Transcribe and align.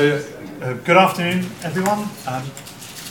So, 0.00 0.24
uh, 0.62 0.72
good 0.72 0.96
afternoon, 0.96 1.44
everyone. 1.62 2.08
Um, 2.26 2.50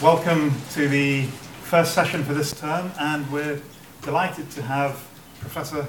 welcome 0.01 0.51
to 0.71 0.88
the 0.88 1.25
first 1.62 1.93
session 1.93 2.23
for 2.23 2.33
this 2.33 2.51
term, 2.51 2.92
and 3.00 3.31
we're 3.31 3.62
delighted 4.01 4.50
to 4.50 4.64
have 4.64 4.94
Professor 5.40 5.88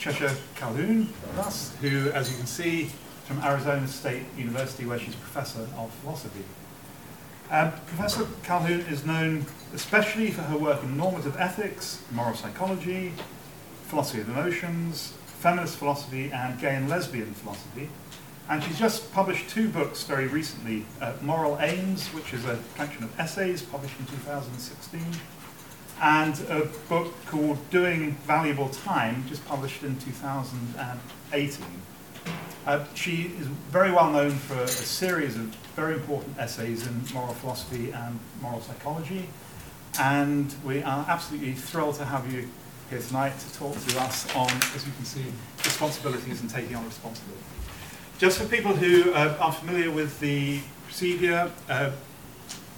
Cheshire 0.00 0.34
Calhoun 0.56 1.06
with 1.22 1.38
us, 1.38 1.72
who, 1.80 2.10
as 2.10 2.32
you 2.32 2.36
can 2.36 2.46
see, 2.46 2.86
from 3.26 3.40
Arizona 3.44 3.86
State 3.86 4.24
University, 4.36 4.86
where 4.86 4.98
she's 4.98 5.14
Professor 5.14 5.68
of 5.78 5.92
Philosophy. 6.02 6.42
Um, 7.48 7.70
Professor 7.86 8.26
Calhoun 8.42 8.80
is 8.80 9.06
known 9.06 9.46
especially 9.72 10.32
for 10.32 10.42
her 10.42 10.58
work 10.58 10.82
in 10.82 10.96
normative 10.96 11.36
ethics, 11.38 12.02
moral 12.10 12.34
psychology, 12.34 13.12
philosophy 13.86 14.22
of 14.22 14.28
emotions, 14.28 15.14
feminist 15.26 15.76
philosophy, 15.76 16.32
and 16.32 16.60
gay 16.60 16.74
and 16.74 16.88
lesbian 16.88 17.34
philosophy. 17.34 17.88
And 18.50 18.62
she's 18.64 18.80
just 18.80 19.12
published 19.12 19.48
two 19.48 19.68
books 19.68 20.02
very 20.02 20.26
recently 20.26 20.84
uh, 21.00 21.12
Moral 21.22 21.56
Aims, 21.60 22.08
which 22.08 22.34
is 22.34 22.44
a 22.44 22.58
collection 22.74 23.04
of 23.04 23.20
essays 23.20 23.62
published 23.62 23.96
in 24.00 24.06
2016, 24.06 25.00
and 26.02 26.40
a 26.48 26.68
book 26.88 27.14
called 27.26 27.58
Doing 27.70 28.16
Valuable 28.26 28.68
Time, 28.70 29.24
just 29.28 29.46
published 29.46 29.84
in 29.84 29.96
2018. 30.00 31.64
Uh, 32.66 32.84
she 32.94 33.32
is 33.38 33.46
very 33.70 33.92
well 33.92 34.10
known 34.10 34.32
for 34.32 34.60
a 34.60 34.66
series 34.66 35.36
of 35.36 35.42
very 35.76 35.94
important 35.94 36.36
essays 36.36 36.88
in 36.88 37.04
moral 37.14 37.34
philosophy 37.34 37.92
and 37.92 38.18
moral 38.42 38.60
psychology, 38.62 39.28
and 40.00 40.56
we 40.64 40.82
are 40.82 41.06
absolutely 41.08 41.52
thrilled 41.52 41.94
to 41.94 42.04
have 42.04 42.32
you 42.32 42.48
here 42.90 42.98
tonight 42.98 43.38
to 43.38 43.54
talk 43.54 43.76
to 43.86 44.00
us 44.00 44.26
on, 44.34 44.50
as 44.74 44.84
you 44.84 44.92
can 44.96 45.04
see, 45.04 45.26
responsibilities 45.58 46.40
and 46.40 46.50
taking 46.50 46.74
on 46.74 46.84
responsibility. 46.84 47.44
Just 48.20 48.38
for 48.38 48.44
people 48.44 48.74
who 48.74 49.14
uh, 49.14 49.34
are 49.40 49.50
familiar 49.50 49.90
with 49.90 50.20
the 50.20 50.60
procedure, 50.84 51.50
uh, 51.70 51.90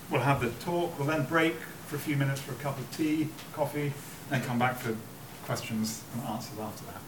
we'll 0.09 0.21
have 0.21 0.41
the 0.41 0.51
talk, 0.65 0.97
we'll 0.97 1.09
then 1.09 1.25
break 1.25 1.57
for 1.89 1.97
a 1.97 1.99
few 1.99 2.15
minutes 2.15 2.41
for 2.41 2.53
a 2.53 2.55
cup 2.55 2.79
of 2.79 2.97
tea, 2.97 3.27
coffee, 3.53 3.93
then 4.31 4.41
come 4.43 4.57
back 4.61 4.77
for 4.77 4.95
questions 5.45 6.05
and 6.15 6.23
answers 6.29 6.57
after 6.61 6.85
that. 6.85 7.01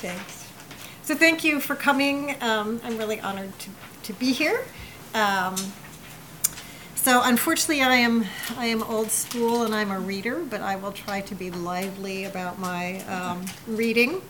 Thanks. 0.00 0.50
So 1.04 1.14
thank 1.14 1.44
you 1.44 1.60
for 1.60 1.76
coming. 1.76 2.34
Um, 2.42 2.80
I'm 2.82 2.98
really 2.98 3.20
honored 3.20 3.56
to, 3.60 3.70
to 4.02 4.12
be 4.14 4.32
here. 4.32 4.64
Um, 5.14 5.54
so 6.96 7.22
unfortunately, 7.22 7.80
I 7.80 7.94
am 7.94 8.26
I 8.56 8.66
am 8.66 8.82
old 8.82 9.12
school 9.12 9.62
and 9.62 9.72
I'm 9.72 9.92
a 9.92 10.00
reader, 10.00 10.40
but 10.40 10.62
I 10.62 10.74
will 10.74 10.90
try 10.90 11.20
to 11.20 11.34
be 11.36 11.52
lively 11.52 12.24
about 12.24 12.58
my 12.58 13.04
um, 13.04 13.46
reading. 13.68 14.20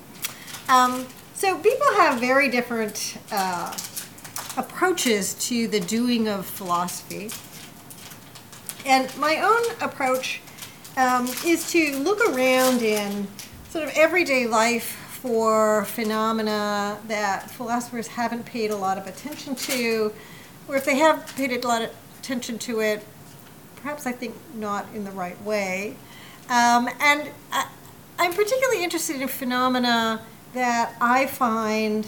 Um, 0.69 1.06
so 1.39 1.56
people 1.58 1.86
have 1.94 2.19
very 2.19 2.48
different 2.48 3.17
uh, 3.31 3.72
approaches 4.56 5.34
to 5.34 5.69
the 5.69 5.78
doing 5.78 6.27
of 6.27 6.44
philosophy. 6.44 7.31
And 8.84 9.17
my 9.19 9.41
own 9.41 9.62
approach 9.81 10.41
um, 10.97 11.28
is 11.47 11.70
to 11.70 11.97
look 11.98 12.19
around 12.28 12.83
in 12.83 13.28
sort 13.70 13.84
of 13.84 13.92
everyday 13.97 14.48
life 14.48 14.97
for 15.22 15.84
phenomena 15.84 16.98
that 17.06 17.48
philosophers 17.53 18.09
haven't 18.09 18.44
paid 18.44 18.72
a 18.72 18.77
lot 18.77 18.98
of 18.98 19.06
attention 19.06 19.55
to, 19.55 20.12
or 20.66 20.75
if 20.75 20.84
they 20.84 20.97
have 20.97 21.25
paid 21.36 21.53
a 21.53 21.69
lot 21.69 21.83
of 21.83 21.94
attention 22.19 22.59
to 22.59 22.81
it, 22.81 23.05
perhaps 23.77 24.06
I 24.06 24.12
think 24.12 24.34
not 24.56 24.86
in 24.92 25.05
the 25.05 25.12
right 25.12 25.41
way. 25.44 25.94
Um, 26.48 26.89
and 26.98 27.31
I, 27.53 27.69
I'm 28.19 28.33
particularly 28.34 28.83
interested 28.83 29.22
in 29.22 29.28
phenomena 29.28 30.20
that 30.54 30.94
I 31.00 31.27
find 31.27 32.06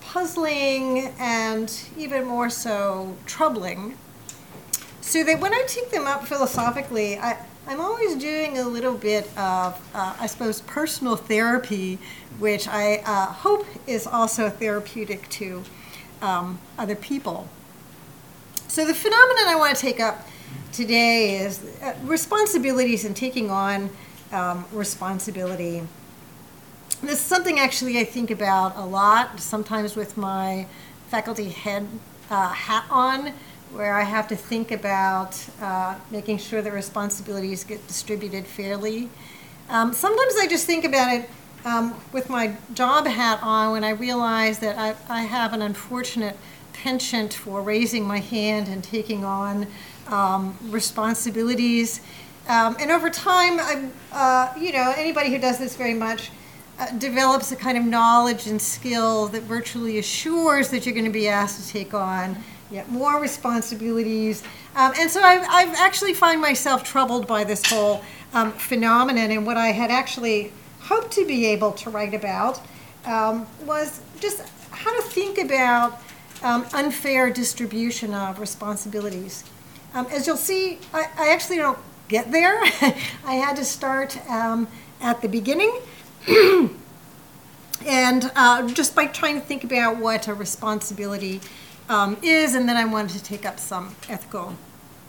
puzzling 0.00 1.12
and 1.18 1.72
even 1.96 2.24
more 2.24 2.50
so 2.50 3.16
troubling. 3.26 3.96
So 5.00 5.24
that 5.24 5.40
when 5.40 5.54
I 5.54 5.64
take 5.66 5.90
them 5.90 6.06
up 6.06 6.26
philosophically, 6.26 7.18
I, 7.18 7.38
I'm 7.66 7.80
always 7.80 8.14
doing 8.14 8.58
a 8.58 8.64
little 8.64 8.94
bit 8.94 9.24
of, 9.38 9.80
uh, 9.94 10.16
I 10.18 10.26
suppose, 10.26 10.62
personal 10.62 11.16
therapy, 11.16 11.98
which 12.38 12.68
I 12.68 13.02
uh, 13.04 13.26
hope 13.26 13.66
is 13.86 14.06
also 14.06 14.48
therapeutic 14.48 15.28
to 15.30 15.62
um, 16.22 16.58
other 16.78 16.96
people. 16.96 17.48
So 18.68 18.86
the 18.86 18.94
phenomenon 18.94 19.44
I 19.48 19.56
want 19.56 19.76
to 19.76 19.80
take 19.80 20.00
up 20.00 20.26
today 20.72 21.36
is 21.36 21.64
uh, 21.82 21.94
responsibilities 22.04 23.04
and 23.04 23.16
taking 23.16 23.50
on 23.50 23.90
um, 24.32 24.64
responsibility 24.72 25.82
this 27.02 27.20
is 27.20 27.24
something 27.24 27.60
actually 27.60 27.98
I 27.98 28.04
think 28.04 28.30
about 28.30 28.76
a 28.76 28.84
lot, 28.84 29.40
sometimes 29.40 29.94
with 29.94 30.16
my 30.16 30.66
faculty 31.08 31.48
head 31.48 31.86
uh, 32.30 32.48
hat 32.48 32.84
on, 32.90 33.32
where 33.72 33.94
I 33.94 34.02
have 34.02 34.26
to 34.28 34.36
think 34.36 34.72
about 34.72 35.38
uh, 35.60 35.94
making 36.10 36.38
sure 36.38 36.60
that 36.60 36.72
responsibilities 36.72 37.64
get 37.64 37.86
distributed 37.86 38.46
fairly. 38.46 39.08
Um, 39.68 39.92
sometimes 39.92 40.34
I 40.40 40.46
just 40.48 40.66
think 40.66 40.84
about 40.84 41.14
it 41.14 41.30
um, 41.64 41.94
with 42.12 42.30
my 42.30 42.56
job 42.74 43.06
hat 43.06 43.40
on 43.42 43.72
when 43.72 43.84
I 43.84 43.90
realize 43.90 44.58
that 44.60 44.78
I, 44.78 44.94
I, 45.08 45.22
have 45.22 45.52
an 45.52 45.60
unfortunate 45.60 46.36
penchant 46.72 47.34
for 47.34 47.60
raising 47.60 48.06
my 48.06 48.20
hand 48.20 48.68
and 48.68 48.82
taking 48.82 49.24
on 49.24 49.66
um, 50.06 50.56
responsibilities. 50.62 52.00
Um, 52.48 52.76
and 52.80 52.90
over 52.90 53.10
time, 53.10 53.58
I, 53.60 53.88
uh, 54.12 54.58
you 54.58 54.72
know, 54.72 54.94
anybody 54.96 55.30
who 55.30 55.38
does 55.38 55.58
this 55.58 55.76
very 55.76 55.94
much 55.94 56.30
uh, 56.78 56.90
develops 56.98 57.52
a 57.52 57.56
kind 57.56 57.76
of 57.76 57.84
knowledge 57.84 58.46
and 58.46 58.60
skill 58.60 59.26
that 59.28 59.42
virtually 59.42 59.98
assures 59.98 60.70
that 60.70 60.86
you're 60.86 60.94
going 60.94 61.04
to 61.04 61.10
be 61.10 61.28
asked 61.28 61.60
to 61.62 61.68
take 61.72 61.94
on 61.94 62.36
yet 62.70 62.88
more 62.90 63.20
responsibilities. 63.20 64.42
Um, 64.76 64.92
and 64.98 65.10
so 65.10 65.22
I've, 65.22 65.46
I've, 65.48 65.74
actually 65.76 66.14
find 66.14 66.40
myself 66.40 66.84
troubled 66.84 67.26
by 67.26 67.44
this 67.44 67.64
whole 67.64 68.02
um, 68.34 68.52
phenomenon. 68.52 69.30
And 69.30 69.46
what 69.46 69.56
I 69.56 69.68
had 69.68 69.90
actually 69.90 70.52
hoped 70.80 71.12
to 71.12 71.26
be 71.26 71.46
able 71.46 71.72
to 71.72 71.90
write 71.90 72.14
about 72.14 72.60
um, 73.04 73.46
was 73.64 74.00
just 74.20 74.42
how 74.70 74.94
to 74.94 75.02
think 75.08 75.38
about 75.38 76.00
um, 76.42 76.66
unfair 76.74 77.30
distribution 77.30 78.14
of 78.14 78.38
responsibilities. 78.38 79.44
Um, 79.94 80.06
as 80.10 80.26
you'll 80.26 80.36
see, 80.36 80.78
I, 80.92 81.06
I, 81.16 81.30
actually 81.30 81.56
don't 81.56 81.78
get 82.08 82.30
there. 82.30 82.60
I 83.24 83.34
had 83.34 83.56
to 83.56 83.64
start 83.64 84.18
um, 84.28 84.68
at 85.00 85.22
the 85.22 85.28
beginning. 85.28 85.80
and 87.86 88.30
uh, 88.36 88.68
just 88.68 88.94
by 88.94 89.06
trying 89.06 89.40
to 89.40 89.46
think 89.46 89.64
about 89.64 89.96
what 89.96 90.28
a 90.28 90.34
responsibility 90.34 91.40
um, 91.88 92.18
is, 92.22 92.54
and 92.54 92.68
then 92.68 92.76
I 92.76 92.84
wanted 92.84 93.16
to 93.16 93.22
take 93.22 93.46
up 93.46 93.58
some 93.58 93.96
ethical 94.10 94.54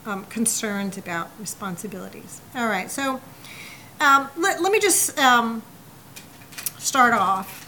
um, 0.06 0.24
concerns 0.26 0.96
about 0.96 1.30
responsibilities. 1.38 2.40
All 2.54 2.68
right, 2.68 2.90
so 2.90 3.20
um, 4.00 4.30
let, 4.38 4.62
let 4.62 4.72
me 4.72 4.80
just 4.80 5.18
um, 5.18 5.62
start 6.78 7.12
off. 7.12 7.66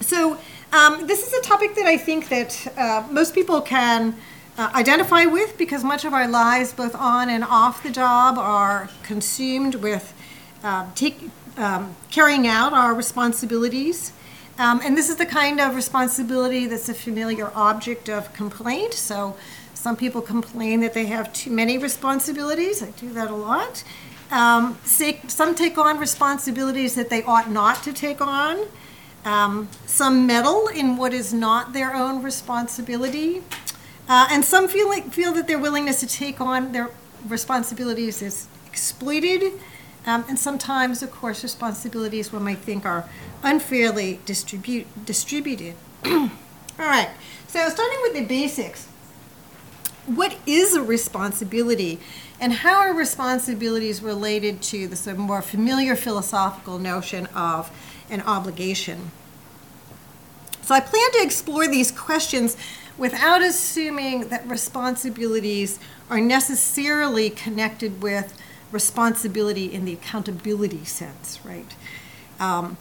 So 0.00 0.38
um, 0.72 1.08
this 1.08 1.26
is 1.26 1.32
a 1.32 1.42
topic 1.42 1.74
that 1.74 1.86
I 1.86 1.96
think 1.96 2.28
that 2.28 2.72
uh, 2.76 3.06
most 3.10 3.34
people 3.34 3.60
can 3.60 4.14
uh, 4.56 4.70
identify 4.74 5.24
with 5.24 5.58
because 5.58 5.82
much 5.82 6.04
of 6.04 6.12
our 6.12 6.28
lives, 6.28 6.72
both 6.72 6.94
on 6.94 7.28
and 7.28 7.42
off 7.42 7.82
the 7.82 7.90
job, 7.90 8.38
are 8.38 8.88
consumed 9.02 9.74
with 9.76 10.14
uh, 10.62 10.86
take, 10.94 11.30
um, 11.56 11.94
carrying 12.10 12.46
out 12.46 12.72
our 12.72 12.94
responsibilities. 12.94 14.12
Um, 14.58 14.80
and 14.84 14.96
this 14.96 15.08
is 15.08 15.16
the 15.16 15.26
kind 15.26 15.60
of 15.60 15.74
responsibility 15.74 16.66
that's 16.66 16.88
a 16.88 16.94
familiar 16.94 17.50
object 17.54 18.08
of 18.08 18.32
complaint. 18.32 18.94
So 18.94 19.36
some 19.74 19.96
people 19.96 20.22
complain 20.22 20.80
that 20.80 20.94
they 20.94 21.06
have 21.06 21.32
too 21.32 21.50
many 21.50 21.76
responsibilities. 21.76 22.82
I 22.82 22.90
do 22.90 23.12
that 23.14 23.30
a 23.30 23.34
lot. 23.34 23.82
Um, 24.30 24.78
some 24.84 25.54
take 25.54 25.76
on 25.76 25.98
responsibilities 25.98 26.94
that 26.94 27.10
they 27.10 27.22
ought 27.24 27.50
not 27.50 27.82
to 27.82 27.92
take 27.92 28.20
on. 28.20 28.66
Um, 29.24 29.68
some 29.86 30.26
meddle 30.26 30.68
in 30.68 30.96
what 30.96 31.12
is 31.12 31.32
not 31.32 31.72
their 31.72 31.94
own 31.94 32.22
responsibility. 32.22 33.42
Uh, 34.08 34.28
and 34.30 34.44
some 34.44 34.68
feel, 34.68 34.88
like, 34.88 35.12
feel 35.12 35.32
that 35.32 35.46
their 35.46 35.58
willingness 35.58 36.00
to 36.00 36.06
take 36.06 36.40
on 36.40 36.72
their 36.72 36.90
responsibilities 37.26 38.22
is 38.22 38.46
exploited 38.66 39.52
um, 40.06 40.24
and 40.28 40.38
sometimes, 40.38 41.02
of 41.02 41.10
course, 41.10 41.42
responsibilities 41.42 42.32
one 42.32 42.44
might 42.44 42.58
think 42.58 42.84
are 42.84 43.08
unfairly 43.42 44.20
distribute, 44.26 44.86
distributed. 45.04 45.74
All 46.04 46.30
right, 46.78 47.10
so 47.46 47.68
starting 47.68 47.98
with 48.02 48.14
the 48.14 48.24
basics. 48.24 48.86
What 50.06 50.36
is 50.46 50.74
a 50.74 50.82
responsibility, 50.82 51.98
and 52.38 52.52
how 52.52 52.76
are 52.76 52.92
responsibilities 52.92 54.02
related 54.02 54.60
to 54.62 54.86
of 54.86 55.16
more 55.16 55.40
familiar 55.40 55.96
philosophical 55.96 56.78
notion 56.78 57.26
of 57.28 57.70
an 58.10 58.20
obligation? 58.22 59.10
So 60.60 60.74
I 60.74 60.80
plan 60.80 61.10
to 61.12 61.22
explore 61.22 61.66
these 61.66 61.90
questions 61.90 62.56
without 62.98 63.42
assuming 63.42 64.28
that 64.28 64.46
responsibilities 64.46 65.78
are 66.10 66.20
necessarily 66.20 67.30
connected 67.30 68.02
with 68.02 68.38
responsibility 68.74 69.72
in 69.72 69.84
the 69.84 69.92
accountability 69.94 70.84
sense, 70.84 71.40
right? 71.44 71.74
Um, 72.38 72.76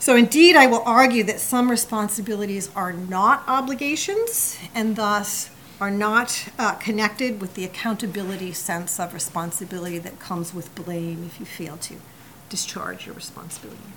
So, 0.00 0.14
indeed, 0.14 0.54
I 0.54 0.66
will 0.68 0.84
argue 0.86 1.24
that 1.24 1.40
some 1.40 1.68
responsibilities 1.68 2.70
are 2.76 2.92
not 2.92 3.42
obligations 3.48 4.56
and 4.72 4.94
thus 4.94 5.50
are 5.80 5.90
not 5.90 6.48
uh, 6.56 6.74
connected 6.74 7.40
with 7.40 7.54
the 7.54 7.64
accountability 7.64 8.52
sense 8.52 9.00
of 9.00 9.12
responsibility 9.12 9.98
that 9.98 10.20
comes 10.20 10.54
with 10.54 10.72
blame 10.76 11.24
if 11.26 11.40
you 11.40 11.46
fail 11.46 11.76
to 11.78 11.94
discharge 12.48 13.06
your 13.06 13.14
responsibility. 13.16 13.90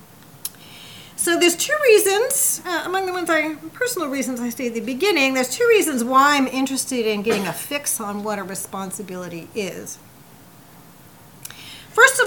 So 1.14 1.38
there's 1.38 1.54
two 1.56 1.76
reasons, 1.84 2.62
uh, 2.66 2.82
among 2.84 3.06
the 3.06 3.12
ones 3.12 3.30
I, 3.30 3.54
personal 3.72 4.08
reasons 4.08 4.40
I 4.40 4.50
stated 4.50 4.76
at 4.76 4.84
the 4.84 4.94
beginning, 4.94 5.34
there's 5.34 5.54
two 5.54 5.68
reasons 5.68 6.02
why 6.02 6.36
I'm 6.36 6.48
interested 6.48 7.06
in 7.06 7.22
getting 7.22 7.46
a 7.46 7.52
fix 7.52 8.00
on 8.00 8.24
what 8.24 8.40
a 8.40 8.42
responsibility 8.42 9.48
is. 9.54 9.98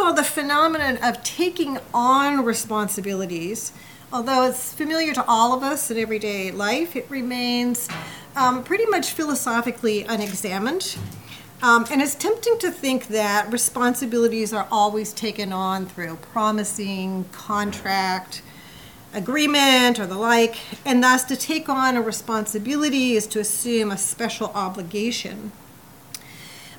All, 0.05 0.13
the 0.13 0.23
phenomenon 0.23 0.97
of 0.97 1.23
taking 1.23 1.79
on 1.91 2.45
responsibilities, 2.45 3.73
although 4.13 4.45
it's 4.45 4.71
familiar 4.71 5.15
to 5.15 5.25
all 5.27 5.51
of 5.51 5.63
us 5.63 5.89
in 5.89 5.97
everyday 5.97 6.51
life, 6.51 6.95
it 6.95 7.07
remains 7.09 7.89
um, 8.35 8.63
pretty 8.63 8.85
much 8.85 9.13
philosophically 9.13 10.03
unexamined. 10.03 10.95
Um, 11.63 11.87
and 11.89 12.03
it's 12.03 12.13
tempting 12.13 12.59
to 12.59 12.69
think 12.69 13.07
that 13.07 13.51
responsibilities 13.51 14.53
are 14.53 14.67
always 14.69 15.11
taken 15.11 15.51
on 15.51 15.87
through 15.87 16.17
promising, 16.17 17.25
contract, 17.31 18.43
agreement, 19.11 19.99
or 19.99 20.05
the 20.05 20.19
like, 20.19 20.57
and 20.85 21.03
thus 21.03 21.23
to 21.23 21.35
take 21.35 21.67
on 21.67 21.97
a 21.97 22.01
responsibility 22.03 23.13
is 23.13 23.25
to 23.25 23.39
assume 23.39 23.89
a 23.89 23.97
special 23.97 24.51
obligation. 24.53 25.51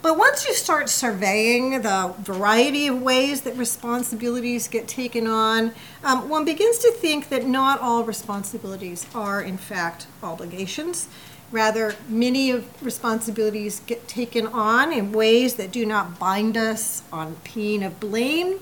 But 0.06 0.18
once 0.18 0.46
you 0.46 0.54
start 0.54 0.88
surveying 0.88 1.82
the 1.82 2.14
variety 2.20 2.86
of 2.86 3.02
ways 3.02 3.40
that 3.40 3.56
responsibilities 3.56 4.68
get 4.68 4.86
taken 4.86 5.26
on, 5.26 5.72
um, 6.04 6.28
one 6.28 6.44
begins 6.44 6.78
to 6.78 6.92
think 6.92 7.28
that 7.30 7.44
not 7.44 7.80
all 7.80 8.04
responsibilities 8.04 9.04
are, 9.16 9.42
in 9.42 9.58
fact, 9.58 10.06
obligations. 10.22 11.08
Rather, 11.50 11.96
many 12.08 12.52
of 12.52 12.68
responsibilities 12.84 13.80
get 13.80 14.06
taken 14.06 14.46
on 14.46 14.92
in 14.92 15.10
ways 15.10 15.56
that 15.56 15.72
do 15.72 15.84
not 15.84 16.20
bind 16.20 16.56
us 16.56 17.02
on 17.10 17.34
pain 17.42 17.82
of 17.82 17.98
blame 17.98 18.60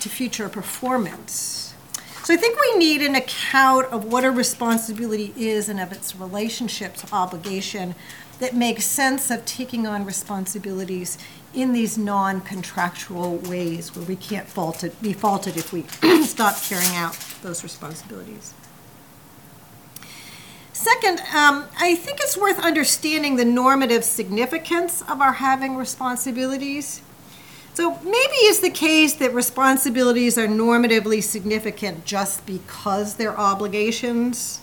to 0.00 0.08
future 0.08 0.48
performance. 0.48 1.72
So 2.24 2.34
I 2.34 2.36
think 2.36 2.58
we 2.60 2.78
need 2.78 3.00
an 3.02 3.14
account 3.14 3.86
of 3.92 4.06
what 4.06 4.24
a 4.24 4.30
responsibility 4.32 5.32
is 5.36 5.68
and 5.68 5.78
of 5.78 5.92
its 5.92 6.16
relationship 6.16 6.96
to 6.96 7.14
obligation 7.14 7.94
that 8.40 8.54
makes 8.54 8.84
sense 8.84 9.30
of 9.30 9.44
taking 9.44 9.86
on 9.86 10.04
responsibilities 10.04 11.18
in 11.54 11.72
these 11.72 11.96
non-contractual 11.98 13.36
ways 13.36 13.94
where 13.94 14.04
we 14.04 14.16
can't 14.16 14.46
be 15.02 15.12
faulted 15.12 15.56
if 15.56 15.72
we 15.72 15.82
stop 16.24 16.60
carrying 16.62 16.96
out 16.96 17.16
those 17.42 17.62
responsibilities. 17.62 18.54
Second, 20.72 21.20
um, 21.34 21.66
I 21.78 21.94
think 21.94 22.20
it's 22.22 22.38
worth 22.38 22.58
understanding 22.58 23.36
the 23.36 23.44
normative 23.44 24.02
significance 24.02 25.02
of 25.02 25.20
our 25.20 25.34
having 25.34 25.76
responsibilities. 25.76 27.02
So 27.74 27.98
maybe 28.02 28.36
it's 28.48 28.60
the 28.60 28.70
case 28.70 29.12
that 29.14 29.34
responsibilities 29.34 30.38
are 30.38 30.48
normatively 30.48 31.22
significant 31.22 32.06
just 32.06 32.46
because 32.46 33.14
they're 33.16 33.38
obligations. 33.38 34.60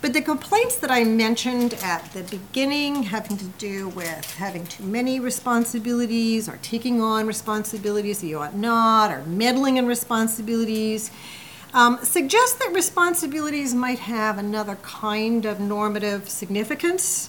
But 0.00 0.14
the 0.14 0.22
complaints 0.22 0.76
that 0.76 0.90
I 0.90 1.04
mentioned 1.04 1.74
at 1.82 2.10
the 2.14 2.22
beginning, 2.22 3.02
having 3.02 3.36
to 3.36 3.44
do 3.44 3.90
with 3.90 4.34
having 4.36 4.66
too 4.66 4.84
many 4.84 5.20
responsibilities 5.20 6.48
or 6.48 6.58
taking 6.62 7.02
on 7.02 7.26
responsibilities 7.26 8.22
that 8.22 8.26
you 8.26 8.38
ought 8.38 8.54
not, 8.54 9.12
or 9.12 9.22
meddling 9.24 9.76
in 9.76 9.86
responsibilities, 9.86 11.10
um, 11.74 11.98
suggest 12.02 12.58
that 12.60 12.72
responsibilities 12.72 13.74
might 13.74 13.98
have 13.98 14.38
another 14.38 14.76
kind 14.76 15.44
of 15.44 15.60
normative 15.60 16.30
significance. 16.30 17.28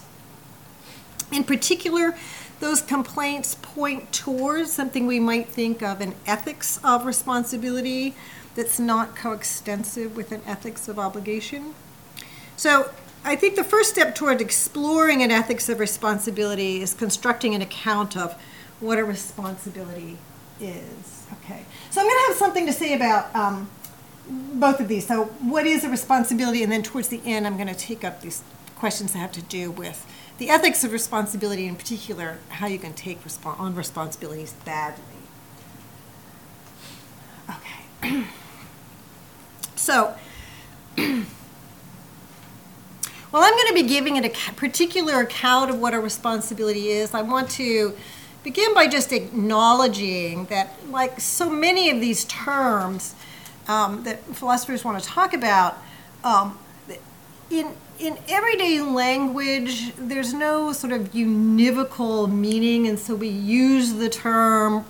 In 1.30 1.44
particular, 1.44 2.16
those 2.60 2.80
complaints 2.80 3.54
point 3.60 4.12
towards 4.14 4.72
something 4.72 5.06
we 5.06 5.20
might 5.20 5.46
think 5.46 5.82
of 5.82 6.00
an 6.00 6.14
ethics 6.26 6.80
of 6.82 7.04
responsibility 7.04 8.14
that's 8.54 8.78
not 8.78 9.14
coextensive 9.14 10.16
with 10.16 10.32
an 10.32 10.40
ethics 10.46 10.88
of 10.88 10.98
obligation. 10.98 11.74
So 12.56 12.90
I 13.24 13.36
think 13.36 13.56
the 13.56 13.64
first 13.64 13.90
step 13.90 14.14
toward 14.14 14.40
exploring 14.40 15.22
an 15.22 15.30
ethics 15.30 15.68
of 15.68 15.78
responsibility 15.78 16.82
is 16.82 16.94
constructing 16.94 17.54
an 17.54 17.62
account 17.62 18.16
of 18.16 18.34
what 18.80 18.98
a 18.98 19.04
responsibility 19.04 20.18
is. 20.60 21.26
Okay, 21.44 21.64
so 21.90 22.00
I'm 22.00 22.06
going 22.06 22.18
to 22.18 22.28
have 22.28 22.36
something 22.36 22.66
to 22.66 22.72
say 22.72 22.94
about 22.94 23.34
um, 23.34 23.70
both 24.28 24.80
of 24.80 24.88
these. 24.88 25.06
So, 25.06 25.24
what 25.40 25.66
is 25.66 25.84
a 25.84 25.88
responsibility? 25.88 26.62
And 26.62 26.70
then 26.70 26.82
towards 26.82 27.08
the 27.08 27.20
end, 27.24 27.46
I'm 27.46 27.56
going 27.56 27.68
to 27.68 27.74
take 27.74 28.04
up 28.04 28.20
these 28.20 28.42
questions 28.76 29.12
that 29.12 29.18
have 29.20 29.32
to 29.32 29.42
do 29.42 29.70
with 29.70 30.06
the 30.38 30.50
ethics 30.50 30.82
of 30.82 30.92
responsibility, 30.92 31.66
in 31.66 31.76
particular, 31.76 32.38
how 32.48 32.66
you 32.66 32.78
can 32.78 32.92
take 32.92 33.20
on 33.44 33.74
responsibilities 33.74 34.54
badly. 34.64 35.04
Okay. 37.48 38.24
so, 39.76 40.16
well, 43.32 43.42
I'm 43.42 43.54
going 43.54 43.68
to 43.68 43.74
be 43.74 43.88
giving 43.88 44.22
a 44.22 44.28
particular 44.56 45.20
account 45.20 45.70
of 45.70 45.78
what 45.78 45.94
a 45.94 46.00
responsibility 46.00 46.88
is. 46.88 47.14
I 47.14 47.22
want 47.22 47.50
to 47.52 47.96
begin 48.44 48.74
by 48.74 48.86
just 48.86 49.10
acknowledging 49.10 50.44
that, 50.46 50.74
like 50.90 51.18
so 51.18 51.48
many 51.48 51.88
of 51.88 51.98
these 51.98 52.24
terms, 52.26 53.14
um, 53.68 54.04
that 54.04 54.22
philosophers 54.36 54.84
want 54.84 55.02
to 55.02 55.08
talk 55.08 55.32
about, 55.32 55.78
um, 56.22 56.58
in 57.50 57.74
in 57.98 58.18
everyday 58.28 58.80
language, 58.80 59.94
there's 59.96 60.34
no 60.34 60.72
sort 60.72 60.92
of 60.92 61.12
univocal 61.12 62.30
meaning, 62.30 62.86
and 62.88 62.98
so 62.98 63.14
we 63.14 63.28
use 63.28 63.94
the 63.94 64.08
term 64.08 64.84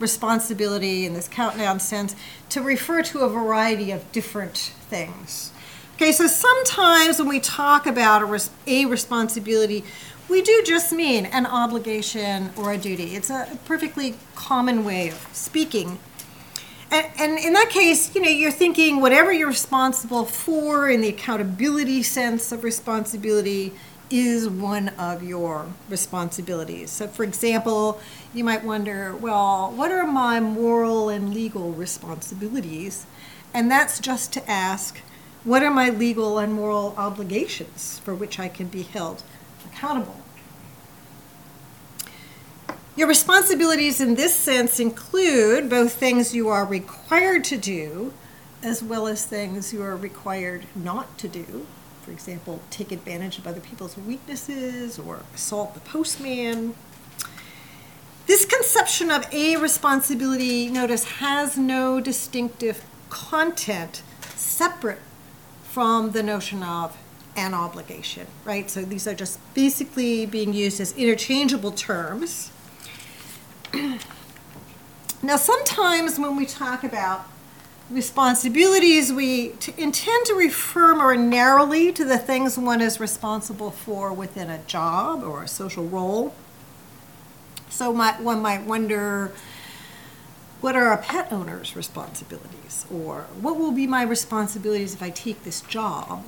responsibility 0.00 1.06
in 1.06 1.14
this 1.14 1.28
count 1.28 1.56
noun 1.56 1.78
sense 1.78 2.16
to 2.48 2.60
refer 2.60 3.02
to 3.02 3.20
a 3.20 3.28
variety 3.28 3.92
of 3.92 4.10
different 4.12 4.56
things. 4.90 5.52
Okay, 6.00 6.12
so 6.12 6.28
sometimes 6.28 7.18
when 7.18 7.26
we 7.26 7.40
talk 7.40 7.84
about 7.84 8.22
a, 8.22 8.24
res- 8.24 8.50
a 8.68 8.86
responsibility, 8.86 9.82
we 10.28 10.42
do 10.42 10.62
just 10.64 10.92
mean 10.92 11.26
an 11.26 11.44
obligation 11.44 12.52
or 12.56 12.72
a 12.72 12.78
duty. 12.78 13.16
It's 13.16 13.30
a 13.30 13.58
perfectly 13.64 14.14
common 14.36 14.84
way 14.84 15.08
of 15.08 15.28
speaking. 15.32 15.98
And, 16.92 17.04
and, 17.18 17.38
in 17.40 17.52
that 17.54 17.70
case, 17.70 18.14
you 18.14 18.22
know, 18.22 18.28
you're 18.28 18.52
thinking 18.52 19.00
whatever 19.00 19.32
you're 19.32 19.48
responsible 19.48 20.24
for 20.24 20.88
in 20.88 21.00
the 21.00 21.08
accountability 21.08 22.04
sense 22.04 22.52
of 22.52 22.62
responsibility 22.62 23.72
is 24.08 24.48
one 24.48 24.90
of 24.90 25.24
your 25.24 25.66
responsibilities. 25.90 26.92
So, 26.92 27.08
for 27.08 27.24
example, 27.24 28.00
you 28.32 28.44
might 28.44 28.62
wonder, 28.62 29.16
well, 29.16 29.72
what 29.72 29.90
are 29.90 30.06
my 30.06 30.38
moral 30.38 31.08
and 31.08 31.34
legal 31.34 31.72
responsibilities? 31.72 33.04
And 33.52 33.68
that's 33.68 33.98
just 33.98 34.32
to 34.34 34.48
ask, 34.48 35.00
what 35.48 35.62
are 35.62 35.70
my 35.70 35.88
legal 35.88 36.38
and 36.38 36.52
moral 36.52 36.94
obligations 36.98 38.00
for 38.04 38.14
which 38.14 38.38
I 38.38 38.48
can 38.48 38.66
be 38.66 38.82
held 38.82 39.22
accountable? 39.64 40.20
Your 42.94 43.08
responsibilities 43.08 43.98
in 43.98 44.14
this 44.14 44.34
sense 44.34 44.78
include 44.78 45.70
both 45.70 45.94
things 45.94 46.34
you 46.34 46.48
are 46.50 46.66
required 46.66 47.44
to 47.44 47.56
do 47.56 48.12
as 48.62 48.82
well 48.82 49.06
as 49.06 49.24
things 49.24 49.72
you 49.72 49.82
are 49.82 49.96
required 49.96 50.66
not 50.74 51.16
to 51.16 51.28
do. 51.28 51.66
For 52.02 52.10
example, 52.10 52.60
take 52.70 52.92
advantage 52.92 53.38
of 53.38 53.46
other 53.46 53.60
people's 53.60 53.96
weaknesses 53.96 54.98
or 54.98 55.22
assault 55.34 55.72
the 55.72 55.80
postman. 55.80 56.74
This 58.26 58.44
conception 58.44 59.10
of 59.10 59.32
a 59.32 59.56
responsibility, 59.56 60.68
notice, 60.68 61.04
has 61.04 61.56
no 61.56 62.00
distinctive 62.00 62.84
content 63.08 64.02
separate 64.34 64.98
from 65.68 66.12
the 66.12 66.22
notion 66.22 66.62
of 66.62 66.96
an 67.36 67.54
obligation, 67.54 68.26
right? 68.44 68.68
So 68.70 68.82
these 68.82 69.06
are 69.06 69.14
just 69.14 69.38
basically 69.54 70.26
being 70.26 70.52
used 70.52 70.80
as 70.80 70.92
interchangeable 70.96 71.72
terms. 71.72 72.50
now, 75.22 75.36
sometimes 75.36 76.18
when 76.18 76.36
we 76.36 76.46
talk 76.46 76.82
about 76.82 77.26
responsibilities, 77.90 79.12
we 79.12 79.50
t- 79.60 79.74
intend 79.76 80.26
to 80.26 80.34
refer 80.34 80.94
more 80.96 81.16
narrowly 81.16 81.92
to 81.92 82.04
the 82.04 82.18
things 82.18 82.58
one 82.58 82.80
is 82.80 82.98
responsible 82.98 83.70
for 83.70 84.12
within 84.12 84.50
a 84.50 84.58
job 84.66 85.22
or 85.22 85.44
a 85.44 85.48
social 85.48 85.84
role. 85.86 86.34
So, 87.68 87.92
might, 87.92 88.20
one 88.20 88.40
might 88.40 88.64
wonder 88.64 89.32
what 90.60 90.74
are 90.74 90.92
a 90.92 90.98
pet 90.98 91.32
owner's 91.32 91.76
responsibilities? 91.76 92.86
Or 92.92 93.26
what 93.40 93.56
will 93.56 93.72
be 93.72 93.86
my 93.86 94.02
responsibilities 94.02 94.94
if 94.94 95.02
I 95.02 95.10
take 95.10 95.44
this 95.44 95.60
job? 95.60 96.24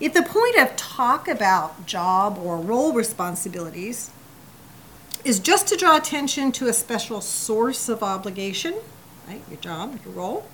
If 0.00 0.14
the 0.14 0.22
point 0.22 0.56
of 0.56 0.74
talk 0.76 1.28
about 1.28 1.84
job 1.86 2.38
or 2.38 2.56
role 2.56 2.94
responsibilities 2.94 4.10
is 5.24 5.38
just 5.38 5.68
to 5.68 5.76
draw 5.76 5.98
attention 5.98 6.52
to 6.52 6.68
a 6.68 6.72
special 6.72 7.20
source 7.20 7.90
of 7.90 8.02
obligation, 8.02 8.74
right? 9.28 9.42
Your 9.50 9.60
job, 9.60 9.98
your 10.02 10.14
role. 10.14 10.46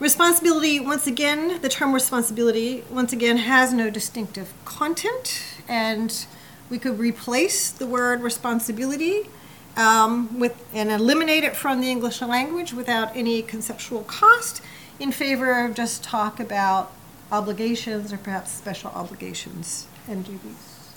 Responsibility, 0.00 0.80
once 0.80 1.06
again, 1.06 1.60
the 1.62 1.68
term 1.68 1.94
responsibility, 1.94 2.82
once 2.90 3.12
again, 3.12 3.36
has 3.36 3.72
no 3.72 3.90
distinctive 3.90 4.52
content, 4.64 5.44
and 5.68 6.26
we 6.74 6.80
could 6.80 6.98
replace 6.98 7.70
the 7.70 7.86
word 7.86 8.20
responsibility 8.20 9.30
um, 9.76 10.40
with 10.40 10.60
and 10.74 10.90
eliminate 10.90 11.44
it 11.44 11.54
from 11.54 11.80
the 11.80 11.88
English 11.88 12.20
language 12.20 12.72
without 12.72 13.16
any 13.16 13.42
conceptual 13.42 14.02
cost 14.02 14.60
in 14.98 15.12
favor 15.12 15.64
of 15.64 15.76
just 15.76 16.02
talk 16.02 16.40
about 16.40 16.90
obligations 17.30 18.12
or 18.12 18.16
perhaps 18.16 18.50
special 18.50 18.90
obligations 18.90 19.86
and 20.08 20.24
duties. 20.24 20.90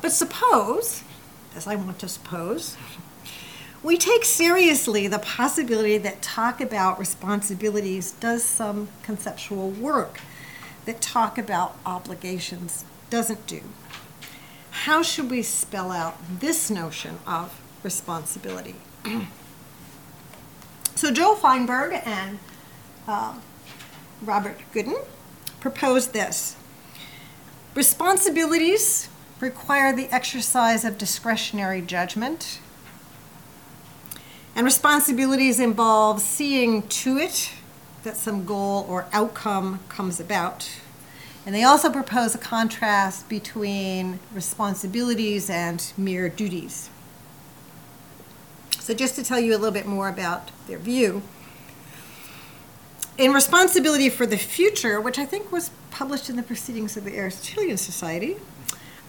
But 0.00 0.12
suppose, 0.12 1.02
as 1.56 1.66
I 1.66 1.74
want 1.74 1.98
to 1.98 2.08
suppose, 2.08 2.76
we 3.82 3.98
take 3.98 4.24
seriously 4.24 5.08
the 5.08 5.18
possibility 5.18 5.98
that 5.98 6.22
talk 6.22 6.60
about 6.60 7.00
responsibilities 7.00 8.12
does 8.12 8.44
some 8.44 8.90
conceptual 9.02 9.70
work 9.70 10.20
that 10.84 11.00
talk 11.00 11.38
about 11.38 11.76
obligations 11.86 12.84
doesn't 13.10 13.46
do. 13.46 13.60
How 14.70 15.02
should 15.02 15.30
we 15.30 15.42
spell 15.42 15.90
out 15.90 16.16
this 16.40 16.70
notion 16.70 17.18
of 17.26 17.60
responsibility? 17.82 18.74
so 20.94 21.10
Joel 21.10 21.36
Feinberg 21.36 22.00
and 22.04 22.38
uh, 23.06 23.34
Robert 24.22 24.58
Goodin 24.72 24.98
proposed 25.60 26.12
this. 26.12 26.56
Responsibilities 27.74 29.08
require 29.40 29.94
the 29.94 30.08
exercise 30.14 30.84
of 30.84 30.98
discretionary 30.98 31.82
judgment 31.82 32.60
and 34.54 34.64
responsibilities 34.64 35.58
involve 35.58 36.20
seeing 36.20 36.86
to 36.88 37.16
it 37.16 37.50
that 38.02 38.16
some 38.16 38.44
goal 38.44 38.86
or 38.88 39.06
outcome 39.12 39.80
comes 39.88 40.18
about. 40.20 40.70
And 41.44 41.54
they 41.54 41.64
also 41.64 41.90
propose 41.90 42.34
a 42.34 42.38
contrast 42.38 43.28
between 43.28 44.20
responsibilities 44.32 45.50
and 45.50 45.92
mere 45.96 46.28
duties. 46.28 46.88
So, 48.78 48.94
just 48.94 49.14
to 49.16 49.24
tell 49.24 49.38
you 49.38 49.52
a 49.52 49.58
little 49.58 49.72
bit 49.72 49.86
more 49.86 50.08
about 50.08 50.50
their 50.66 50.78
view, 50.78 51.22
in 53.18 53.32
Responsibility 53.32 54.08
for 54.08 54.26
the 54.26 54.38
Future, 54.38 55.00
which 55.00 55.18
I 55.18 55.24
think 55.24 55.52
was 55.52 55.70
published 55.90 56.30
in 56.30 56.36
the 56.36 56.42
Proceedings 56.42 56.96
of 56.96 57.04
the 57.04 57.16
Aristotelian 57.16 57.76
Society, 57.76 58.36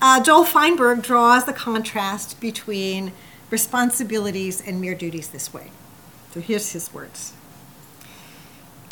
uh, 0.02 0.22
Joel 0.22 0.44
Feinberg 0.44 1.02
draws 1.02 1.46
the 1.46 1.54
contrast 1.54 2.40
between 2.42 3.14
responsibilities 3.50 4.62
and 4.62 4.82
mere 4.82 4.96
duties 4.96 5.30
this 5.30 5.54
way. 5.54 5.72
So 6.34 6.42
here's 6.42 6.72
his 6.74 6.94
words 6.94 7.34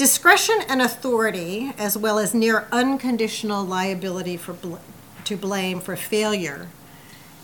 Discretion 0.02 0.62
and 0.68 0.82
authority, 0.82 1.74
as 1.78 1.96
well 1.96 2.18
as 2.18 2.34
near 2.34 2.68
unconditional 2.72 3.64
liability 3.64 4.36
for 4.36 4.54
bl- 4.54 4.78
to 5.26 5.38
blame 5.38 5.80
for 5.80 5.96
failure, 5.96 6.70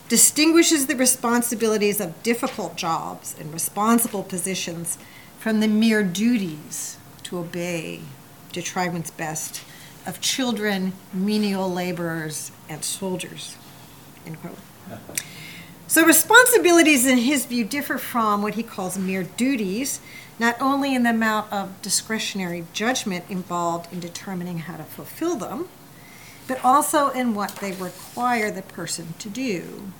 distinguishes 0.09 0.87
the 0.87 0.95
responsibilities 0.95 2.01
of 2.01 2.23
difficult 2.23 2.75
jobs 2.75 3.35
and 3.39 3.53
responsible 3.53 4.23
positions 4.23 4.97
from 5.37 5.59
the 5.59 5.67
mere 5.67 6.01
duties 6.01 6.97
to 7.21 7.37
obey, 7.37 7.99
to 8.53 8.63
try 8.63 8.87
one's 8.87 9.11
best, 9.11 9.61
of 10.07 10.19
children, 10.19 10.93
menial 11.13 11.71
laborers, 11.71 12.51
and 12.67 12.83
soldiers. 12.83 13.55
End 14.25 14.41
quote. 14.41 14.57
So, 15.89 16.05
responsibilities, 16.05 17.05
in 17.05 17.19
his 17.19 17.45
view, 17.45 17.63
differ 17.63 17.97
from 17.97 18.41
what 18.41 18.55
he 18.55 18.63
calls 18.63 18.97
mere 18.97 19.23
duties, 19.23 20.01
not 20.37 20.61
only 20.61 20.93
in 20.93 21.03
the 21.03 21.11
amount 21.11 21.51
of 21.51 21.81
discretionary 21.81 22.65
judgment 22.73 23.23
involved 23.29 23.91
in 23.93 24.01
determining 24.01 24.59
how 24.59 24.75
to 24.75 24.83
fulfill 24.83 25.37
them, 25.37 25.69
but 26.45 26.63
also 26.63 27.09
in 27.11 27.33
what 27.33 27.55
they 27.57 27.71
require 27.71 28.51
the 28.51 28.63
person 28.63 29.13
to 29.19 29.29
do. 29.29 29.93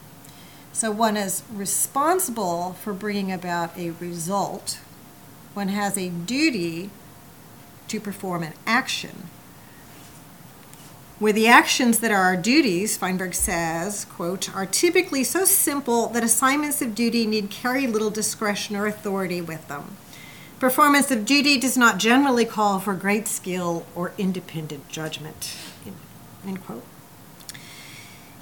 So, 0.74 0.92
one 0.92 1.16
is 1.16 1.44
responsible 1.50 2.74
for 2.74 2.92
bringing 2.92 3.32
about 3.32 3.78
a 3.78 3.92
result, 3.92 4.80
one 5.54 5.70
has 5.70 5.98
a 5.98 6.10
duty 6.10 6.90
to 7.88 8.02
perform 8.02 8.44
an 8.44 8.54
action 8.66 9.30
where 11.20 11.34
the 11.34 11.48
actions 11.48 12.00
that 12.00 12.12
are 12.12 12.22
our 12.22 12.38
duties, 12.38 12.96
Feinberg 12.96 13.34
says, 13.34 14.06
quote, 14.06 14.54
are 14.56 14.66
typically 14.66 15.24
so 15.24 15.46
simple 15.46 16.08
that 16.10 16.24
assignments 16.24 16.82
of 16.82 16.94
duty 16.94 17.26
need 17.26 17.50
carry 17.50 17.88
little 17.88 18.12
discretion 18.12 18.76
or 18.76 18.86
authority 18.86 19.42
with 19.42 19.68
them. 19.68 19.98
Performance 20.60 21.10
of 21.12 21.26
duty 21.26 21.60
does 21.60 21.78
not 21.78 21.98
generally 21.98 22.46
call 22.46 22.80
for 22.80 22.94
great 22.94 23.28
skill 23.28 23.86
or 23.96 24.12
independent 24.18 24.90
judgment. 24.90 25.56
End 26.46 26.64
quote. 26.64 26.84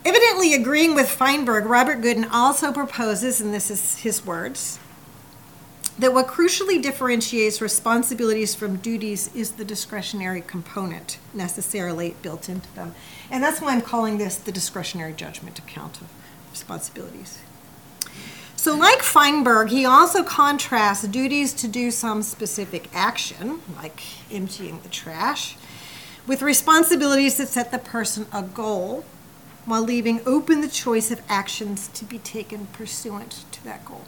Evidently 0.05 0.53
agreeing 0.53 0.95
with 0.95 1.09
Feinberg, 1.09 1.65
Robert 1.65 2.01
Goodin 2.01 2.25
also 2.25 2.71
proposes, 2.71 3.41
and 3.41 3.53
this 3.53 3.71
is 3.71 3.97
his 3.97 4.25
words, 4.25 4.79
that 5.97 6.13
what 6.13 6.27
crucially 6.27 6.81
differentiates 6.81 7.61
responsibilities 7.61 8.53
from 8.53 8.77
duties 8.77 9.33
is 9.33 9.51
the 9.51 9.63
discretionary 9.63 10.41
component 10.41 11.19
necessarily 11.33 12.15
built 12.21 12.49
into 12.49 12.73
them. 12.75 12.93
And 13.31 13.41
that's 13.41 13.61
why 13.61 13.73
I'm 13.73 13.81
calling 13.81 14.17
this 14.17 14.35
the 14.35 14.51
discretionary 14.51 15.13
judgment 15.13 15.57
account 15.57 16.01
of 16.01 16.07
responsibilities. 16.51 17.39
So, 18.57 18.75
like 18.75 19.03
Feinberg, 19.03 19.69
he 19.69 19.85
also 19.85 20.23
contrasts 20.23 21.03
duties 21.07 21.53
to 21.53 21.67
do 21.67 21.91
some 21.91 22.23
specific 22.23 22.89
action, 22.93 23.61
like 23.75 24.01
emptying 24.31 24.79
the 24.81 24.89
trash, 24.89 25.55
with 26.25 26.41
responsibilities 26.41 27.37
that 27.37 27.47
set 27.47 27.71
the 27.71 27.77
person 27.77 28.25
a 28.33 28.41
goal 28.41 29.05
while 29.65 29.83
leaving 29.83 30.21
open 30.25 30.61
the 30.61 30.67
choice 30.67 31.11
of 31.11 31.21
actions 31.29 31.87
to 31.89 32.05
be 32.05 32.17
taken 32.19 32.65
pursuant 32.67 33.45
to 33.51 33.63
that 33.63 33.85
goal. 33.85 34.05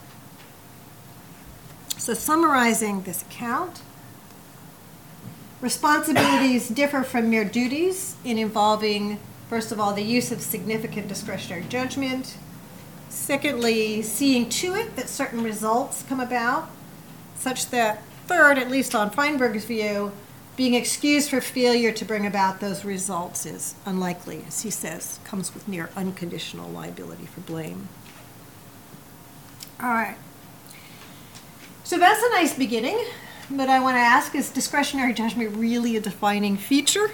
So, 1.98 2.14
summarizing 2.14 3.04
this 3.04 3.24
account, 3.24 3.82
responsibilities 5.62 6.70
differ 6.70 7.04
from 7.04 7.30
mere 7.30 7.44
duties 7.44 8.16
in 8.24 8.38
involving, 8.38 9.20
first 9.50 9.72
of 9.72 9.80
all, 9.80 9.94
the 9.94 10.04
use 10.04 10.32
of 10.32 10.42
significant 10.42 11.08
discretionary 11.08 11.66
judgment. 11.68 12.38
Secondly, 13.10 14.02
seeing 14.02 14.48
to 14.50 14.76
it 14.76 14.96
that 14.96 15.10
certain 15.10 15.44
results 15.44 16.04
come 16.08 16.20
about, 16.20 16.70
such 17.36 17.70
that, 17.72 18.04
third, 18.28 18.58
at 18.58 18.70
least 18.70 18.94
on 18.94 19.10
Feinberg's 19.10 19.66
view, 19.66 20.12
being 20.56 20.76
excused 20.76 21.30
for 21.30 21.42
failure 21.42 21.92
to 21.92 22.06
bring 22.06 22.26
about 22.26 22.60
those 22.60 22.84
results 22.86 23.46
is 23.46 23.76
unlikely, 23.86 24.44
as 24.48 24.62
he 24.62 24.70
says, 24.70 25.20
comes 25.24 25.54
with 25.54 25.68
near 25.68 25.90
unconditional 25.96 26.70
liability 26.70 27.26
for 27.26 27.42
blame. 27.42 27.90
All 29.82 29.90
right. 29.90 30.18
So 31.88 31.98
that's 31.98 32.22
a 32.22 32.30
nice 32.32 32.54
beginning, 32.54 33.02
but 33.50 33.70
I 33.70 33.80
want 33.80 33.96
to 33.96 34.02
ask 34.02 34.36
is 34.36 34.50
discretionary 34.50 35.14
judgment 35.14 35.56
really 35.56 35.96
a 35.96 36.02
defining 36.02 36.58
feature 36.58 37.12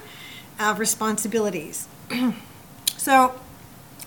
of 0.59 0.79
responsibilities? 0.79 1.87
so 2.97 3.39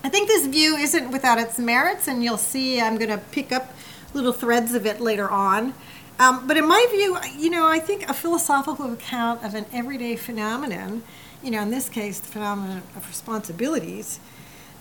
I 0.02 0.08
think 0.08 0.26
this 0.26 0.44
view 0.46 0.74
isn't 0.74 1.12
without 1.12 1.38
its 1.38 1.60
merits, 1.60 2.08
and 2.08 2.24
you'll 2.24 2.36
see 2.36 2.80
I'm 2.80 2.96
going 2.96 3.10
to 3.10 3.18
pick 3.18 3.52
up 3.52 3.72
little 4.12 4.32
threads 4.32 4.74
of 4.74 4.86
it 4.86 5.00
later 5.00 5.30
on. 5.30 5.72
Um, 6.18 6.48
but 6.48 6.56
in 6.56 6.66
my 6.66 6.84
view, 6.90 7.16
you 7.38 7.48
know, 7.48 7.68
I 7.68 7.78
think 7.78 8.10
a 8.10 8.12
philosophical 8.12 8.92
account 8.92 9.44
of 9.44 9.54
an 9.54 9.66
everyday 9.72 10.16
phenomenon, 10.16 11.04
you 11.44 11.52
know, 11.52 11.62
in 11.62 11.70
this 11.70 11.88
case, 11.88 12.18
the 12.18 12.26
phenomenon 12.26 12.82
of 12.96 13.06
responsibilities, 13.06 14.18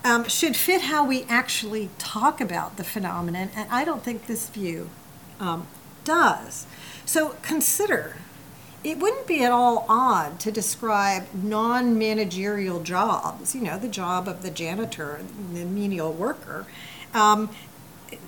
um, 0.04 0.28
should 0.28 0.56
fit 0.56 0.82
how 0.82 1.06
we 1.06 1.26
actually 1.30 1.92
talk 2.00 2.42
about 2.42 2.78
the 2.78 2.84
phenomenon. 2.84 3.52
And 3.56 3.70
I 3.72 3.86
don't 3.86 4.02
think 4.04 4.26
this 4.26 4.50
view 4.50 4.90
um, 5.40 5.68
does. 6.04 6.66
So 7.06 7.36
consider 7.42 8.18
it 8.86 9.00
wouldn't 9.00 9.26
be 9.26 9.44
at 9.44 9.52
all 9.52 9.84
odd 9.90 10.40
to 10.42 10.52
describe 10.52 11.26
non 11.34 11.98
managerial 11.98 12.84
jobs, 12.84 13.56
you 13.56 13.62
know, 13.62 13.80
the 13.80 13.88
job 13.88 14.28
of 14.28 14.44
the 14.44 14.52
janitor, 14.52 15.22
the 15.54 15.66
menial 15.66 16.14
worker. 16.14 16.68
Um, 17.14 17.50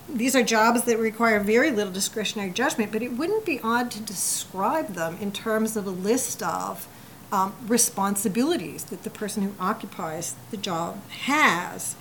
these 0.09 0.35
are 0.35 0.41
jobs 0.41 0.83
that 0.83 0.97
require 0.97 1.39
very 1.39 1.69
little 1.69 1.93
discretionary 1.93 2.49
judgment, 2.49 2.91
but 2.91 3.03
it 3.03 3.13
wouldn't 3.13 3.45
be 3.45 3.59
odd 3.61 3.91
to 3.91 4.01
describe 4.01 4.95
them 4.95 5.17
in 5.21 5.31
terms 5.31 5.77
of 5.77 5.85
a 5.85 5.91
list 5.91 6.41
of 6.41 6.87
um, 7.31 7.53
responsibilities 7.67 8.85
that 8.85 9.03
the 9.03 9.09
person 9.11 9.43
who 9.43 9.53
occupies 9.59 10.35
the 10.49 10.57
job 10.57 11.07
has. 11.09 11.95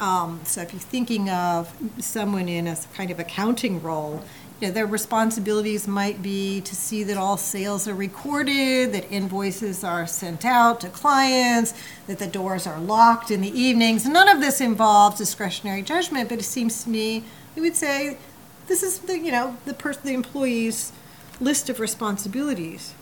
Um, 0.00 0.40
so 0.44 0.62
if 0.62 0.72
you're 0.72 0.80
thinking 0.80 1.28
of 1.28 1.76
someone 1.98 2.48
in 2.48 2.66
a 2.66 2.76
kind 2.94 3.10
of 3.10 3.18
accounting 3.18 3.82
role, 3.82 4.24
you 4.60 4.66
know, 4.66 4.72
their 4.74 4.86
responsibilities 4.86 5.86
might 5.86 6.20
be 6.20 6.60
to 6.62 6.74
see 6.74 7.04
that 7.04 7.16
all 7.16 7.36
sales 7.36 7.86
are 7.86 7.94
recorded, 7.94 8.92
that 8.92 9.10
invoices 9.10 9.84
are 9.84 10.06
sent 10.06 10.44
out 10.44 10.80
to 10.80 10.88
clients, 10.88 11.74
that 12.08 12.18
the 12.18 12.26
doors 12.26 12.66
are 12.66 12.80
locked 12.80 13.30
in 13.30 13.40
the 13.40 13.56
evenings. 13.56 14.04
None 14.06 14.28
of 14.28 14.40
this 14.40 14.60
involves 14.60 15.18
discretionary 15.18 15.82
judgment, 15.82 16.28
but 16.28 16.40
it 16.40 16.44
seems 16.44 16.82
to 16.84 16.90
me 16.90 17.22
we 17.54 17.62
would 17.62 17.76
say 17.76 18.18
this 18.66 18.82
is 18.82 18.98
the 19.00 19.18
you 19.18 19.30
know 19.30 19.56
the 19.64 19.74
person 19.74 20.02
the 20.04 20.14
employee's 20.14 20.92
list 21.40 21.70
of 21.70 21.78
responsibilities. 21.78 22.94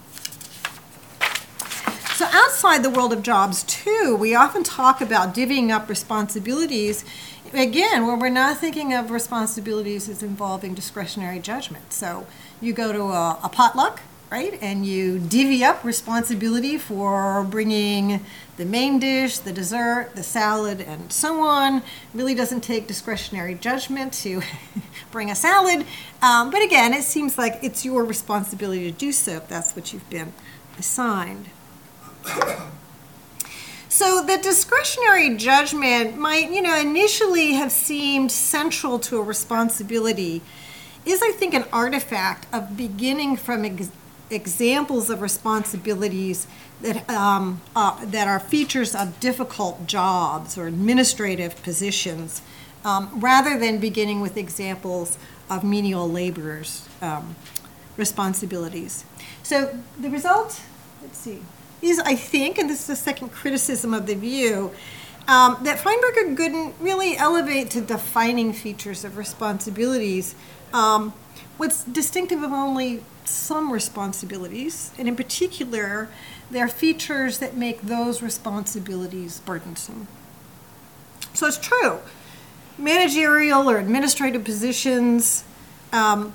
So 2.17 2.27
outside 2.33 2.83
the 2.83 2.91
world 2.91 3.13
of 3.13 3.23
jobs 3.23 3.63
too, 3.65 4.17
we 4.19 4.35
often 4.35 4.63
talk 4.63 5.03
about 5.03 5.35
divvying 5.35 5.71
up 5.71 5.89
responsibilities 5.89 7.05
again, 7.59 8.07
where 8.07 8.17
we're 8.17 8.29
not 8.29 8.59
thinking 8.59 8.93
of 8.93 9.11
responsibilities 9.11 10.09
as 10.09 10.23
involving 10.23 10.75
discretionary 10.75 11.39
judgment. 11.39 11.93
So 11.93 12.27
you 12.61 12.73
go 12.73 12.93
to 12.93 13.03
a, 13.03 13.39
a 13.43 13.49
potluck, 13.49 14.01
right, 14.31 14.59
and 14.61 14.85
you 14.85 15.19
divvy 15.19 15.65
up 15.65 15.85
responsibility 15.85 16.79
for 16.79 17.45
bringing 17.45 18.25
the 18.57 18.65
main 18.65 18.99
dish, 18.99 19.39
the 19.39 19.53
dessert, 19.53 20.13
the 20.15 20.23
salad, 20.23 20.81
and 20.81 21.13
so 21.13 21.41
on. 21.43 21.77
It 21.77 21.83
really 22.15 22.35
doesn't 22.35 22.63
take 22.63 22.87
discretionary 22.87 23.55
judgment 23.55 24.13
to 24.15 24.43
bring 25.11 25.31
a 25.31 25.35
salad. 25.35 25.87
Um, 26.23 26.51
but 26.51 26.63
again, 26.63 26.93
it 26.93 27.03
seems 27.03 27.39
like 27.39 27.59
it's 27.63 27.85
your 27.85 28.05
responsibility 28.05 28.91
to 28.91 28.97
do 28.97 29.13
so 29.13 29.33
if 29.33 29.49
that's 29.49 29.77
what 29.77 29.93
you've 29.93 30.09
been 30.11 30.33
assigned. 30.79 31.51
So 33.97 34.21
the 34.21 34.37
discretionary 34.37 35.38
judgment 35.38 36.19
might, 36.19 36.50
you 36.50 36.61
know, 36.61 36.79
initially 36.79 37.55
have 37.55 37.73
seemed 37.73 38.31
central 38.31 38.99
to 38.99 39.17
a 39.17 39.23
responsibility 39.23 40.43
is, 41.07 41.23
I 41.23 41.33
think, 41.33 41.55
an 41.55 41.65
artifact 41.73 42.47
of 42.55 42.76
beginning 42.76 43.38
from 43.38 43.65
ex- 43.65 43.91
examples 44.29 45.09
of 45.09 45.23
responsibilities 45.23 46.47
that, 46.83 47.09
um, 47.09 47.62
uh, 47.75 48.05
that 48.05 48.29
are 48.29 48.38
features 48.38 48.95
of 48.95 49.19
difficult 49.19 49.87
jobs 49.87 50.59
or 50.59 50.67
administrative 50.67 51.62
positions, 51.62 52.43
um, 52.85 53.09
rather 53.19 53.59
than 53.59 53.79
beginning 53.79 54.21
with 54.21 54.37
examples 54.37 55.17
of 55.49 55.65
menial 55.65 56.07
laborers' 56.07 56.87
um, 57.00 57.35
responsibilities. 57.97 59.07
So 59.43 59.79
the 59.99 60.11
result, 60.11 60.61
let's 61.00 61.17
see 61.17 61.41
is, 61.88 61.99
I 62.00 62.14
think, 62.14 62.59
and 62.59 62.69
this 62.69 62.81
is 62.81 62.87
the 62.87 62.97
second 62.97 63.31
criticism 63.31 63.95
of 63.95 64.07
the 64.07 64.14
view, 64.14 64.73
um, 65.28 65.59
that 65.62 65.78
Feinberg 65.81 66.37
Goodin 66.37 66.75
really 66.81 67.16
elevate 67.16 67.71
to 67.71 67.81
defining 67.81 68.52
features 68.52 69.05
of 69.05 69.16
responsibilities 69.16 70.35
um, 70.73 71.14
what's 71.57 71.85
distinctive 71.85 72.43
of 72.43 72.52
only 72.52 73.02
some 73.25 73.73
responsibilities, 73.73 74.93
and 74.99 75.09
in 75.09 75.16
particular, 75.16 76.09
they're 76.50 76.69
features 76.69 77.38
that 77.38 77.57
make 77.57 77.83
those 77.83 78.23
responsibilities 78.23 79.40
burdensome. 79.40 80.07
So 81.35 81.47
it's 81.47 81.59
true. 81.59 81.99
Managerial 82.78 83.69
or 83.69 83.78
administrative 83.78 84.45
positions 84.45 85.45
um, 85.93 86.35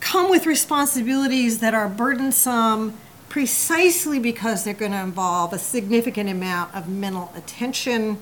come 0.00 0.28
with 0.28 0.44
responsibilities 0.44 1.60
that 1.60 1.72
are 1.72 1.88
burdensome 1.88 2.98
precisely 3.32 4.18
because 4.18 4.62
they're 4.62 4.74
going 4.74 4.92
to 4.92 5.00
involve 5.00 5.54
a 5.54 5.58
significant 5.58 6.28
amount 6.28 6.74
of 6.74 6.86
mental 6.86 7.32
attention, 7.34 8.18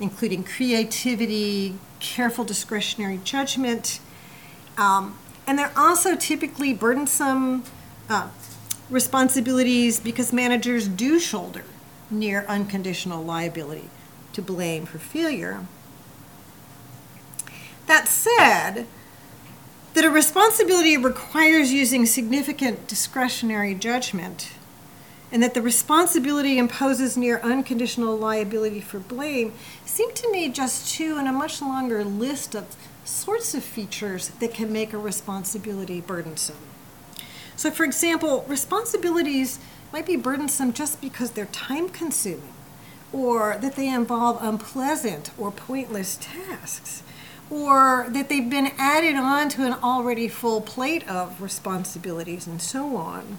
including 0.00 0.42
creativity, 0.42 1.74
careful 2.00 2.46
discretionary 2.46 3.20
judgment. 3.24 4.00
Um, 4.78 5.18
and 5.46 5.58
they're 5.58 5.70
also 5.76 6.16
typically 6.16 6.72
burdensome 6.72 7.64
uh, 8.08 8.30
responsibilities 8.88 10.00
because 10.00 10.32
managers 10.32 10.88
do 10.88 11.20
shoulder 11.20 11.64
near 12.10 12.46
unconditional 12.48 13.22
liability 13.22 13.90
to 14.32 14.40
blame 14.40 14.86
for 14.86 14.98
failure. 14.98 15.66
That 17.86 18.08
said, 18.08 18.86
that 19.94 20.04
a 20.04 20.10
responsibility 20.10 20.96
requires 20.96 21.72
using 21.72 22.04
significant 22.04 22.88
discretionary 22.88 23.74
judgment, 23.74 24.50
and 25.30 25.42
that 25.42 25.54
the 25.54 25.62
responsibility 25.62 26.58
imposes 26.58 27.16
near 27.16 27.40
unconditional 27.40 28.16
liability 28.16 28.80
for 28.80 28.98
blame 28.98 29.52
seem 29.84 30.12
to 30.14 30.30
me 30.30 30.48
just 30.48 30.92
two 30.92 31.16
in 31.16 31.26
a 31.26 31.32
much 31.32 31.62
longer 31.62 32.04
list 32.04 32.54
of 32.54 32.76
sorts 33.04 33.54
of 33.54 33.62
features 33.62 34.30
that 34.40 34.52
can 34.52 34.72
make 34.72 34.92
a 34.92 34.98
responsibility 34.98 36.00
burdensome. 36.00 36.56
So, 37.56 37.70
for 37.70 37.84
example, 37.84 38.44
responsibilities 38.48 39.60
might 39.92 40.06
be 40.06 40.16
burdensome 40.16 40.72
just 40.72 41.00
because 41.00 41.30
they're 41.30 41.46
time 41.46 41.88
consuming 41.88 42.52
or 43.12 43.56
that 43.60 43.76
they 43.76 43.88
involve 43.88 44.38
unpleasant 44.42 45.30
or 45.38 45.52
pointless 45.52 46.18
tasks 46.20 47.03
or 47.50 48.06
that 48.08 48.28
they've 48.28 48.48
been 48.48 48.72
added 48.78 49.16
on 49.16 49.48
to 49.50 49.66
an 49.66 49.74
already 49.74 50.28
full 50.28 50.60
plate 50.60 51.06
of 51.08 51.40
responsibilities 51.40 52.46
and 52.46 52.60
so 52.60 52.96
on. 52.96 53.38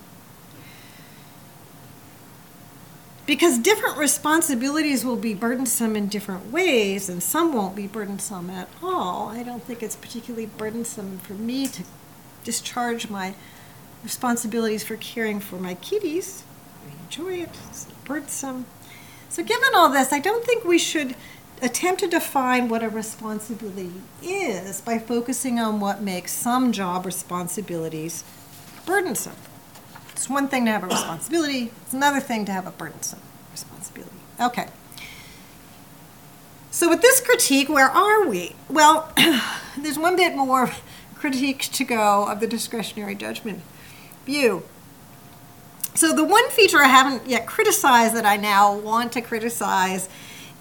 Because 3.26 3.58
different 3.58 3.98
responsibilities 3.98 5.04
will 5.04 5.16
be 5.16 5.34
burdensome 5.34 5.96
in 5.96 6.08
different 6.08 6.52
ways, 6.52 7.10
and 7.10 7.24
some 7.24 7.54
won't 7.54 7.76
be 7.76 7.88
burdensome 7.88 8.52
at 8.52 8.70
all. 8.84 9.30
I 9.30 9.42
don't 9.42 9.64
think 9.64 9.82
it's 9.82 9.96
particularly 9.96 10.46
burdensome 10.46 11.18
for 11.20 11.34
me 11.34 11.68
to 11.68 11.84
discharge 12.44 13.10
my 13.10 13.34
responsibilities 14.04 14.84
for 14.84 14.96
caring 14.98 15.40
for 15.40 15.56
my 15.56 15.74
kitties. 15.74 16.44
I 16.88 17.04
enjoy 17.04 17.42
it, 17.42 17.50
it's 17.68 17.86
burdensome. 18.06 18.68
So, 19.28 19.44
given 19.44 19.70
all 19.74 19.90
this, 19.90 20.14
I 20.14 20.20
don't 20.20 20.46
think 20.46 20.64
we 20.64 20.78
should 20.78 21.16
attempt 21.66 22.00
to 22.02 22.08
define 22.08 22.70
what 22.70 22.84
a 22.84 22.90
responsibility 22.90 23.92
is 24.22 24.82
by 24.82 25.00
focusing 25.00 25.60
on 25.60 25.80
what 25.80 26.02
makes 26.02 26.32
some 26.32 26.72
job 26.72 27.06
responsibilities 27.06 28.24
burdensome. 28.86 29.36
It's 30.12 30.30
one 30.30 30.48
thing 30.48 30.66
to 30.66 30.72
have 30.72 30.84
a 30.84 30.88
responsibility, 30.88 31.72
it's 31.82 31.94
another 31.94 32.20
thing 32.20 32.46
to 32.46 32.52
have 32.52 32.68
a 32.68 32.72
burdensome 32.72 33.20
responsibility. 33.52 34.16
Okay. 34.40 34.68
So, 36.72 36.90
with 36.90 37.02
this 37.02 37.22
critique, 37.22 37.70
where 37.70 37.90
are 37.90 38.28
we? 38.28 38.56
Well, 38.70 39.12
there's 39.78 39.98
one 39.98 40.16
bit 40.16 40.36
more 40.36 40.72
critique 41.16 41.62
to 41.72 41.84
go 41.84 42.28
of 42.30 42.42
the 42.42 42.48
discretionary 42.48 43.16
judgment 43.16 43.62
view. 44.26 44.64
So, 45.94 46.14
the 46.14 46.26
one 46.26 46.50
feature 46.50 46.80
I 46.80 46.90
haven't 46.90 47.28
yet 47.28 47.48
criticized 47.48 48.14
that 48.16 48.26
I 48.26 48.36
now 48.36 48.76
want 48.76 49.14
to 49.14 49.22
criticize 49.22 50.10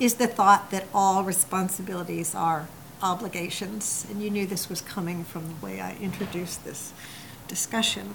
is 0.01 0.15
the 0.15 0.27
thought 0.27 0.71
that 0.71 0.87
all 0.93 1.25
responsibilities 1.25 2.35
are 2.35 2.69
obligations. 3.03 4.07
And 4.11 4.23
you 4.23 4.31
knew 4.31 4.47
this 4.47 4.69
was 4.69 4.81
coming 4.81 5.25
from 5.25 5.49
the 5.49 5.67
way 5.67 5.81
I 5.81 5.97
introduced 5.97 6.65
this 6.65 6.93
discussion. 7.49 8.13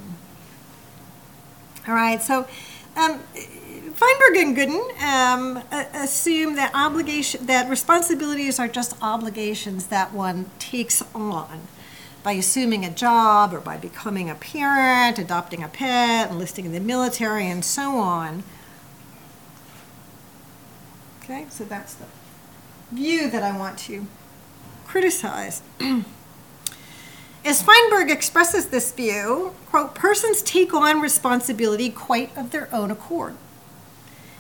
All 1.88 1.96
right, 1.96 2.22
so 2.22 2.48
um, 2.96 3.20
Feinberg 3.94 4.38
and 4.38 4.56
Goodin 4.56 4.84
um, 5.04 5.64
assume 5.94 6.56
that 6.56 6.72
obligation 6.74 7.46
that 7.46 7.70
responsibilities 7.70 8.60
are 8.60 8.68
just 8.68 8.96
obligations 9.02 9.88
that 9.88 10.14
one 10.14 10.50
takes 10.60 11.02
on 11.16 11.62
by 12.22 12.34
assuming 12.34 12.84
a 12.84 12.92
job 12.92 13.54
or 13.54 13.60
by 13.60 13.78
becoming 13.78 14.30
a 14.30 14.36
parent, 14.36 15.18
adopting 15.18 15.64
a 15.64 15.70
pet, 15.70 16.30
enlisting 16.30 16.66
in 16.66 16.74
the 16.74 16.80
military, 16.80 17.48
and 17.48 17.64
so 17.64 17.98
on. 17.98 18.44
Okay, 21.30 21.46
so 21.52 21.64
that's 21.64 21.94
the 21.94 22.06
view 22.92 23.30
that 23.30 23.44
I 23.44 23.56
want 23.56 23.78
to 23.80 24.08
criticize. 24.88 25.62
As 27.46 27.62
Feinberg 27.62 28.10
expresses 28.10 28.70
this 28.70 28.92
view, 28.92 29.54
quote, 29.68 29.94
persons 29.94 30.42
take 30.42 30.74
on 30.74 31.02
responsibility 31.02 31.92
quite 31.92 32.36
of 32.36 32.50
their 32.50 32.68
own 32.74 32.90
accord. 32.90 33.36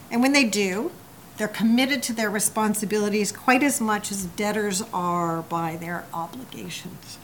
And 0.09 0.23
when 0.23 0.33
they 0.33 0.45
do, 0.45 0.91
they're 1.37 1.47
committed 1.47 2.01
to 2.03 2.13
their 2.13 2.31
responsibilities 2.31 3.31
quite 3.31 3.61
as 3.61 3.79
much 3.79 4.11
as 4.11 4.25
debtors 4.25 4.81
are 4.91 5.43
by 5.43 5.75
their 5.75 6.05
obligations. 6.11 7.19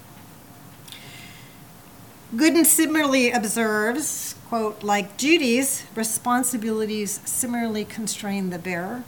Goodin 2.36 2.66
similarly 2.66 3.32
observes, 3.32 4.36
quote, 4.48 4.84
like 4.84 5.18
duties, 5.18 5.86
responsibilities 5.96 7.20
similarly 7.26 7.84
constrain 7.84 8.52
the 8.52 8.60
bearer. 8.60 9.04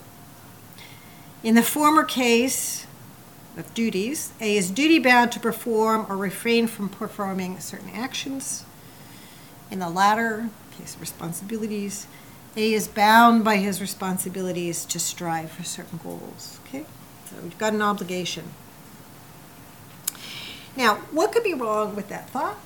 In 1.43 1.55
the 1.55 1.63
former 1.63 2.03
case 2.03 2.87
of 3.55 3.73
duties, 3.73 4.31
A 4.41 4.57
is 4.57 4.71
duty 4.71 4.99
bound 4.99 5.31
to 5.33 5.39
perform 5.39 6.05
or 6.09 6.17
refrain 6.17 6.67
from 6.67 6.89
performing 6.89 7.59
certain 7.59 7.91
actions. 7.91 8.65
In 9.69 9.79
the 9.79 9.89
latter 9.89 10.49
case 10.77 10.95
of 10.95 11.01
responsibilities, 11.01 12.07
A 12.55 12.73
is 12.73 12.87
bound 12.87 13.43
by 13.43 13.57
his 13.57 13.79
responsibilities 13.79 14.83
to 14.85 14.99
strive 14.99 15.51
for 15.51 15.63
certain 15.63 15.99
goals. 16.03 16.59
Okay? 16.65 16.85
So 17.25 17.35
we've 17.43 17.57
got 17.57 17.73
an 17.73 17.81
obligation. 17.81 18.45
Now, 20.75 20.95
what 21.11 21.31
could 21.31 21.43
be 21.43 21.53
wrong 21.53 21.95
with 21.95 22.09
that 22.09 22.29
thought? 22.29 22.57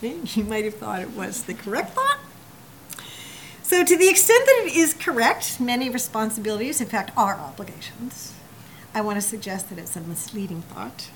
You 0.00 0.44
might 0.44 0.64
have 0.64 0.74
thought 0.74 1.02
it 1.02 1.10
was 1.10 1.44
the 1.44 1.54
correct 1.54 1.94
thought. 1.94 2.18
So, 3.64 3.82
to 3.82 3.96
the 3.96 4.10
extent 4.10 4.44
that 4.44 4.64
it 4.66 4.76
is 4.76 4.92
correct, 4.92 5.58
many 5.58 5.88
responsibilities, 5.88 6.82
in 6.82 6.86
fact, 6.86 7.12
are 7.16 7.34
obligations. 7.36 8.34
I 8.92 9.00
want 9.00 9.16
to 9.16 9.22
suggest 9.22 9.70
that 9.70 9.78
it's 9.78 9.96
a 9.96 10.02
misleading 10.02 10.60
thought. 10.60 11.08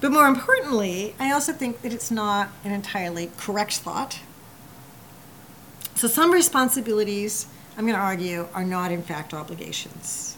But 0.00 0.10
more 0.10 0.26
importantly, 0.26 1.14
I 1.20 1.30
also 1.30 1.52
think 1.52 1.82
that 1.82 1.92
it's 1.92 2.10
not 2.10 2.48
an 2.64 2.72
entirely 2.72 3.30
correct 3.36 3.78
thought. 3.78 4.18
So, 5.94 6.08
some 6.08 6.32
responsibilities, 6.32 7.46
I'm 7.78 7.84
going 7.84 7.96
to 7.96 8.02
argue, 8.02 8.48
are 8.54 8.64
not 8.64 8.90
in 8.90 9.04
fact 9.04 9.32
obligations. 9.32 10.36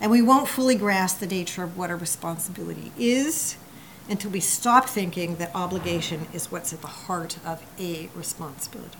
And 0.00 0.10
we 0.10 0.22
won't 0.22 0.48
fully 0.48 0.74
grasp 0.74 1.20
the 1.20 1.26
nature 1.26 1.62
of 1.64 1.76
what 1.76 1.90
a 1.90 1.96
responsibility 1.96 2.92
is 2.98 3.56
until 4.08 4.30
we 4.30 4.40
stop 4.40 4.88
thinking 4.88 5.36
that 5.36 5.50
obligation 5.54 6.26
is 6.32 6.50
what's 6.52 6.72
at 6.72 6.80
the 6.80 6.86
heart 6.86 7.38
of 7.44 7.64
a 7.78 8.08
responsibility. 8.14 8.98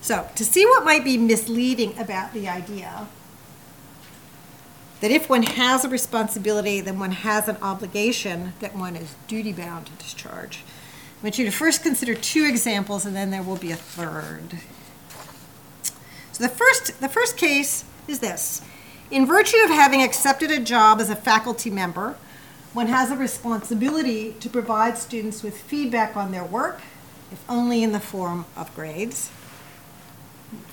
So, 0.00 0.28
to 0.34 0.44
see 0.44 0.66
what 0.66 0.84
might 0.84 1.02
be 1.02 1.16
misleading 1.16 1.98
about 1.98 2.34
the 2.34 2.48
idea 2.48 3.08
that 5.00 5.10
if 5.10 5.28
one 5.28 5.42
has 5.42 5.84
a 5.84 5.88
responsibility, 5.88 6.80
then 6.80 6.98
one 6.98 7.10
has 7.10 7.48
an 7.48 7.56
obligation 7.60 8.52
that 8.60 8.76
one 8.76 8.96
is 8.96 9.14
duty 9.28 9.52
bound 9.52 9.86
to 9.86 9.92
discharge. 9.92 10.62
I 11.20 11.24
want 11.24 11.38
you 11.38 11.44
to 11.44 11.50
first 11.50 11.82
consider 11.82 12.14
two 12.14 12.46
examples 12.46 13.04
and 13.04 13.16
then 13.16 13.30
there 13.30 13.42
will 13.42 13.56
be 13.56 13.70
a 13.70 13.76
third. 13.76 14.58
So 16.32 16.42
the 16.42 16.48
first, 16.48 17.00
the 17.00 17.08
first 17.08 17.36
case 17.36 17.84
is 18.08 18.18
this. 18.18 18.60
In 19.10 19.26
virtue 19.26 19.58
of 19.62 19.70
having 19.70 20.02
accepted 20.02 20.50
a 20.50 20.58
job 20.58 20.98
as 20.98 21.10
a 21.10 21.16
faculty 21.16 21.68
member, 21.68 22.16
one 22.72 22.86
has 22.86 23.10
a 23.10 23.16
responsibility 23.16 24.32
to 24.40 24.48
provide 24.48 24.96
students 24.96 25.42
with 25.42 25.60
feedback 25.60 26.16
on 26.16 26.32
their 26.32 26.44
work, 26.44 26.80
if 27.30 27.38
only 27.48 27.82
in 27.82 27.92
the 27.92 28.00
form 28.00 28.46
of 28.56 28.74
grades. 28.74 29.30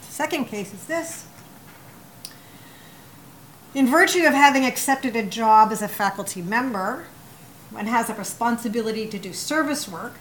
Second 0.02 0.46
case 0.46 0.74
is 0.74 0.86
this. 0.86 1.26
In 3.76 3.88
virtue 3.88 4.26
of 4.26 4.34
having 4.34 4.66
accepted 4.66 5.16
a 5.16 5.24
job 5.24 5.72
as 5.72 5.82
a 5.82 5.88
faculty 5.88 6.42
member, 6.42 7.06
one 7.70 7.88
has 7.88 8.10
a 8.10 8.14
responsibility 8.14 9.08
to 9.08 9.20
do 9.20 9.34
service 9.34 9.88
work, 9.88 10.14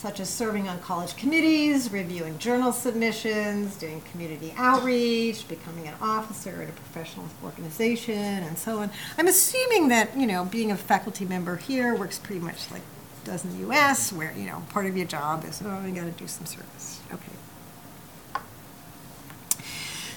such 0.00 0.18
as 0.18 0.30
serving 0.30 0.66
on 0.66 0.78
college 0.80 1.14
committees, 1.16 1.92
reviewing 1.92 2.38
journal 2.38 2.72
submissions, 2.72 3.76
doing 3.76 4.00
community 4.10 4.54
outreach, 4.56 5.46
becoming 5.46 5.86
an 5.86 5.94
officer 6.00 6.62
at 6.62 6.70
a 6.70 6.72
professional 6.72 7.26
organization, 7.44 8.14
and 8.14 8.56
so 8.56 8.78
on. 8.78 8.90
I'm 9.18 9.28
assuming 9.28 9.88
that, 9.88 10.16
you 10.16 10.26
know, 10.26 10.46
being 10.46 10.70
a 10.70 10.76
faculty 10.76 11.26
member 11.26 11.56
here 11.56 11.94
works 11.94 12.18
pretty 12.18 12.40
much 12.40 12.70
like 12.70 12.80
does 13.24 13.44
in 13.44 13.52
the 13.52 13.68
US, 13.68 14.10
where, 14.10 14.32
you 14.32 14.46
know, 14.46 14.62
part 14.70 14.86
of 14.86 14.96
your 14.96 15.06
job 15.06 15.44
is, 15.44 15.60
oh, 15.62 15.84
you 15.84 15.94
got 15.94 16.04
to 16.04 16.10
do 16.12 16.26
some 16.26 16.46
service. 16.46 17.00
Okay. 17.12 18.40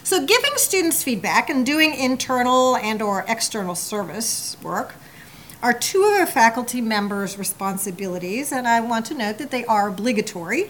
So 0.05 0.25
giving 0.25 0.51
students 0.55 1.03
feedback 1.03 1.49
and 1.49 1.65
doing 1.65 1.93
internal 1.93 2.77
and 2.77 3.01
or 3.01 3.25
external 3.27 3.75
service 3.75 4.55
work 4.63 4.95
are 5.63 5.73
two 5.73 6.04
of 6.04 6.28
a 6.28 6.30
faculty 6.30 6.82
members' 6.82 7.38
responsibilities, 7.38 8.52
and 8.52 8.67
I 8.67 8.82
want 8.82 9.06
to 9.06 9.13
note 9.13 9.38
that 9.38 9.49
they 9.49 9.63
are 9.63 9.88
obligatory. 9.88 10.69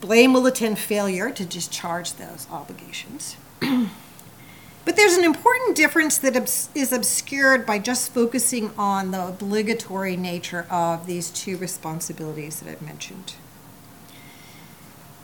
Blame 0.00 0.32
will 0.32 0.44
attend 0.46 0.80
failure 0.80 1.30
to 1.30 1.44
discharge 1.44 2.14
those 2.14 2.48
obligations. 2.50 3.36
but 3.60 4.96
there's 4.96 5.16
an 5.16 5.22
important 5.22 5.76
difference 5.76 6.18
that 6.18 6.34
is 6.74 6.92
obscured 6.92 7.64
by 7.64 7.78
just 7.78 8.12
focusing 8.12 8.72
on 8.76 9.12
the 9.12 9.28
obligatory 9.28 10.16
nature 10.16 10.66
of 10.68 11.06
these 11.06 11.30
two 11.30 11.56
responsibilities 11.58 12.58
that 12.58 12.68
I've 12.68 12.82
mentioned. 12.82 13.34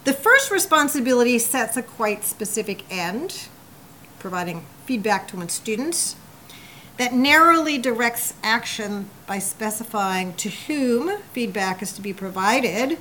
The 0.05 0.13
first 0.13 0.53
responsibility 0.53 1.41
sets 1.41 1.77
a 1.77 1.83
quite 1.83 2.23
specific 2.23 2.85
end, 2.89 3.49
providing 4.21 4.65
feedback 4.85 5.27
to 5.29 5.37
one's 5.37 5.55
students, 5.55 6.15
that 6.97 7.13
narrowly 7.13 7.79
directs 7.79 8.35
action 8.43 9.11
by 9.27 9.39
specifying 9.39 10.35
to 10.35 10.49
whom 10.49 11.21
feedback 11.33 11.83
is 11.83 11.93
to 11.93 12.01
be 12.01 12.13
provided, 12.13 12.99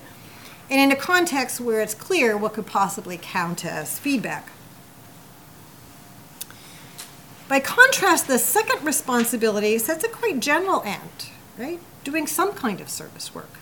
and 0.70 0.82
in 0.82 0.92
a 0.92 0.96
context 1.00 1.62
where 1.62 1.82
it's 1.82 1.94
clear 1.94 2.36
what 2.36 2.54
could 2.54 2.66
possibly 2.66 3.20
count 3.22 3.64
as 3.64 4.00
feedback. 4.00 4.50
By 7.48 7.60
contrast, 7.60 8.28
the 8.28 8.40
second 8.40 8.84
responsibility 8.84 9.78
sets 9.78 10.04
a 10.04 10.10
quite 10.10 10.40
general 10.40 10.82
end, 10.84 11.30
right? 11.58 11.80
Doing 12.04 12.26
some 12.26 12.54
kind 12.54 12.82
of 12.82 12.90
service 12.90 13.36
work, 13.36 13.60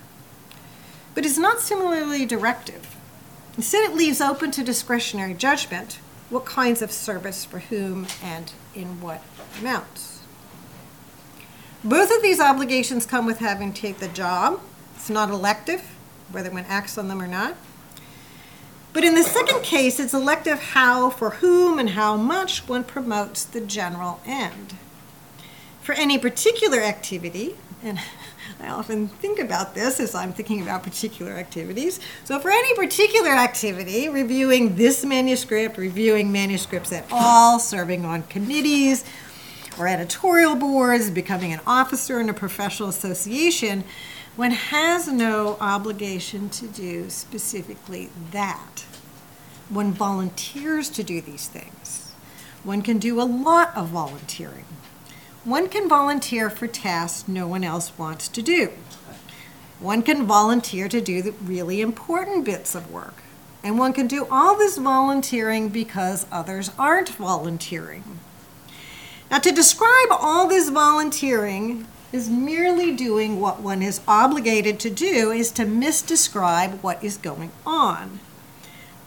but 1.13 1.26
is 1.26 1.38
not 1.38 1.60
similarly 1.60 2.26
directive. 2.26 2.96
Instead, 3.58 3.89
it 3.89 3.96
leaves 3.96 4.22
open 4.22 4.52
to 4.52 4.63
discretionary 4.63 5.34
judgment 5.34 6.00
what 6.30 6.46
kinds 6.46 6.82
of 6.82 6.91
service 6.91 7.46
for 7.46 7.60
whom 7.60 8.08
and 8.24 8.54
in 8.74 9.02
what 9.02 9.22
amounts. 9.60 10.12
Both 11.84 12.15
of 12.15 12.22
these 12.22 12.39
obligations 12.39 13.06
come 13.06 13.26
with 13.26 13.39
having 13.39 13.74
to 13.74 13.82
take 13.82 13.98
the 13.98 14.08
job. 14.08 14.62
It's 14.96 15.10
not 15.10 15.30
elective, 15.30 15.82
whether 16.32 16.50
one 16.50 16.65
acts 16.69 16.98
on 16.98 17.10
them 17.10 17.22
or 17.22 17.28
not. 17.28 17.58
But 18.93 19.04
in 19.04 19.15
the 19.15 19.24
second 19.24 19.63
case, 19.63 20.00
it's 20.00 20.13
elective 20.13 20.60
how, 20.60 21.10
for 21.10 21.32
whom, 21.32 21.80
and 21.80 21.89
how 21.89 22.15
much 22.15 22.69
one 22.69 22.86
promotes 22.86 23.43
the 23.43 23.60
general 23.60 24.22
end. 24.26 24.76
For 25.82 25.93
any 25.93 26.17
particular 26.17 26.80
activity, 26.80 27.56
and 27.84 28.00
I 28.62 28.69
often 28.69 29.10
think 29.10 29.39
about 29.39 29.76
this 29.76 30.00
as 30.00 30.15
I'm 30.15 30.32
thinking 30.32 30.62
about 30.62 30.84
particular 30.84 31.34
activities. 31.34 32.00
So, 32.24 32.39
for 32.39 32.50
any 32.50 32.76
particular 32.76 33.32
activity, 33.32 34.08
reviewing 34.08 34.78
this 34.78 35.04
manuscript, 35.04 35.78
reviewing 35.78 36.32
manuscripts 36.32 36.93
at 36.93 37.06
all, 37.12 37.60
serving 37.60 38.06
on 38.06 38.24
committees 38.24 39.04
or 39.77 39.88
editorial 39.88 40.55
boards, 40.55 41.09
becoming 41.09 41.53
an 41.53 41.62
officer 41.65 42.19
in 42.19 42.29
a 42.29 42.33
professional 42.33 42.89
association, 42.89 43.83
one 44.36 44.51
has 44.51 45.07
no 45.07 45.57
obligation 45.62 46.49
to 46.49 46.67
do 46.67 47.09
specifically 47.09 48.09
that. 48.31 48.86
One 49.69 49.91
volunteers 49.91 50.89
to 50.91 51.03
do 51.03 51.21
these 51.21 51.47
things. 51.47 52.13
One 52.63 52.81
can 52.81 52.97
do 52.97 53.21
a 53.21 53.23
lot 53.23 53.75
of 53.75 53.89
volunteering. 53.89 54.65
One 55.43 55.67
can 55.67 55.89
volunteer 55.89 56.49
for 56.49 56.67
tasks 56.67 57.27
no 57.27 57.47
one 57.47 57.63
else 57.63 57.97
wants 57.97 58.27
to 58.29 58.41
do. 58.41 58.71
One 59.79 60.01
can 60.01 60.25
volunteer 60.25 60.88
to 60.88 61.01
do 61.01 61.21
the 61.21 61.33
really 61.33 61.81
important 61.81 62.45
bits 62.45 62.73
of 62.73 62.89
work. 62.89 63.15
And 63.63 63.77
one 63.77 63.93
can 63.93 64.07
do 64.07 64.27
all 64.31 64.57
this 64.57 64.77
volunteering 64.77 65.69
because 65.69 66.25
others 66.31 66.71
aren't 66.79 67.09
volunteering. 67.09 68.03
Now, 69.34 69.39
to 69.39 69.52
describe 69.52 70.10
all 70.12 70.48
this 70.48 70.69
volunteering 70.69 71.88
is 72.12 72.30
merely 72.30 72.96
doing 72.96 73.39
what 73.39 73.62
one 73.62 73.82
is 73.82 74.00
obligated 74.08 74.80
to 74.82 74.91
do, 74.91 75.32
is 75.32 75.50
to 75.54 75.63
misdescribe 75.63 76.84
what 76.84 77.04
is 77.04 77.17
going 77.17 77.52
on. 77.65 78.19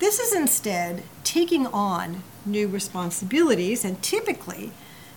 This 0.00 0.18
is 0.18 0.34
instead 0.34 1.04
taking 1.22 1.68
on 1.68 2.24
new 2.44 2.66
responsibilities, 2.66 3.84
and 3.84 4.02
typically, 4.02 4.72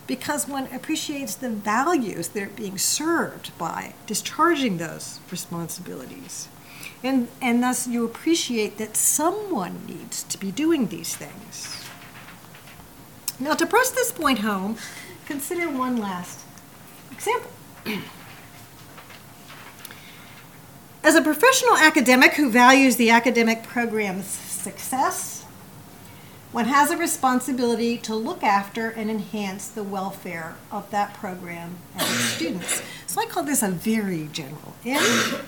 because 0.05 0.47
one 0.47 0.67
appreciates 0.71 1.33
the 1.33 1.49
values 1.49 2.27
that 2.27 2.43
are 2.43 2.49
being 2.49 2.77
served 2.77 3.57
by 3.57 3.95
discharging 4.05 4.77
those 4.77 5.21
responsibilities. 5.31 6.49
And, 7.01 7.29
and 7.41 7.63
thus 7.63 7.87
you 7.87 8.05
appreciate 8.05 8.77
that 8.77 8.95
someone 8.95 9.87
needs 9.87 10.21
to 10.21 10.37
be 10.37 10.51
doing 10.51 10.85
these 10.85 11.15
things. 11.15 11.88
Now, 13.39 13.53
to 13.53 13.65
press 13.65 13.89
this 13.91 14.11
point 14.11 14.39
home, 14.39 14.77
consider 15.25 15.69
one 15.69 15.95
last 15.97 16.41
example. 17.11 17.51
As 21.03 21.15
a 21.15 21.21
professional 21.21 21.77
academic 21.77 22.33
who 22.33 22.49
values 22.49 22.97
the 22.97 23.09
academic 23.09 23.63
program's 23.63 24.25
success, 24.25 25.45
one 26.51 26.65
has 26.65 26.91
a 26.91 26.97
responsibility 26.97 27.97
to 27.99 28.13
look 28.13 28.43
after 28.43 28.89
and 28.89 29.09
enhance 29.09 29.69
the 29.69 29.83
welfare 29.83 30.55
of 30.69 30.89
that 30.91 31.13
program 31.13 31.77
and 31.93 32.01
its 32.01 32.25
students. 32.35 32.81
So 33.07 33.21
I 33.21 33.25
call 33.25 33.43
this 33.43 33.63
a 33.63 33.69
very 33.69 34.27
general 34.33 34.73
end. 34.83 35.39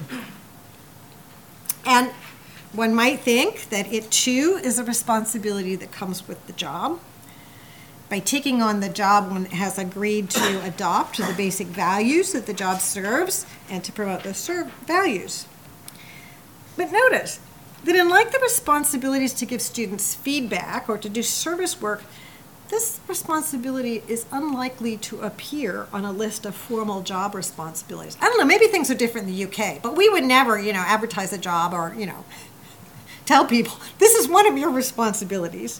And 1.85 2.11
one 2.71 2.95
might 2.95 3.19
think 3.19 3.69
that 3.69 3.91
it 3.91 4.09
too 4.11 4.61
is 4.63 4.79
a 4.79 4.85
responsibility 4.85 5.75
that 5.75 5.91
comes 5.91 6.25
with 6.27 6.47
the 6.47 6.53
job. 6.53 7.01
By 8.11 8.19
taking 8.19 8.61
on 8.61 8.81
the 8.81 8.89
job, 8.89 9.31
one 9.31 9.45
has 9.45 9.77
agreed 9.77 10.29
to 10.31 10.61
adopt 10.65 11.15
the 11.15 11.33
basic 11.37 11.67
values 11.67 12.33
that 12.33 12.45
the 12.45 12.51
job 12.53 12.81
serves 12.81 13.45
and 13.69 13.85
to 13.85 13.93
promote 13.93 14.23
those 14.23 14.49
values. 14.85 15.47
But 16.75 16.91
notice, 16.91 17.39
that 17.85 17.95
unlike 17.95 18.33
the 18.33 18.39
responsibilities 18.39 19.33
to 19.35 19.45
give 19.45 19.61
students 19.61 20.13
feedback 20.13 20.89
or 20.89 20.97
to 20.97 21.07
do 21.07 21.23
service 21.23 21.79
work, 21.79 22.03
this 22.67 22.99
responsibility 23.07 24.03
is 24.09 24.25
unlikely 24.29 24.97
to 24.97 25.21
appear 25.21 25.87
on 25.93 26.03
a 26.03 26.11
list 26.11 26.45
of 26.45 26.53
formal 26.53 27.03
job 27.03 27.33
responsibilities. 27.33 28.17
I 28.19 28.25
don't 28.25 28.39
know, 28.39 28.45
maybe 28.45 28.67
things 28.67 28.91
are 28.91 28.95
different 28.95 29.29
in 29.29 29.35
the 29.35 29.45
UK, 29.45 29.81
but 29.81 29.95
we 29.95 30.09
would 30.09 30.25
never, 30.25 30.59
you 30.59 30.73
know, 30.73 30.83
advertise 30.85 31.31
a 31.31 31.37
job 31.37 31.73
or, 31.73 31.95
you 31.97 32.07
know, 32.07 32.25
tell 33.25 33.45
people 33.45 33.77
this 33.99 34.15
is 34.15 34.27
one 34.27 34.47
of 34.47 34.57
your 34.57 34.69
responsibilities. 34.69 35.79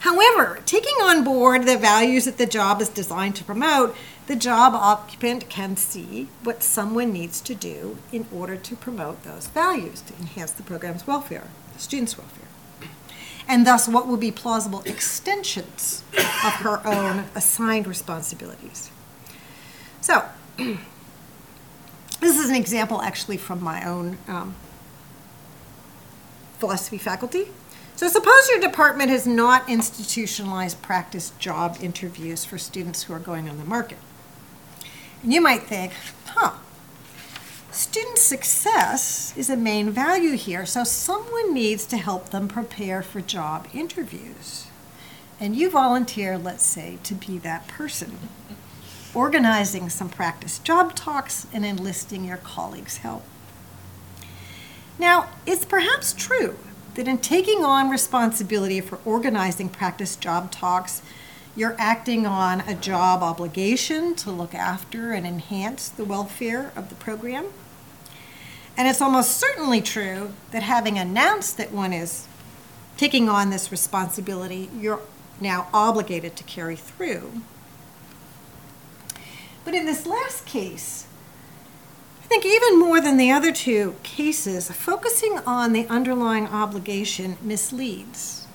However, 0.00 0.60
taking 0.64 0.94
on 1.02 1.24
board 1.24 1.66
the 1.66 1.76
values 1.76 2.24
that 2.26 2.38
the 2.38 2.46
job 2.46 2.80
is 2.80 2.88
designed 2.88 3.34
to 3.36 3.44
promote, 3.44 3.96
the 4.26 4.36
job 4.36 4.74
occupant 4.74 5.48
can 5.48 5.76
see 5.76 6.28
what 6.44 6.62
someone 6.62 7.12
needs 7.12 7.40
to 7.40 7.54
do 7.54 7.98
in 8.12 8.26
order 8.32 8.56
to 8.56 8.76
promote 8.76 9.24
those 9.24 9.48
values 9.48 10.00
to 10.02 10.14
enhance 10.14 10.52
the 10.52 10.62
program's 10.62 11.06
welfare, 11.06 11.48
the 11.72 11.80
student's 11.80 12.16
welfare. 12.16 12.48
And 13.48 13.66
thus, 13.66 13.88
what 13.88 14.06
will 14.06 14.18
be 14.18 14.30
plausible 14.30 14.82
extensions 14.82 16.04
of 16.12 16.52
her 16.60 16.86
own 16.86 17.24
assigned 17.34 17.86
responsibilities. 17.86 18.90
So, 20.02 20.26
this 20.58 22.38
is 22.38 22.50
an 22.50 22.56
example 22.56 23.00
actually 23.00 23.38
from 23.38 23.62
my 23.62 23.88
own 23.88 24.18
um, 24.28 24.54
philosophy 26.58 26.98
faculty. 26.98 27.48
So 27.98 28.06
suppose 28.06 28.48
your 28.48 28.60
department 28.60 29.10
has 29.10 29.26
not 29.26 29.68
institutionalized 29.68 30.80
practice 30.82 31.32
job 31.40 31.78
interviews 31.82 32.44
for 32.44 32.56
students 32.56 33.02
who 33.02 33.12
are 33.12 33.18
going 33.18 33.48
on 33.48 33.58
the 33.58 33.64
market. 33.64 33.98
And 35.24 35.32
you 35.34 35.40
might 35.40 35.64
think, 35.64 35.94
huh, 36.26 36.52
student 37.72 38.18
success 38.18 39.36
is 39.36 39.50
a 39.50 39.56
main 39.56 39.90
value 39.90 40.36
here, 40.36 40.64
so 40.64 40.84
someone 40.84 41.52
needs 41.52 41.86
to 41.86 41.96
help 41.96 42.28
them 42.28 42.46
prepare 42.46 43.02
for 43.02 43.20
job 43.20 43.66
interviews. 43.74 44.68
And 45.40 45.56
you 45.56 45.68
volunteer, 45.68 46.38
let's 46.38 46.64
say, 46.64 46.98
to 47.02 47.16
be 47.16 47.38
that 47.38 47.66
person, 47.66 48.16
organizing 49.12 49.90
some 49.90 50.08
practice 50.08 50.60
job 50.60 50.94
talks 50.94 51.48
and 51.52 51.66
enlisting 51.66 52.24
your 52.24 52.36
colleagues' 52.36 52.98
help. 52.98 53.24
Now, 55.00 55.30
it's 55.46 55.64
perhaps 55.64 56.12
true 56.12 56.56
that 56.98 57.06
in 57.06 57.16
taking 57.16 57.64
on 57.64 57.88
responsibility 57.88 58.80
for 58.80 58.98
organizing 59.04 59.68
practice 59.68 60.16
job 60.16 60.50
talks, 60.50 61.00
you're 61.54 61.76
acting 61.78 62.26
on 62.26 62.60
a 62.62 62.74
job 62.74 63.22
obligation 63.22 64.16
to 64.16 64.32
look 64.32 64.52
after 64.52 65.12
and 65.12 65.24
enhance 65.24 65.88
the 65.88 66.04
welfare 66.04 66.72
of 66.74 66.88
the 66.88 66.96
program. 66.96 67.46
And 68.76 68.88
it's 68.88 69.00
almost 69.00 69.36
certainly 69.36 69.80
true 69.80 70.32
that 70.50 70.64
having 70.64 70.98
announced 70.98 71.56
that 71.58 71.70
one 71.70 71.92
is 71.92 72.26
taking 72.96 73.28
on 73.28 73.50
this 73.50 73.70
responsibility, 73.70 74.68
you're 74.76 75.02
now 75.40 75.68
obligated 75.72 76.34
to 76.34 76.42
carry 76.42 76.74
through. 76.74 77.30
But 79.64 79.74
in 79.74 79.86
this 79.86 80.04
last 80.04 80.46
case, 80.46 81.06
I 82.28 82.30
think 82.30 82.44
even 82.44 82.78
more 82.78 83.00
than 83.00 83.16
the 83.16 83.30
other 83.30 83.50
two 83.50 83.96
cases, 84.02 84.70
focusing 84.70 85.38
on 85.46 85.72
the 85.72 85.86
underlying 85.88 86.46
obligation 86.46 87.38
misleads. 87.40 88.46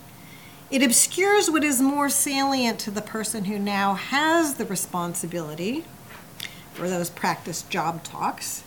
It 0.70 0.84
obscures 0.84 1.50
what 1.50 1.64
is 1.64 1.82
more 1.82 2.08
salient 2.08 2.78
to 2.82 2.92
the 2.92 3.02
person 3.02 3.46
who 3.46 3.58
now 3.58 3.96
has 3.96 4.56
the 4.56 4.66
responsibility 4.66 5.86
for 6.74 6.88
those 6.88 7.10
practice 7.10 7.64
job 7.64 8.04
talks. 8.04 8.64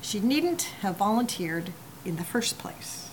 She 0.00 0.20
needn't 0.20 0.62
have 0.82 0.96
volunteered 0.96 1.72
in 2.04 2.14
the 2.14 2.22
first 2.22 2.56
place. 2.56 3.10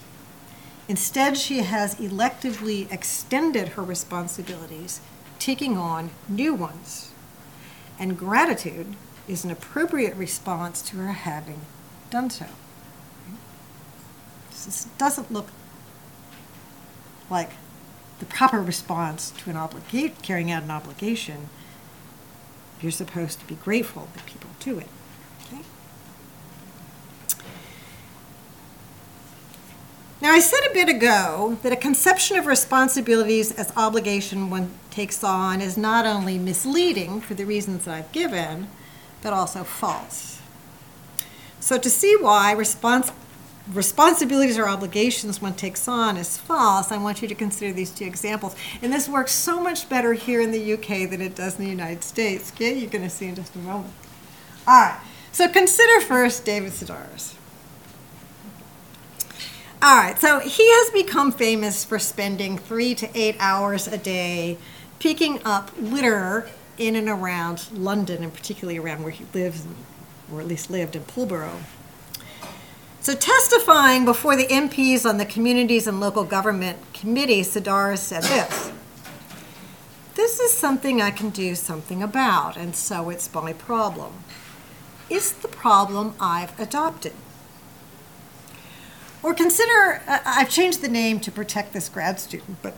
Instead, 0.87 1.35
she 1.35 1.63
has 1.63 1.95
electively 1.95 2.91
extended 2.93 3.69
her 3.69 3.83
responsibilities, 3.83 5.01
taking 5.39 5.79
on 5.79 6.11
new 6.29 6.53
ones. 6.53 7.11
And 7.97 8.19
gratitude 8.19 8.95
is 9.31 9.45
an 9.45 9.51
appropriate 9.51 10.15
response 10.15 10.81
to 10.81 10.97
her 10.97 11.13
having 11.13 11.61
done 12.09 12.29
so. 12.29 12.47
This 14.49 14.87
doesn't 14.97 15.31
look 15.31 15.47
like 17.29 17.51
the 18.19 18.25
proper 18.25 18.61
response 18.61 19.31
to 19.31 19.49
an 19.49 19.55
obligation, 19.55 20.15
carrying 20.21 20.51
out 20.51 20.63
an 20.63 20.71
obligation. 20.71 21.49
You're 22.81 22.91
supposed 22.91 23.39
to 23.39 23.47
be 23.47 23.55
grateful 23.55 24.09
that 24.13 24.25
people 24.25 24.49
do 24.59 24.77
it. 24.79 24.87
Now, 30.21 30.33
I 30.33 30.39
said 30.39 30.59
a 30.69 30.73
bit 30.73 30.87
ago 30.87 31.57
that 31.63 31.73
a 31.73 31.75
conception 31.75 32.37
of 32.37 32.45
responsibilities 32.45 33.51
as 33.53 33.73
obligation 33.75 34.51
one 34.51 34.71
takes 34.91 35.23
on 35.23 35.61
is 35.61 35.77
not 35.77 36.05
only 36.05 36.37
misleading 36.37 37.21
for 37.21 37.33
the 37.33 37.43
reasons 37.43 37.87
I've 37.87 38.11
given, 38.11 38.67
but 39.21 39.33
also 39.33 39.63
false. 39.63 40.41
So 41.59 41.77
to 41.77 41.89
see 41.89 42.15
why 42.19 42.55
respons- 42.57 43.13
responsibilities 43.71 44.57
or 44.57 44.67
obligations 44.67 45.41
one 45.41 45.53
takes 45.53 45.87
on 45.87 46.17
is 46.17 46.37
false, 46.37 46.91
I 46.91 46.97
want 46.97 47.21
you 47.21 47.27
to 47.27 47.35
consider 47.35 47.71
these 47.71 47.91
two 47.91 48.05
examples. 48.05 48.55
And 48.81 48.91
this 48.91 49.07
works 49.07 49.31
so 49.31 49.61
much 49.61 49.87
better 49.87 50.13
here 50.13 50.41
in 50.41 50.51
the 50.51 50.73
UK 50.73 51.09
than 51.09 51.21
it 51.21 51.35
does 51.35 51.57
in 51.57 51.65
the 51.65 51.69
United 51.69 52.03
States. 52.03 52.51
Okay, 52.51 52.77
you're 52.77 52.89
going 52.89 53.03
to 53.03 53.09
see 53.09 53.27
in 53.27 53.35
just 53.35 53.55
a 53.55 53.59
moment. 53.59 53.93
All 54.67 54.81
right, 54.81 54.99
so 55.31 55.47
consider 55.47 56.01
first 56.01 56.45
David 56.45 56.71
Sedaris. 56.71 57.35
All 59.83 59.97
right, 59.97 60.19
so 60.19 60.39
he 60.39 60.69
has 60.69 60.91
become 60.91 61.31
famous 61.31 61.83
for 61.83 61.97
spending 61.97 62.57
three 62.57 62.93
to 62.95 63.09
eight 63.17 63.35
hours 63.39 63.87
a 63.87 63.97
day 63.97 64.59
picking 64.99 65.41
up 65.43 65.71
litter 65.79 66.47
in 66.81 66.95
and 66.95 67.07
around 67.07 67.67
London, 67.71 68.23
and 68.23 68.33
particularly 68.33 68.79
around 68.79 69.03
where 69.03 69.11
he 69.11 69.25
lives, 69.33 69.65
or 70.33 70.41
at 70.41 70.47
least 70.47 70.69
lived 70.69 70.95
in 70.95 71.03
Pulborough. 71.03 71.61
So, 72.99 73.13
testifying 73.13 74.03
before 74.03 74.35
the 74.35 74.47
MPs 74.47 75.07
on 75.07 75.17
the 75.17 75.25
Communities 75.25 75.87
and 75.87 75.99
Local 75.99 76.23
Government 76.23 76.77
Committee, 76.93 77.41
Sedaris 77.41 77.99
said 77.99 78.23
this 78.23 78.71
This 80.15 80.39
is 80.39 80.51
something 80.51 81.01
I 81.01 81.11
can 81.11 81.29
do 81.29 81.55
something 81.55 82.01
about, 82.03 82.57
and 82.57 82.75
so 82.75 83.09
it's 83.09 83.33
my 83.33 83.53
problem. 83.53 84.23
It's 85.09 85.31
the 85.31 85.47
problem 85.47 86.15
I've 86.19 86.59
adopted. 86.59 87.13
Or 89.23 89.33
consider, 89.33 90.01
I've 90.07 90.49
changed 90.49 90.81
the 90.81 90.87
name 90.87 91.19
to 91.19 91.31
protect 91.31 91.73
this 91.73 91.89
grad 91.89 92.19
student, 92.19 92.57
but 92.61 92.75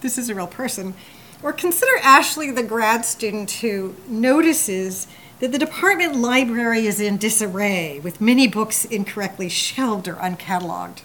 this 0.00 0.18
is 0.18 0.28
a 0.28 0.34
real 0.34 0.46
person. 0.46 0.94
Or 1.44 1.52
consider 1.52 1.92
Ashley, 2.02 2.50
the 2.50 2.62
grad 2.62 3.04
student 3.04 3.50
who 3.50 3.94
notices 4.08 5.06
that 5.40 5.52
the 5.52 5.58
department 5.58 6.16
library 6.16 6.86
is 6.86 7.00
in 7.00 7.18
disarray, 7.18 8.00
with 8.00 8.18
many 8.18 8.48
books 8.48 8.86
incorrectly 8.86 9.50
shelved 9.50 10.08
or 10.08 10.14
uncatalogued. 10.14 11.02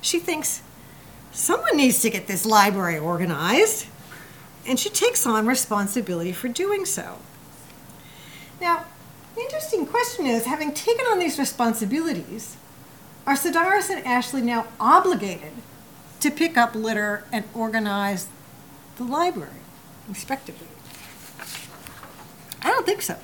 She 0.00 0.18
thinks, 0.18 0.62
someone 1.30 1.76
needs 1.76 2.00
to 2.00 2.10
get 2.10 2.26
this 2.26 2.44
library 2.44 2.98
organized, 2.98 3.86
and 4.66 4.80
she 4.80 4.88
takes 4.88 5.24
on 5.24 5.46
responsibility 5.46 6.32
for 6.32 6.48
doing 6.48 6.84
so. 6.84 7.18
Now, 8.60 8.84
the 9.36 9.42
interesting 9.42 9.86
question 9.86 10.26
is 10.26 10.46
having 10.46 10.74
taken 10.74 11.06
on 11.06 11.20
these 11.20 11.38
responsibilities, 11.38 12.56
are 13.24 13.34
Sedaris 13.34 13.90
and 13.90 14.04
Ashley 14.04 14.42
now 14.42 14.66
obligated 14.80 15.52
to 16.18 16.32
pick 16.32 16.56
up 16.56 16.74
litter 16.74 17.22
and 17.30 17.44
organize 17.54 18.26
the 18.96 19.04
library, 19.04 19.60
respectively? 20.08 20.68
I 22.62 22.68
don't 22.70 22.86
think 22.86 23.02
so. 23.02 23.16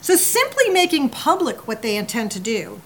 So 0.00 0.16
simply 0.16 0.68
making 0.68 1.10
public 1.10 1.68
what 1.68 1.82
they 1.82 1.96
intend 1.96 2.32
to 2.32 2.40
do 2.40 2.80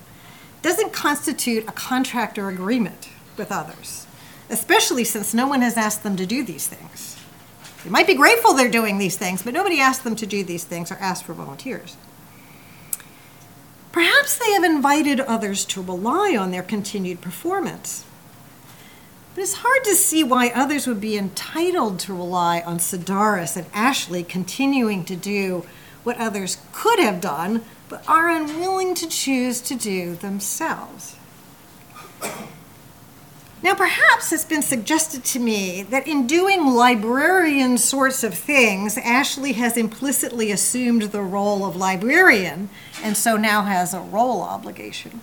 doesn't 0.63 0.93
constitute 0.93 1.67
a 1.69 1.73
contract 1.73 2.39
or 2.39 2.49
agreement 2.49 3.09
with 3.37 3.53
others, 3.53 4.07
especially 4.51 5.05
since 5.05 5.33
no 5.33 5.47
one 5.47 5.63
has 5.63 5.77
asked 5.77 6.03
them 6.03 6.17
to 6.17 6.27
do 6.27 6.45
these 6.45 6.67
things. 6.67 7.17
They 7.85 7.91
might 7.91 8.07
be 8.07 8.15
grateful 8.15 8.53
they're 8.53 8.71
doing 8.71 8.99
these 8.99 9.17
things, 9.17 9.43
but 9.43 9.55
nobody 9.55 9.81
asked 9.81 10.03
them 10.03 10.17
to 10.17 10.27
do 10.27 10.43
these 10.43 10.65
things 10.65 10.91
or 10.91 10.97
asked 10.97 11.25
for 11.25 11.35
volunteers. 11.35 11.97
Perhaps 13.93 14.39
they 14.39 14.53
have 14.53 14.65
invited 14.65 15.21
others 15.21 15.65
to 15.67 15.81
rely 15.81 16.37
on 16.37 16.51
their 16.51 16.63
continued 16.63 17.21
performance. 17.21 18.05
But 19.37 19.43
it's 19.43 19.57
hard 19.57 19.85
to 19.85 19.95
see 19.95 20.25
why 20.25 20.49
others 20.49 20.87
would 20.87 20.99
be 20.99 21.19
entitled 21.19 21.99
to 22.01 22.15
rely 22.15 22.63
on 22.63 22.79
Sedaris 22.79 23.55
and 23.55 23.67
Ashley 23.75 24.23
continuing 24.23 25.05
to 25.05 25.15
do 25.15 25.67
what 26.05 26.17
others 26.17 26.57
could 26.73 26.99
have 27.01 27.21
done, 27.21 27.63
but 27.91 28.03
are 28.09 28.31
unwilling 28.31 28.95
to 28.95 29.07
choose 29.07 29.61
to 29.61 29.75
do 29.75 30.15
themselves. 30.15 31.17
Now, 33.63 33.75
perhaps 33.75 34.33
it's 34.33 34.47
been 34.47 34.63
suggested 34.63 35.23
to 35.27 35.39
me 35.39 35.83
that 35.83 36.09
in 36.09 36.27
doing 36.27 36.69
librarian 36.69 37.77
sorts 37.77 38.25
of 38.25 38.33
things, 38.33 38.97
Ashley 38.97 39.53
has 39.53 39.77
implicitly 39.77 40.51
assumed 40.51 41.03
the 41.03 41.21
role 41.21 41.67
of 41.67 41.77
librarian 41.77 42.71
and 43.03 43.15
so 43.19 43.37
now 43.37 43.65
has 43.65 43.93
a 43.93 44.01
role 44.01 44.41
obligation. 44.41 45.21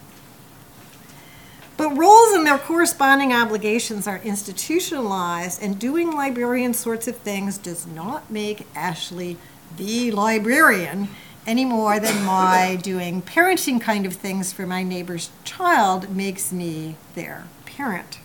But 1.75 1.97
roles 1.97 2.33
and 2.33 2.45
their 2.45 2.59
corresponding 2.59 3.33
obligations 3.33 4.07
are 4.07 4.19
institutionalized, 4.23 5.61
and 5.61 5.79
doing 5.79 6.11
librarian 6.11 6.73
sorts 6.73 7.07
of 7.07 7.17
things 7.17 7.57
does 7.57 7.87
not 7.87 8.29
make 8.29 8.67
Ashley 8.75 9.37
the 9.75 10.11
librarian 10.11 11.09
any 11.45 11.65
more 11.65 11.99
than 11.99 12.23
my 12.23 12.77
doing 12.81 13.21
parenting 13.21 13.81
kind 13.81 14.05
of 14.05 14.13
things 14.13 14.53
for 14.53 14.65
my 14.65 14.83
neighbor's 14.83 15.29
child 15.43 16.15
makes 16.15 16.51
me 16.51 16.95
their 17.15 17.45
parent. 17.65 18.19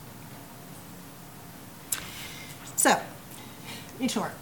So, 2.77 3.01
in 3.99 4.09
short, 4.09 4.33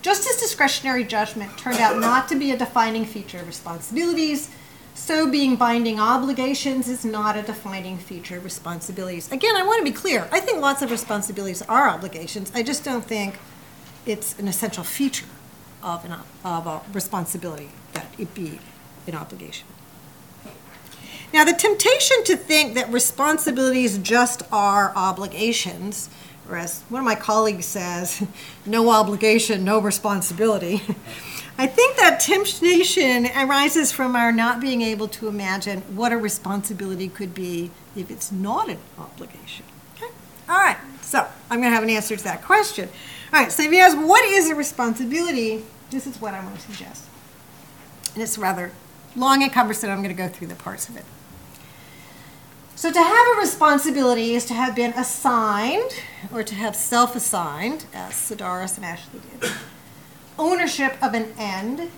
just 0.00 0.28
as 0.28 0.36
discretionary 0.36 1.04
judgment 1.04 1.58
turned 1.58 1.78
out 1.78 1.98
not 1.98 2.28
to 2.28 2.36
be 2.36 2.50
a 2.50 2.56
defining 2.56 3.04
feature 3.04 3.40
of 3.40 3.46
responsibilities, 3.46 4.50
so 4.98 5.30
being 5.30 5.54
binding 5.54 6.00
obligations 6.00 6.88
is 6.88 7.04
not 7.04 7.36
a 7.36 7.42
defining 7.42 7.96
feature 7.96 8.36
of 8.36 8.44
responsibilities. 8.44 9.30
Again, 9.30 9.56
I 9.56 9.62
want 9.62 9.78
to 9.78 9.84
be 9.84 9.96
clear. 9.96 10.28
I 10.32 10.40
think 10.40 10.60
lots 10.60 10.82
of 10.82 10.90
responsibilities 10.90 11.62
are 11.62 11.88
obligations. 11.88 12.50
I 12.54 12.64
just 12.64 12.84
don't 12.84 13.04
think 13.04 13.38
it's 14.04 14.38
an 14.38 14.48
essential 14.48 14.82
feature 14.82 15.26
of, 15.82 16.04
an, 16.04 16.16
of 16.44 16.66
a 16.66 16.82
responsibility 16.92 17.70
that 17.92 18.06
it 18.18 18.34
be 18.34 18.58
an 19.06 19.14
obligation. 19.14 19.68
Now, 21.32 21.44
the 21.44 21.52
temptation 21.52 22.24
to 22.24 22.36
think 22.36 22.74
that 22.74 22.92
responsibilities 22.92 23.98
just 23.98 24.42
are 24.50 24.92
obligations, 24.96 26.10
or 26.50 26.56
as 26.56 26.82
one 26.88 27.00
of 27.00 27.06
my 27.06 27.14
colleagues 27.14 27.66
says, 27.66 28.26
no 28.66 28.90
obligation, 28.90 29.64
no 29.64 29.78
responsibility. 29.78 30.82
I 31.60 31.66
think 31.66 31.96
that 31.96 32.20
temptation 32.20 33.26
arises 33.36 33.90
from 33.90 34.14
our 34.14 34.30
not 34.30 34.60
being 34.60 34.80
able 34.80 35.08
to 35.08 35.26
imagine 35.26 35.80
what 35.96 36.12
a 36.12 36.16
responsibility 36.16 37.08
could 37.08 37.34
be 37.34 37.72
if 37.96 38.12
it's 38.12 38.30
not 38.30 38.68
an 38.68 38.78
obligation. 38.96 39.64
Okay? 39.96 40.12
All 40.48 40.56
right, 40.56 40.76
so 41.02 41.26
I'm 41.50 41.60
going 41.60 41.72
to 41.72 41.74
have 41.74 41.82
an 41.82 41.90
answer 41.90 42.16
to 42.16 42.24
that 42.24 42.44
question. 42.44 42.88
All 43.32 43.42
right, 43.42 43.50
so 43.50 43.64
if 43.64 43.72
you 43.72 43.78
ask 43.80 43.96
what 43.96 44.24
is 44.24 44.48
a 44.48 44.54
responsibility, 44.54 45.64
this 45.90 46.06
is 46.06 46.20
what 46.20 46.32
I 46.32 46.44
want 46.44 46.54
to 46.54 46.60
suggest. 46.60 47.06
And 48.14 48.22
it's 48.22 48.38
rather 48.38 48.70
long 49.16 49.42
and 49.42 49.52
cumbersome. 49.52 49.90
I'm 49.90 50.02
going 50.02 50.14
to 50.14 50.22
go 50.22 50.28
through 50.28 50.46
the 50.46 50.54
parts 50.54 50.88
of 50.88 50.96
it. 50.96 51.04
So, 52.76 52.92
to 52.92 53.02
have 53.02 53.36
a 53.36 53.40
responsibility 53.40 54.34
is 54.34 54.44
to 54.44 54.54
have 54.54 54.76
been 54.76 54.92
assigned 54.92 55.90
or 56.32 56.44
to 56.44 56.54
have 56.54 56.76
self 56.76 57.16
assigned, 57.16 57.86
as 57.92 58.12
Sedaris 58.12 58.76
and 58.76 58.86
Ashley 58.86 59.20
did, 59.40 59.50
ownership 60.38 60.96
of 61.02 61.14
an 61.14 61.32
end 61.38 61.90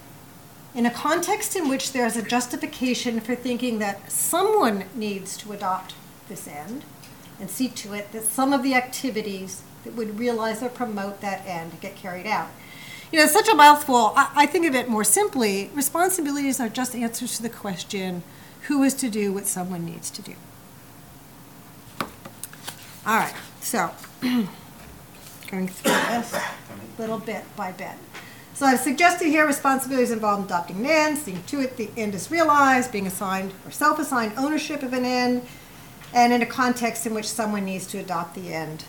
in 0.75 0.87
a 0.87 0.91
context 0.91 1.57
in 1.57 1.69
which 1.69 1.93
there 1.93 2.07
is 2.07 2.17
a 2.17 2.23
justification 2.23 3.21
for 3.21 3.35
thinking 3.35 3.79
that 3.81 4.11
someone 4.11 4.85
needs 4.95 5.37
to 5.37 5.53
adopt 5.53 5.95
this 6.29 6.47
end 6.47 6.85
and 7.41 7.51
see 7.51 7.69
to 7.69 7.93
it 7.93 8.13
that 8.13 8.23
some 8.25 8.53
of 8.53 8.63
the 8.63 8.75
activities 8.75 9.63
that 9.85 9.95
would 9.95 10.19
realize 10.19 10.63
or 10.63 10.69
promote 10.69 11.21
that 11.21 11.45
end 11.47 11.81
get 11.81 11.97
carried 11.97 12.27
out. 12.27 12.49
You 13.11 13.19
know, 13.19 13.25
it's 13.25 13.33
such 13.33 13.49
a 13.49 13.55
mouthful. 13.55 14.13
I, 14.15 14.31
I 14.37 14.47
think 14.47 14.67
of 14.67 14.75
it 14.75 14.89
more 14.89 15.05
simply 15.05 15.71
responsibilities 15.75 16.61
are 16.61 16.69
just 16.69 16.95
answers 16.95 17.37
to 17.37 17.43
the 17.43 17.51
question 17.51 18.23
who 18.63 18.83
is 18.83 18.95
to 18.95 19.11
do 19.11 19.33
what 19.33 19.47
someone 19.47 19.85
needs 19.85 20.11
to 20.11 20.23
do. 20.23 20.35
All 23.07 23.17
right, 23.17 23.35
so 23.61 23.91
going 24.21 25.69
through 25.69 25.93
this 25.93 26.35
a 26.35 27.01
little 27.01 27.19
bit 27.19 27.45
by 27.57 27.73
bit. 27.73 27.95
So 28.61 28.67
I've 28.67 28.81
suggested 28.81 29.29
here 29.29 29.47
responsibilities 29.47 30.11
involve 30.11 30.45
adopting 30.45 30.81
an 30.81 30.85
end, 30.85 31.17
seeing 31.17 31.43
to 31.45 31.63
it 31.63 31.79
the 31.79 31.89
end 31.97 32.15
is 32.15 32.31
realized, 32.31 32.93
being 32.93 33.07
assigned 33.07 33.55
or 33.65 33.71
self-assigned 33.71 34.35
ownership 34.37 34.83
of 34.83 34.93
an 34.93 35.07
end, 35.07 35.47
and 36.13 36.31
in 36.31 36.43
a 36.43 36.47
context 36.47 37.07
in 37.07 37.15
which 37.15 37.27
someone 37.27 37.65
needs 37.65 37.87
to 37.87 37.97
adopt 37.97 38.35
the 38.35 38.53
end 38.53 38.85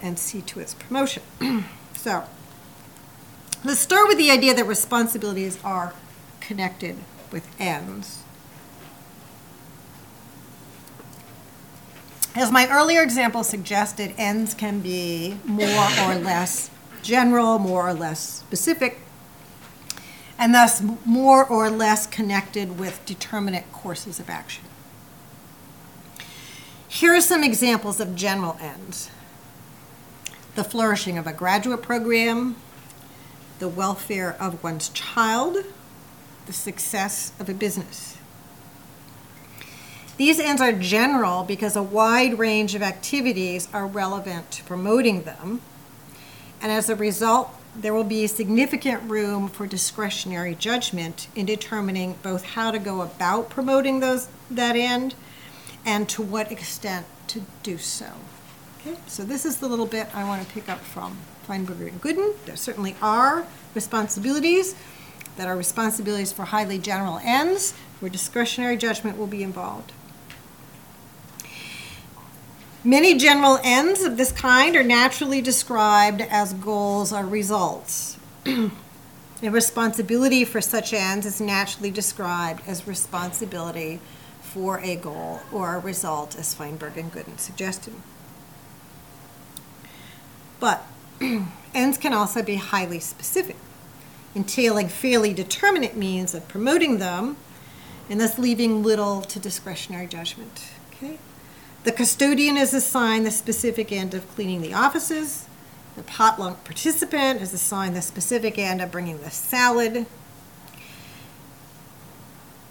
and 0.00 0.16
see 0.16 0.42
to 0.42 0.60
its 0.60 0.74
promotion. 0.74 1.24
so 1.92 2.22
let's 3.64 3.80
start 3.80 4.06
with 4.06 4.16
the 4.16 4.30
idea 4.30 4.54
that 4.54 4.64
responsibilities 4.64 5.58
are 5.64 5.92
connected 6.40 6.94
with 7.32 7.48
ends. 7.58 8.22
As 12.36 12.52
my 12.52 12.68
earlier 12.70 13.02
example 13.02 13.42
suggested, 13.42 14.14
ends 14.16 14.54
can 14.54 14.78
be 14.78 15.40
more 15.44 15.88
or 16.02 16.14
less 16.14 16.70
general, 17.02 17.58
more 17.58 17.88
or 17.88 17.94
less 17.94 18.20
specific, 18.20 19.00
and 20.38 20.54
thus 20.54 20.82
more 21.04 21.44
or 21.44 21.70
less 21.70 22.06
connected 22.06 22.78
with 22.78 23.04
determinate 23.06 23.70
courses 23.72 24.20
of 24.20 24.28
action. 24.28 24.64
Here 26.88 27.14
are 27.14 27.20
some 27.20 27.42
examples 27.42 28.00
of 28.00 28.14
general 28.14 28.56
ends 28.60 29.10
the 30.54 30.64
flourishing 30.64 31.18
of 31.18 31.26
a 31.26 31.34
graduate 31.34 31.82
program, 31.82 32.56
the 33.58 33.68
welfare 33.68 34.34
of 34.40 34.62
one's 34.64 34.88
child, 34.88 35.58
the 36.46 36.52
success 36.52 37.32
of 37.38 37.48
a 37.50 37.54
business. 37.54 38.16
These 40.16 40.40
ends 40.40 40.62
are 40.62 40.72
general 40.72 41.44
because 41.44 41.76
a 41.76 41.82
wide 41.82 42.38
range 42.38 42.74
of 42.74 42.82
activities 42.82 43.68
are 43.74 43.86
relevant 43.86 44.50
to 44.52 44.64
promoting 44.64 45.24
them, 45.24 45.60
and 46.62 46.72
as 46.72 46.88
a 46.88 46.96
result, 46.96 47.54
there 47.78 47.92
will 47.92 48.04
be 48.04 48.26
significant 48.26 49.02
room 49.08 49.48
for 49.48 49.66
discretionary 49.66 50.54
judgment 50.54 51.28
in 51.34 51.46
determining 51.46 52.14
both 52.22 52.44
how 52.44 52.70
to 52.70 52.78
go 52.78 53.02
about 53.02 53.50
promoting 53.50 54.00
those 54.00 54.28
that 54.50 54.76
end 54.76 55.14
and 55.84 56.08
to 56.08 56.22
what 56.22 56.50
extent 56.50 57.06
to 57.28 57.42
do 57.62 57.76
so. 57.78 58.06
Okay, 58.80 58.96
so 59.06 59.24
this 59.24 59.44
is 59.44 59.58
the 59.58 59.68
little 59.68 59.86
bit 59.86 60.08
I 60.14 60.24
want 60.24 60.46
to 60.46 60.52
pick 60.52 60.68
up 60.68 60.80
from 60.80 61.18
Feinberger 61.46 61.88
and 61.88 62.00
Goodin. 62.00 62.34
There 62.46 62.56
certainly 62.56 62.96
are 63.02 63.46
responsibilities 63.74 64.74
that 65.36 65.46
are 65.46 65.56
responsibilities 65.56 66.32
for 66.32 66.46
highly 66.46 66.78
general 66.78 67.20
ends 67.22 67.72
where 68.00 68.10
discretionary 68.10 68.76
judgment 68.76 69.18
will 69.18 69.26
be 69.26 69.42
involved. 69.42 69.92
Many 72.86 73.18
general 73.18 73.58
ends 73.64 74.04
of 74.04 74.16
this 74.16 74.30
kind 74.30 74.76
are 74.76 74.84
naturally 74.84 75.40
described 75.40 76.20
as 76.20 76.52
goals 76.52 77.12
or 77.12 77.26
results. 77.26 78.16
and 78.44 78.70
responsibility 79.42 80.44
for 80.44 80.60
such 80.60 80.92
ends 80.92 81.26
is 81.26 81.40
naturally 81.40 81.90
described 81.90 82.62
as 82.64 82.86
responsibility 82.86 83.98
for 84.40 84.78
a 84.84 84.94
goal 84.94 85.40
or 85.50 85.74
a 85.74 85.80
result, 85.80 86.38
as 86.38 86.54
Feinberg 86.54 86.96
and 86.96 87.10
Goodin 87.10 87.38
suggested. 87.38 87.94
But 90.60 90.86
ends 91.74 91.98
can 91.98 92.12
also 92.12 92.40
be 92.40 92.54
highly 92.54 93.00
specific, 93.00 93.56
entailing 94.32 94.86
fairly 94.86 95.34
determinate 95.34 95.96
means 95.96 96.36
of 96.36 96.46
promoting 96.46 96.98
them, 96.98 97.36
and 98.08 98.20
thus 98.20 98.38
leaving 98.38 98.84
little 98.84 99.22
to 99.22 99.40
discretionary 99.40 100.06
judgment. 100.06 100.68
Okay? 100.92 101.18
The 101.86 101.92
custodian 101.92 102.56
is 102.56 102.74
assigned 102.74 103.26
the 103.26 103.30
specific 103.30 103.92
end 103.92 104.12
of 104.12 104.28
cleaning 104.34 104.60
the 104.60 104.74
offices. 104.74 105.46
The 105.94 106.02
potluck 106.02 106.64
participant 106.64 107.40
is 107.40 107.54
assigned 107.54 107.94
the 107.94 108.02
specific 108.02 108.58
end 108.58 108.80
of 108.80 108.90
bringing 108.90 109.20
the 109.20 109.30
salad. 109.30 110.04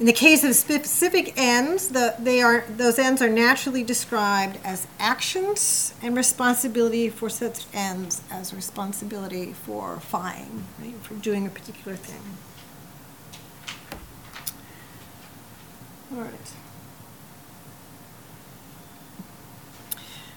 In 0.02 0.06
the 0.06 0.12
case 0.12 0.44
of 0.44 0.54
specific 0.54 1.34
ends, 1.38 1.88
the, 1.88 2.16
they 2.20 2.42
are, 2.42 2.66
those 2.68 3.00
ends 3.00 3.22
are 3.22 3.30
naturally 3.30 3.84
described 3.86 4.60
as 4.66 4.86
actions 5.00 5.94
and 6.02 6.18
responsibility 6.18 7.08
for 7.08 7.30
such 7.30 7.68
ends 7.74 8.22
as 8.30 8.54
responsibility 8.54 9.54
for 9.54 10.02
fine, 10.02 10.66
right, 10.78 10.94
for 11.04 11.14
doing 11.14 11.48
a 11.48 11.50
particular 11.50 11.96
thing. 11.96 12.20
All 16.14 16.22
right. 16.22 16.52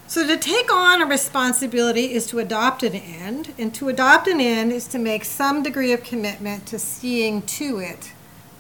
So 0.09 0.27
to 0.27 0.39
take 0.39 0.73
on 0.73 1.03
a 1.03 1.07
responsibility 1.07 2.15
is 2.15 2.27
to 2.29 2.39
adopt 2.39 2.83
an 2.83 2.95
end, 2.95 3.53
and 3.59 3.75
to 3.75 3.91
adopt 3.91 4.27
an 4.27 4.41
end 4.41 4.73
is 4.73 4.89
to 4.89 4.99
make 4.99 5.23
some 5.23 5.63
degree 5.63 5.93
of 5.93 6.03
commitment 6.03 6.65
to 6.69 6.79
seeing 6.79 7.43
to 7.43 7.79
it 7.81 8.13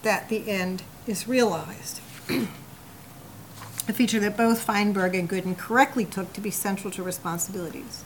that 0.02 0.28
the 0.28 0.50
end 0.50 0.82
is 1.06 1.26
realized. 1.26 2.02
a 2.28 3.94
feature 3.94 4.20
that 4.20 4.36
both 4.36 4.60
Feinberg 4.60 5.14
and 5.14 5.26
Goodin 5.26 5.54
correctly 5.54 6.04
took 6.04 6.34
to 6.34 6.42
be 6.42 6.50
central 6.50 6.90
to 6.90 7.02
responsibilities. 7.02 8.04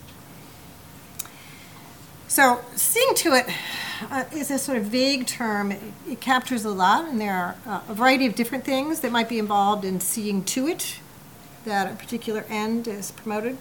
So, 2.29 2.61
seeing 2.77 3.13
to 3.15 3.33
it 3.33 3.45
uh, 4.09 4.23
is 4.31 4.51
a 4.51 4.57
sort 4.57 4.77
of 4.77 4.85
vague 4.85 5.27
term. 5.27 5.73
It, 5.73 5.81
it, 6.07 6.21
captures 6.21 6.63
a 6.63 6.69
lot, 6.69 7.09
and 7.09 7.19
there 7.19 7.35
are 7.35 7.55
uh, 7.67 7.81
a 7.89 7.93
variety 7.93 8.25
of 8.25 8.35
different 8.35 8.63
things 8.63 9.01
that 9.01 9.11
might 9.11 9.27
be 9.27 9.37
involved 9.37 9.83
in 9.83 9.99
seeing 9.99 10.45
to 10.45 10.67
it 10.67 10.99
that 11.65 11.91
a 11.91 11.95
particular 11.95 12.45
end 12.49 12.87
is 12.87 13.11
promoted. 13.11 13.57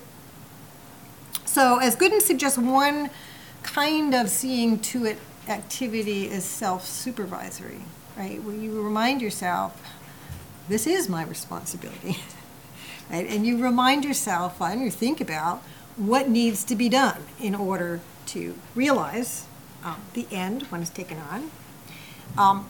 So, 1.44 1.78
as 1.78 1.96
Goodin 1.96 2.20
suggests, 2.20 2.58
one 2.58 3.10
kind 3.62 4.14
of 4.14 4.28
seeing 4.28 4.78
to 4.78 5.04
it 5.04 5.18
activity 5.48 6.28
is 6.28 6.44
self 6.44 6.86
supervisory, 6.86 7.82
right? 8.16 8.42
Where 8.42 8.54
you 8.54 8.80
remind 8.80 9.20
yourself, 9.22 9.80
this 10.68 10.86
is 10.86 11.08
my 11.08 11.24
responsibility. 11.24 12.18
right? 13.10 13.26
And 13.26 13.46
you 13.46 13.62
remind 13.62 14.04
yourself 14.04 14.60
and 14.60 14.80
you 14.80 14.90
think 14.90 15.20
about 15.20 15.62
what 15.96 16.28
needs 16.28 16.64
to 16.64 16.74
be 16.74 16.88
done 16.88 17.22
in 17.38 17.54
order 17.54 18.00
to 18.26 18.54
realize 18.74 19.46
um, 19.84 20.00
the 20.14 20.26
end 20.30 20.62
when 20.64 20.80
it's 20.80 20.90
taken 20.90 21.18
on. 21.18 21.50
Um, 22.38 22.68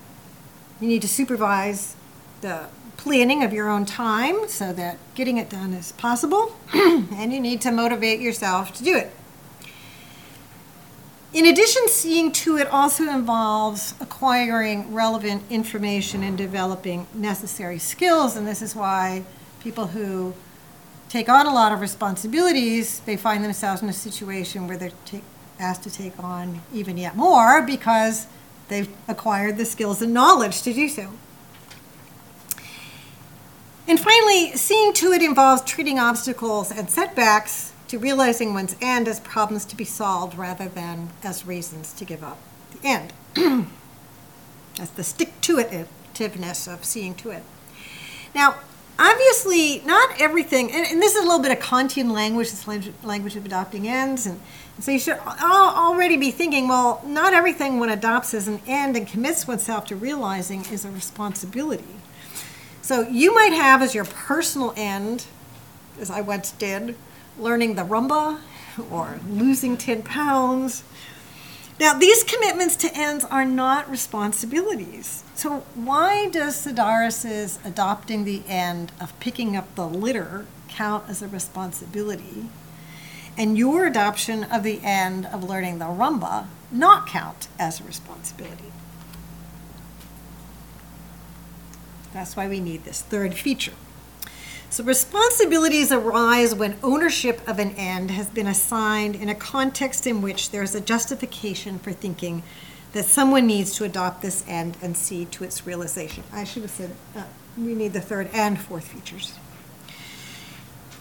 you 0.80 0.88
need 0.88 1.02
to 1.02 1.08
supervise 1.08 1.94
the 2.40 2.66
planning 2.96 3.42
of 3.42 3.52
your 3.52 3.68
own 3.68 3.84
time 3.84 4.48
so 4.48 4.72
that 4.72 4.98
getting 5.14 5.36
it 5.38 5.50
done 5.50 5.72
is 5.72 5.92
possible, 5.92 6.56
and 6.74 7.32
you 7.32 7.40
need 7.40 7.60
to 7.62 7.72
motivate 7.72 8.20
yourself 8.20 8.72
to 8.74 8.84
do 8.84 8.96
it. 8.96 9.12
In 11.32 11.46
addition, 11.46 11.88
seeing 11.88 12.30
to 12.32 12.58
it 12.58 12.66
also 12.66 13.04
involves 13.04 13.94
acquiring 14.00 14.92
relevant 14.92 15.42
information 15.48 16.22
and 16.22 16.36
developing 16.36 17.06
necessary 17.14 17.78
skills, 17.78 18.36
and 18.36 18.46
this 18.46 18.60
is 18.60 18.76
why 18.76 19.24
people 19.60 19.88
who 19.88 20.34
take 21.08 21.28
on 21.28 21.46
a 21.46 21.52
lot 21.52 21.72
of 21.72 21.80
responsibilities, 21.80 23.00
they 23.00 23.16
find 23.16 23.42
themselves 23.42 23.82
in 23.82 23.88
a 23.88 23.92
situation 23.92 24.68
where 24.68 24.76
they're 24.76 24.92
take, 25.06 25.24
asked 25.58 25.82
to 25.84 25.90
take 25.90 26.18
on 26.22 26.60
even 26.72 26.96
yet 26.96 27.16
more 27.16 27.62
because 27.62 28.26
they've 28.68 28.88
acquired 29.08 29.56
the 29.56 29.64
skills 29.64 30.02
and 30.02 30.12
knowledge 30.12 30.62
to 30.62 30.72
do 30.72 30.88
so. 30.88 31.10
And 33.88 33.98
finally, 33.98 34.52
seeing 34.56 34.92
to 34.94 35.12
it 35.12 35.22
involves 35.22 35.62
treating 35.62 35.98
obstacles 35.98 36.70
and 36.70 36.88
setbacks 36.88 37.72
to 37.88 37.98
realizing 37.98 38.54
one's 38.54 38.76
end 38.80 39.08
as 39.08 39.20
problems 39.20 39.64
to 39.66 39.76
be 39.76 39.84
solved 39.84 40.36
rather 40.38 40.68
than 40.68 41.10
as 41.22 41.44
reasons 41.44 41.92
to 41.94 42.04
give 42.04 42.22
up 42.22 42.38
the 42.70 42.86
end. 42.86 43.12
That's 44.76 44.90
the 44.92 45.04
stick 45.04 45.40
to 45.42 45.56
itiveness 45.56 46.72
of 46.72 46.84
seeing 46.84 47.14
to 47.16 47.30
it. 47.30 47.42
Now, 48.34 48.56
obviously, 48.98 49.82
not 49.84 50.18
everything, 50.20 50.72
and, 50.72 50.86
and, 50.86 51.02
this 51.02 51.14
is 51.14 51.22
a 51.22 51.26
little 51.26 51.42
bit 51.42 51.52
of 51.52 51.58
Kantian 51.58 52.10
language, 52.12 52.50
this 52.50 52.66
language 53.04 53.36
of 53.36 53.44
adopting 53.44 53.86
ends, 53.86 54.26
and, 54.26 54.40
and 54.76 54.84
so 54.84 54.90
you 54.90 54.98
should 54.98 55.18
already 55.18 56.16
be 56.16 56.30
thinking, 56.30 56.68
well, 56.68 57.02
not 57.04 57.34
everything 57.34 57.78
one 57.78 57.90
adopts 57.90 58.32
as 58.32 58.48
an 58.48 58.62
end 58.66 58.96
and 58.96 59.06
commits 59.06 59.46
oneself 59.46 59.86
to 59.86 59.96
realizing 59.96 60.64
is 60.72 60.84
a 60.84 60.90
responsibility. 60.90 61.84
So 62.92 63.08
you 63.08 63.34
might 63.34 63.54
have 63.54 63.80
as 63.80 63.94
your 63.94 64.04
personal 64.04 64.74
end, 64.76 65.24
as 65.98 66.10
I 66.10 66.20
once 66.20 66.52
did, 66.52 66.94
learning 67.38 67.74
the 67.74 67.84
rumba 67.84 68.38
or 68.90 69.18
losing 69.26 69.78
10 69.78 70.02
pounds. 70.02 70.84
Now, 71.80 71.94
these 71.94 72.22
commitments 72.22 72.76
to 72.76 72.94
ends 72.94 73.24
are 73.24 73.46
not 73.46 73.90
responsibilities. 73.90 75.24
So, 75.34 75.60
why 75.74 76.28
does 76.28 76.66
Sedaris's 76.66 77.58
adopting 77.64 78.24
the 78.24 78.42
end 78.46 78.92
of 79.00 79.18
picking 79.20 79.56
up 79.56 79.74
the 79.74 79.88
litter 79.88 80.44
count 80.68 81.04
as 81.08 81.22
a 81.22 81.28
responsibility, 81.28 82.50
and 83.38 83.56
your 83.56 83.86
adoption 83.86 84.44
of 84.44 84.64
the 84.64 84.82
end 84.82 85.24
of 85.24 85.42
learning 85.42 85.78
the 85.78 85.86
rumba 85.86 86.46
not 86.70 87.06
count 87.06 87.48
as 87.58 87.80
a 87.80 87.84
responsibility? 87.84 88.71
That's 92.12 92.36
why 92.36 92.48
we 92.48 92.60
need 92.60 92.84
this 92.84 93.02
third 93.02 93.34
feature. 93.34 93.72
So 94.70 94.82
responsibilities 94.84 95.92
arise 95.92 96.54
when 96.54 96.78
ownership 96.82 97.46
of 97.46 97.58
an 97.58 97.72
end 97.72 98.10
has 98.10 98.30
been 98.30 98.46
assigned 98.46 99.16
in 99.16 99.28
a 99.28 99.34
context 99.34 100.06
in 100.06 100.22
which 100.22 100.50
there 100.50 100.62
is 100.62 100.74
a 100.74 100.80
justification 100.80 101.78
for 101.78 101.92
thinking 101.92 102.42
that 102.92 103.04
someone 103.04 103.46
needs 103.46 103.74
to 103.76 103.84
adopt 103.84 104.22
this 104.22 104.44
end 104.48 104.76
and 104.80 104.96
see 104.96 105.26
to 105.26 105.44
its 105.44 105.66
realization. 105.66 106.24
I 106.32 106.44
should 106.44 106.62
have 106.62 106.70
said 106.70 106.90
uh, 107.14 107.24
we 107.56 107.74
need 107.74 107.92
the 107.92 108.00
third 108.00 108.30
and 108.32 108.58
fourth 108.58 108.88
features. 108.88 109.34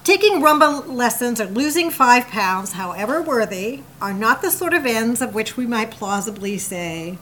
Taking 0.03 0.41
rumba 0.41 0.87
lessons 0.87 1.39
or 1.39 1.45
losing 1.45 1.91
five 1.91 2.27
pounds, 2.27 2.73
however 2.73 3.21
worthy, 3.21 3.83
are 4.01 4.13
not 4.13 4.41
the 4.41 4.49
sort 4.49 4.73
of 4.73 4.85
ends 4.85 5.21
of 5.21 5.35
which 5.35 5.55
we 5.55 5.67
might 5.67 5.91
plausibly 5.91 6.57
say, 6.57 7.17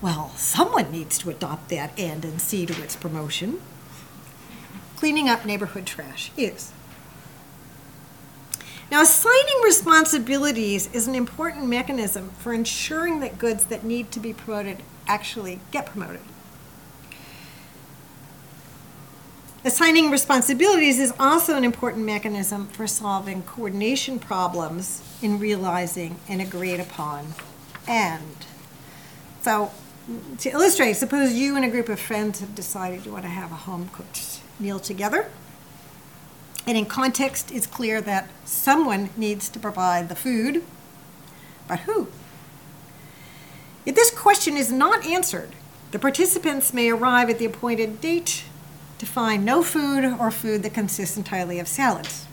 well, 0.00 0.32
someone 0.36 0.90
needs 0.90 1.18
to 1.18 1.30
adopt 1.30 1.68
that 1.68 1.92
end 1.98 2.24
and 2.24 2.40
see 2.40 2.66
to 2.66 2.82
its 2.82 2.96
promotion 2.96 3.60
cleaning 5.00 5.30
up 5.30 5.46
neighborhood 5.46 5.86
trash 5.86 6.30
is. 6.36 6.72
Now, 8.90 9.00
assigning 9.00 9.62
responsibilities 9.64 10.92
is 10.92 11.08
an 11.08 11.14
important 11.14 11.66
mechanism 11.68 12.32
for 12.38 12.52
ensuring 12.52 13.20
that 13.20 13.38
goods 13.38 13.64
that 13.66 13.82
need 13.82 14.10
to 14.12 14.20
be 14.20 14.34
promoted 14.34 14.82
actually 15.06 15.60
get 15.70 15.86
promoted. 15.86 16.20
Assigning 19.64 20.10
responsibilities 20.10 20.98
is 20.98 21.14
also 21.18 21.56
an 21.56 21.64
important 21.64 22.04
mechanism 22.04 22.66
for 22.66 22.86
solving 22.86 23.42
coordination 23.44 24.18
problems 24.18 25.02
in 25.22 25.38
realizing 25.38 26.16
an 26.28 26.40
agreed 26.40 26.80
upon 26.80 27.32
end. 27.88 28.44
So, 29.40 29.70
to 30.38 30.50
illustrate, 30.50 30.94
suppose 30.94 31.32
you 31.34 31.56
and 31.56 31.64
a 31.64 31.68
group 31.68 31.88
of 31.88 32.00
friends 32.00 32.40
have 32.40 32.54
decided 32.54 33.04
you 33.04 33.12
want 33.12 33.24
to 33.24 33.30
have 33.30 33.52
a 33.52 33.56
home 33.56 33.90
cooked 33.92 34.40
meal 34.58 34.78
together. 34.78 35.30
And 36.66 36.76
in 36.76 36.86
context, 36.86 37.50
it's 37.50 37.66
clear 37.66 38.00
that 38.02 38.28
someone 38.44 39.10
needs 39.16 39.48
to 39.48 39.58
provide 39.58 40.08
the 40.08 40.14
food, 40.14 40.62
but 41.66 41.80
who? 41.80 42.08
If 43.86 43.94
this 43.94 44.10
question 44.10 44.56
is 44.56 44.70
not 44.70 45.06
answered, 45.06 45.50
the 45.90 45.98
participants 45.98 46.72
may 46.72 46.90
arrive 46.90 47.30
at 47.30 47.38
the 47.38 47.46
appointed 47.46 48.00
date 48.00 48.44
to 48.98 49.06
find 49.06 49.44
no 49.44 49.62
food 49.62 50.04
or 50.04 50.30
food 50.30 50.62
that 50.62 50.74
consists 50.74 51.16
entirely 51.16 51.58
of 51.58 51.66
salads. 51.66 52.26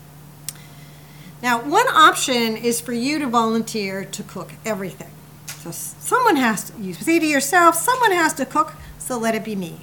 Now, 1.42 1.62
one 1.62 1.88
option 1.88 2.56
is 2.56 2.80
for 2.80 2.92
you 2.92 3.18
to 3.18 3.26
volunteer 3.26 4.04
to 4.04 4.22
cook 4.22 4.52
everything. 4.64 5.10
So 5.72 5.96
someone 6.00 6.36
has 6.36 6.70
to, 6.70 6.80
you 6.80 6.94
say 6.94 7.18
to 7.18 7.26
yourself, 7.26 7.74
someone 7.74 8.12
has 8.12 8.32
to 8.34 8.46
cook, 8.46 8.74
so 8.98 9.18
let 9.18 9.34
it 9.34 9.44
be 9.44 9.56
me. 9.56 9.80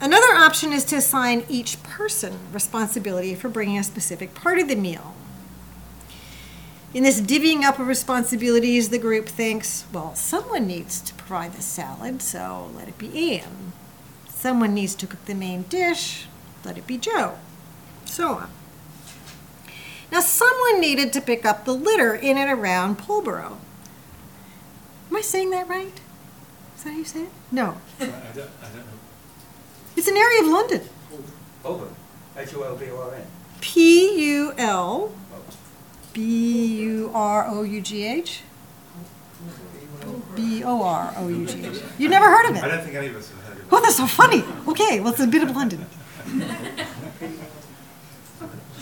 Another 0.00 0.32
option 0.34 0.72
is 0.72 0.84
to 0.86 0.96
assign 0.96 1.44
each 1.48 1.82
person 1.82 2.38
responsibility 2.52 3.34
for 3.34 3.48
bringing 3.48 3.78
a 3.78 3.84
specific 3.84 4.34
part 4.34 4.58
of 4.58 4.68
the 4.68 4.76
meal. 4.76 5.14
In 6.94 7.02
this 7.02 7.20
divvying 7.20 7.64
up 7.64 7.78
of 7.78 7.86
responsibilities, 7.86 8.88
the 8.88 8.98
group 8.98 9.28
thinks, 9.28 9.84
well, 9.92 10.14
someone 10.14 10.66
needs 10.66 11.00
to 11.00 11.14
provide 11.14 11.52
the 11.52 11.62
salad, 11.62 12.22
so 12.22 12.70
let 12.74 12.88
it 12.88 12.96
be 12.96 13.10
Ian. 13.18 13.72
Someone 14.28 14.72
needs 14.72 14.94
to 14.94 15.06
cook 15.06 15.24
the 15.26 15.34
main 15.34 15.62
dish, 15.64 16.26
let 16.64 16.78
it 16.78 16.86
be 16.86 16.96
Joe. 16.96 17.38
So 18.04 18.28
on. 18.28 18.50
Now, 20.10 20.20
someone 20.20 20.80
needed 20.80 21.12
to 21.12 21.20
pick 21.20 21.44
up 21.44 21.64
the 21.64 21.74
litter 21.74 22.14
in 22.14 22.38
and 22.38 22.50
around 22.50 22.98
Pulborough. 22.98 23.58
Am 25.10 25.16
I 25.16 25.20
saying 25.20 25.50
that 25.50 25.68
right? 25.68 26.00
Is 26.76 26.84
that 26.84 26.90
how 26.90 26.96
you 26.98 27.04
say 27.04 27.22
it? 27.22 27.30
No. 27.50 27.76
I 28.00 28.04
don't, 28.04 28.10
I 28.10 28.34
don't 28.34 28.34
know. 28.34 28.98
It's 29.96 30.06
an 30.08 30.16
area 30.16 30.42
of 30.42 30.48
London. 30.48 30.80
Holborn. 31.62 31.94
H-O-L-B-O-R-N. 32.36 33.26
P 33.60 34.22
U 34.30 34.52
L 34.56 35.12
B 36.12 36.66
U 36.82 37.10
R 37.12 37.46
O 37.48 37.62
U 37.62 37.80
G 37.80 38.04
H. 38.04 38.42
B 40.36 40.62
O 40.62 40.82
R 40.82 41.12
O 41.16 41.26
U 41.28 41.44
G 41.46 41.66
H. 41.66 41.82
You 41.98 42.08
never 42.08 42.26
heard 42.26 42.48
of 42.50 42.56
it. 42.56 42.62
I 42.62 42.66
it? 42.66 42.70
don't 42.70 42.84
think 42.84 42.94
any 42.94 43.08
of 43.08 43.16
us 43.16 43.28
have 43.30 43.40
heard 43.42 43.52
of 43.58 43.62
it. 43.64 43.64
Oh, 43.72 43.80
that's 43.80 43.96
so 43.96 44.06
funny. 44.06 44.44
Okay, 44.68 45.00
well, 45.00 45.10
it's 45.12 45.20
a 45.20 45.26
bit 45.26 45.42
of 45.42 45.56
London. 45.56 45.84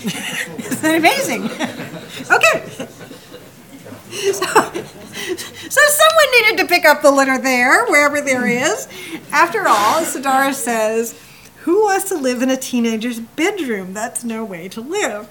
Isn't 0.05 0.83
that 0.83 0.95
amazing? 0.97 1.49
Okay. 2.31 2.65
So, 4.11 4.33
so 4.43 5.81
someone 5.89 6.27
needed 6.33 6.59
to 6.59 6.67
pick 6.67 6.85
up 6.85 7.03
the 7.03 7.11
litter 7.11 7.39
there, 7.39 7.87
wherever 7.87 8.21
there 8.21 8.43
hmm. 8.43 8.73
is. 8.73 8.89
After 9.33 9.67
all, 9.67 10.03
Sedaris 10.03 10.55
says, 10.55 11.19
who 11.67 11.85
wants 11.85 12.09
to 12.11 12.17
live 12.17 12.43
in 12.43 12.51
a 12.51 12.57
teenager's 12.57 13.19
bedroom? 13.19 13.93
That's 13.93 14.23
no 14.23 14.45
way 14.45 14.69
to 14.69 14.81
live. 14.81 15.29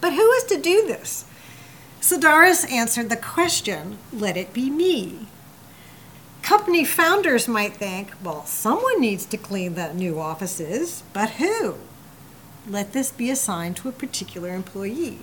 But 0.00 0.14
who 0.14 0.30
is 0.32 0.44
to 0.44 0.60
do 0.60 0.86
this? 0.86 1.26
Sedaris 2.00 2.70
answered 2.70 3.10
the 3.10 3.16
question, 3.16 3.98
let 4.12 4.36
it 4.36 4.52
be 4.52 4.70
me. 4.70 5.26
Company 6.42 6.84
founders 6.84 7.48
might 7.48 7.74
think, 7.74 8.12
well, 8.22 8.44
someone 8.44 9.00
needs 9.00 9.24
to 9.26 9.38
clean 9.38 9.74
the 9.74 9.92
new 9.94 10.20
offices, 10.20 11.02
but 11.14 11.30
who? 11.30 11.76
Let 12.68 12.92
this 12.92 13.10
be 13.10 13.30
assigned 13.30 13.76
to 13.78 13.88
a 13.88 13.92
particular 13.92 14.54
employee. 14.54 15.20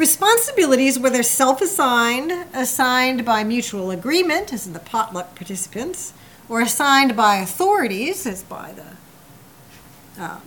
Responsibilities, 0.00 0.98
whether 0.98 1.22
self 1.22 1.60
assigned, 1.60 2.32
assigned 2.54 3.22
by 3.22 3.44
mutual 3.44 3.90
agreement, 3.90 4.50
as 4.50 4.66
in 4.66 4.72
the 4.72 4.78
potluck 4.78 5.34
participants, 5.34 6.14
or 6.48 6.62
assigned 6.62 7.14
by 7.14 7.36
authorities, 7.36 8.26
as 8.26 8.42
by 8.42 8.72
the 8.72 10.22
uh, 10.22 10.40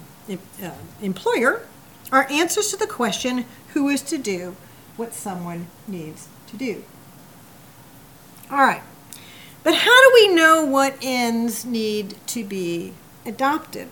uh, 0.63 0.71
employer, 1.03 1.67
are 2.11 2.25
answers 2.31 2.71
to 2.71 2.77
the 2.77 2.87
question 2.87 3.45
who 3.73 3.89
is 3.89 4.01
to 4.01 4.17
do 4.17 4.55
what 4.97 5.13
someone 5.13 5.67
needs 5.87 6.29
to 6.47 6.57
do. 6.57 6.83
All 8.49 8.57
right. 8.57 8.81
But 9.61 9.75
how 9.75 10.09
do 10.09 10.11
we 10.15 10.33
know 10.33 10.65
what 10.65 10.97
ends 10.99 11.63
need 11.63 12.15
to 12.25 12.43
be 12.43 12.93
adopted? 13.23 13.89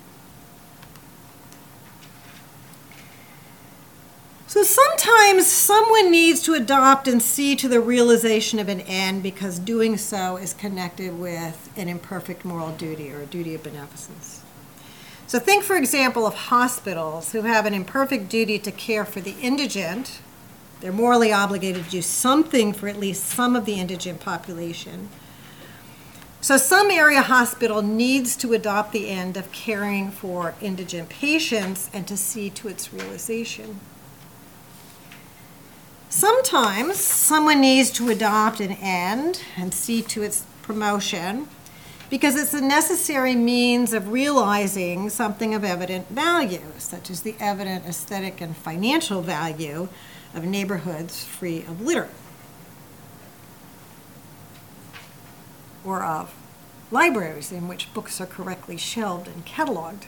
So 4.52 4.64
sometimes 4.64 5.48
someone 5.48 6.12
needs 6.12 6.42
to 6.42 6.56
adopt 6.56 7.08
and 7.08 7.22
see 7.22 7.56
to 7.56 7.70
the 7.70 7.80
realization 7.80 8.60
of 8.60 8.68
an 8.68 8.82
end 8.82 9.24
because 9.24 9.58
doing 9.58 9.96
so 9.96 10.36
is 10.36 10.54
connected 10.54 11.18
with 11.18 11.70
an 11.78 11.88
imperfect 11.88 12.44
moral 12.44 12.74
duty 12.74 13.14
or 13.14 13.22
a 13.22 13.26
duty 13.26 13.56
of 13.56 13.64
beneficence. 13.64 14.44
So 15.26 15.40
think, 15.40 15.64
for 15.64 15.78
example, 15.78 16.28
of 16.28 16.36
hospitals 16.36 17.32
who 17.32 17.44
have 17.44 17.66
an 17.66 17.74
imperfect 17.74 18.28
duty 18.28 18.60
to 18.60 18.74
care 18.74 19.06
for 19.06 19.22
the 19.22 19.36
indigent. 19.42 20.20
They're 20.82 20.92
morally 20.92 21.32
obligated 21.32 21.86
to 21.86 21.90
do 21.90 22.02
something 22.02 22.74
for 22.74 22.90
at 22.90 23.00
least 23.00 23.24
some 23.24 23.56
of 23.56 23.64
the 23.64 23.80
indigent 23.80 24.20
population. 24.20 25.08
So 26.42 26.58
some 26.58 26.92
area 26.92 27.22
hospital 27.22 27.82
needs 27.82 28.36
to 28.36 28.52
adopt 28.52 28.92
the 28.92 29.08
end 29.08 29.38
of 29.38 29.50
caring 29.54 30.12
for 30.12 30.56
indigent 30.60 31.08
patients 31.08 31.90
and 31.94 32.06
to 32.10 32.18
see 32.18 32.50
to 32.50 32.68
its 32.68 32.92
realization. 32.92 33.80
Sometimes 36.12 36.98
someone 36.98 37.62
needs 37.62 37.90
to 37.92 38.10
adopt 38.10 38.60
an 38.60 38.74
end 38.74 39.42
and 39.56 39.74
see 39.74 40.02
to 40.02 40.22
its 40.22 40.44
promotion 40.62 41.48
because 42.10 42.36
it's 42.36 42.54
a 42.54 42.60
necessary 42.60 43.34
means 43.34 43.94
of 43.94 44.10
realizing 44.10 45.10
something 45.10 45.54
of 45.56 45.64
evident 45.64 46.10
value, 46.10 46.74
such 46.78 47.10
as 47.10 47.22
the 47.22 47.34
evident 47.40 47.86
aesthetic 47.86 48.42
and 48.42 48.58
financial 48.58 49.22
value 49.22 49.88
of 50.34 50.44
neighborhoods 50.44 51.24
free 51.24 51.60
of 51.60 51.80
litter 51.80 52.10
or 55.86 56.04
of 56.04 56.34
libraries 56.92 57.54
in 57.54 57.70
which 57.70 57.94
books 57.94 58.20
are 58.20 58.26
correctly 58.26 58.76
shelved 58.76 59.30
and 59.30 59.46
cataloged. 59.46 60.08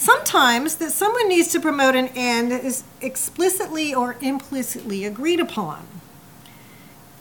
Sometimes 0.00 0.76
that 0.76 0.92
someone 0.92 1.28
needs 1.28 1.48
to 1.48 1.58
promote 1.58 1.96
an 1.96 2.06
end 2.14 2.52
is 2.52 2.84
explicitly 3.00 3.92
or 3.92 4.16
implicitly 4.20 5.04
agreed 5.04 5.40
upon. 5.40 5.88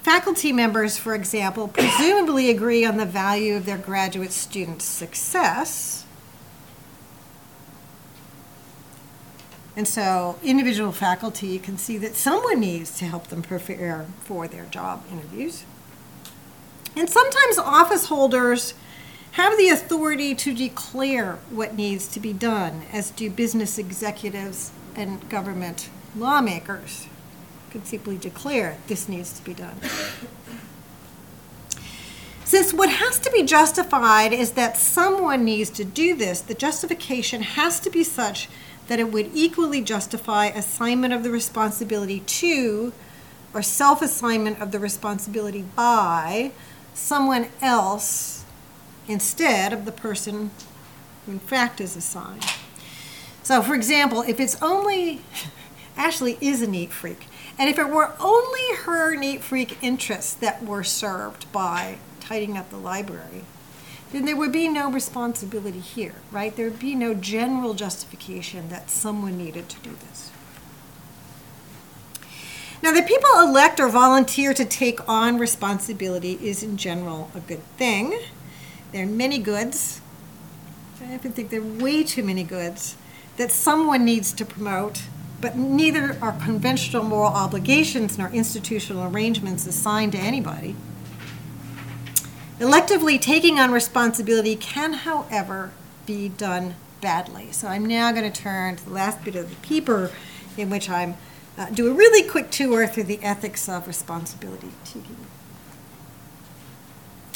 Faculty 0.04 0.54
members, 0.54 0.96
for 0.96 1.16
example, 1.16 1.68
presumably 1.68 2.52
agree 2.52 2.86
on 2.86 2.98
the 2.98 3.06
value 3.06 3.56
of 3.56 3.66
their 3.66 3.80
graduate 3.80 4.32
students' 4.32 4.86
success. 4.86 6.06
And 9.76 9.88
so 9.88 10.38
individual 10.44 10.92
faculty 10.92 11.58
can 11.58 11.80
see 11.80 11.98
that 11.98 12.16
someone 12.16 12.60
needs 12.60 12.96
to 13.00 13.06
help 13.06 13.28
them 13.28 13.42
prepare 13.42 14.06
for 14.20 14.48
their 14.48 14.66
job 14.66 15.04
interviews. 15.12 15.64
And 16.96 17.10
sometimes 17.10 17.58
office 17.58 18.06
holders 18.06 18.76
have 19.38 19.56
the 19.56 19.70
authority 19.70 20.34
to 20.34 20.52
declare 20.52 21.38
what 21.52 21.76
needs 21.76 22.08
to 22.08 22.20
be 22.20 22.34
done, 22.34 22.82
as 22.92 23.12
do 23.12 23.30
business 23.30 23.78
executives 23.78 24.72
and 24.96 25.30
government 25.30 25.92
lawmakers. 26.16 27.06
Could 27.70 27.86
simply 27.86 28.18
declare 28.18 28.80
this 28.88 29.08
needs 29.08 29.32
to 29.34 29.46
be 29.46 29.54
done. 29.54 29.80
Since 32.46 32.74
what 32.74 32.90
has 32.90 33.20
to 33.20 33.30
be 33.30 33.44
justified 33.44 34.34
is 34.34 34.54
that 34.54 34.76
someone 34.76 35.46
needs 35.46 35.70
to 35.72 35.86
do 35.86 36.16
this, 36.16 36.42
the 36.42 36.56
justification 36.56 37.44
has 37.44 37.80
to 37.82 37.92
be 37.92 38.04
such 38.04 38.50
that 38.88 39.00
it 39.00 39.12
would 39.12 39.30
equally 39.36 39.84
justify 39.84 40.48
assignment 40.48 41.14
of 41.14 41.22
the 41.22 41.30
responsibility 41.30 42.22
to 42.22 42.92
or 43.54 43.62
self 43.62 44.02
assignment 44.02 44.60
of 44.60 44.72
the 44.72 44.80
responsibility 44.80 45.64
by 45.76 46.54
someone 46.96 47.50
else 47.62 48.37
instead 49.08 49.74
of 49.74 49.86
the 49.86 49.92
person 49.92 50.52
who 51.26 51.34
in 51.34 51.40
fact 51.40 51.80
is 51.82 51.96
assigned. 51.96 52.46
So, 53.44 53.62
for 53.62 53.76
example, 53.76 54.24
if 54.24 54.40
it's 54.40 54.62
only, 54.62 55.22
Ashley 55.98 56.38
is 56.42 56.62
a 56.62 56.68
neat 56.68 56.92
freak, 56.92 57.28
and 57.58 57.70
if 57.70 57.80
it 57.80 57.90
were 57.90 58.14
only 58.20 58.76
her 58.84 59.16
neat 59.16 59.42
freak 59.42 59.78
interests 59.82 60.34
that 60.34 60.64
were 60.64 60.84
served 60.84 61.52
by 61.52 61.98
tidying 62.20 62.58
up 62.58 62.70
the 62.70 62.78
library, 62.78 63.44
then 64.12 64.26
there 64.26 64.36
would 64.36 64.52
be 64.52 64.68
no 64.68 64.92
responsibility 64.92 65.80
here, 65.80 66.16
right? 66.32 66.56
There 66.56 66.70
would 66.70 66.80
be 66.80 66.96
no 66.96 67.14
general 67.14 67.74
justification 67.74 68.70
that 68.70 68.90
someone 68.90 69.38
needed 69.38 69.70
to 69.70 69.80
do 69.80 69.92
this. 69.92 70.32
Now, 72.82 72.92
that 72.94 73.08
people 73.08 73.30
elect 73.40 73.80
or 73.80 73.90
volunteer 73.90 74.54
to 74.54 74.64
take 74.64 75.08
on 75.10 75.40
responsibility 75.40 76.38
is 76.42 76.62
in 76.62 76.78
general 76.78 77.32
a 77.34 77.40
good 77.40 77.64
thing. 77.78 78.18
There 78.92 79.04
are 79.04 79.08
many 79.08 79.40
goods. 79.40 80.02
I 81.02 81.16
often 81.16 81.32
think 81.32 81.50
there 81.50 81.62
are 81.62 81.84
way 81.84 82.04
too 82.04 82.24
many 82.24 82.44
goods 82.44 82.96
that 83.38 83.52
someone 83.52 84.04
needs 84.04 84.34
to 84.34 84.46
promote, 84.46 85.04
but 85.40 85.56
neither 85.56 86.18
are 86.22 86.32
conventional 86.44 87.04
moral 87.04 87.32
obligations 87.32 88.18
nor 88.18 88.30
institutional 88.30 89.04
arrangements 89.14 89.68
assigned 89.68 90.14
to 90.14 90.18
anybody. 90.18 90.76
Electively 92.60 93.22
taking 93.22 93.60
on 93.60 93.72
responsibility 93.72 94.56
can, 94.56 94.94
however, 94.94 95.72
be 96.08 96.30
done 96.30 96.74
badly. 97.02 97.52
So 97.52 97.68
I'm 97.68 97.86
now 97.86 98.12
going 98.12 98.30
to 98.32 98.42
turn 98.42 98.78
to 98.78 98.86
the 98.86 98.92
last 98.92 99.24
bit 99.24 99.36
of 99.36 99.50
the 99.50 99.56
paper 99.58 100.12
in 100.58 100.70
which 100.70 100.90
I'm 100.90 101.16
uh, 101.58 101.70
do 101.72 101.90
a 101.90 101.94
really 101.94 102.28
quick 102.28 102.52
tour 102.52 102.88
through 102.88 103.04
the 103.04 103.20
ethics 103.24 103.68
of 103.68 103.88
responsibility 103.88 104.70
taking. 104.86 105.18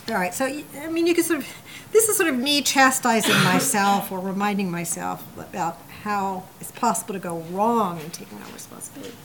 All 0.09 0.15
right, 0.15 0.33
so 0.33 0.45
I 0.45 0.89
mean, 0.89 1.07
you 1.07 1.13
can 1.13 1.23
sort 1.23 1.39
of, 1.39 1.47
this 1.91 2.09
is 2.09 2.17
sort 2.17 2.29
of 2.29 2.37
me 2.37 2.61
chastising 2.61 3.35
myself 3.43 4.11
or 4.11 4.19
reminding 4.19 4.71
myself 4.71 5.23
about 5.37 5.77
how 6.03 6.43
it's 6.59 6.71
possible 6.71 7.13
to 7.13 7.19
go 7.19 7.39
wrong 7.51 7.99
in 8.01 8.09
taking 8.09 8.41
on 8.41 8.51
responsibility. 8.51 9.15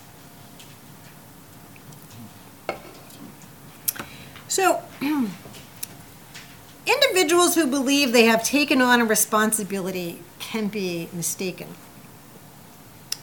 So, 4.48 4.82
individuals 6.86 7.54
who 7.54 7.66
believe 7.66 8.12
they 8.12 8.26
have 8.26 8.44
taken 8.44 8.80
on 8.80 9.00
a 9.00 9.04
responsibility 9.04 10.20
can 10.38 10.68
be 10.68 11.08
mistaken. 11.12 11.68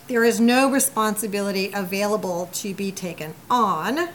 There 0.07 0.23
is 0.23 0.39
no 0.39 0.69
responsibility 0.69 1.71
available 1.73 2.49
to 2.53 2.73
be 2.73 2.91
taken 2.91 3.35
on, 3.49 4.09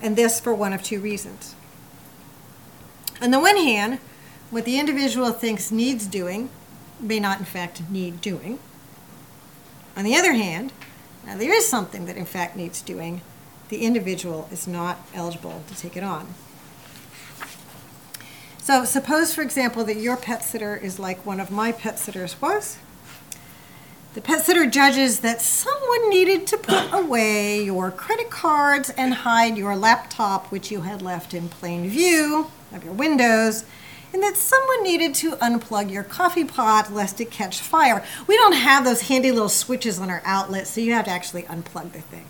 and 0.00 0.16
this 0.16 0.40
for 0.40 0.54
one 0.54 0.72
of 0.72 0.82
two 0.82 1.00
reasons. 1.00 1.54
On 3.20 3.32
the 3.32 3.40
one 3.40 3.56
hand, 3.56 3.98
what 4.50 4.64
the 4.64 4.78
individual 4.78 5.32
thinks 5.32 5.72
needs 5.72 6.06
doing 6.06 6.50
may 7.00 7.18
not 7.18 7.40
in 7.40 7.44
fact 7.44 7.82
need 7.90 8.20
doing. 8.20 8.60
On 9.96 10.04
the 10.04 10.14
other 10.14 10.32
hand, 10.34 10.72
now 11.26 11.36
there 11.36 11.52
is 11.52 11.66
something 11.66 12.06
that 12.06 12.16
in 12.16 12.24
fact 12.24 12.56
needs 12.56 12.80
doing, 12.80 13.20
the 13.68 13.84
individual 13.84 14.48
is 14.52 14.68
not 14.68 14.98
eligible 15.12 15.62
to 15.66 15.76
take 15.76 15.96
it 15.96 16.04
on. 16.04 16.28
So 18.58 18.84
suppose, 18.84 19.34
for 19.34 19.42
example, 19.42 19.82
that 19.84 19.96
your 19.96 20.16
pet 20.16 20.44
sitter 20.44 20.76
is 20.76 20.98
like 20.98 21.26
one 21.26 21.40
of 21.40 21.50
my 21.50 21.72
pet 21.72 21.98
sitters 21.98 22.40
was. 22.40 22.78
The 24.14 24.20
pet 24.20 24.42
sitter 24.42 24.66
judges 24.66 25.20
that 25.20 25.40
someone 25.40 26.08
needed 26.08 26.46
to 26.48 26.56
put 26.56 26.92
away 26.92 27.62
your 27.62 27.90
credit 27.90 28.30
cards 28.30 28.90
and 28.90 29.12
hide 29.12 29.56
your 29.56 29.74
laptop, 29.76 30.52
which 30.52 30.70
you 30.70 30.82
had 30.82 31.02
left 31.02 31.34
in 31.34 31.48
plain 31.48 31.88
view 31.88 32.50
of 32.72 32.84
your 32.84 32.92
windows, 32.92 33.64
and 34.12 34.22
that 34.22 34.36
someone 34.36 34.82
needed 34.82 35.14
to 35.16 35.32
unplug 35.36 35.90
your 35.90 36.02
coffee 36.02 36.44
pot 36.44 36.92
lest 36.92 37.20
it 37.20 37.30
catch 37.30 37.60
fire. 37.60 38.04
We 38.26 38.36
don't 38.36 38.54
have 38.54 38.84
those 38.84 39.02
handy 39.02 39.30
little 39.30 39.48
switches 39.48 39.98
on 39.98 40.10
our 40.10 40.22
outlet, 40.24 40.66
so 40.66 40.80
you 40.80 40.92
have 40.92 41.04
to 41.04 41.10
actually 41.10 41.42
unplug 41.42 41.92
the 41.92 42.00
thing. 42.00 42.24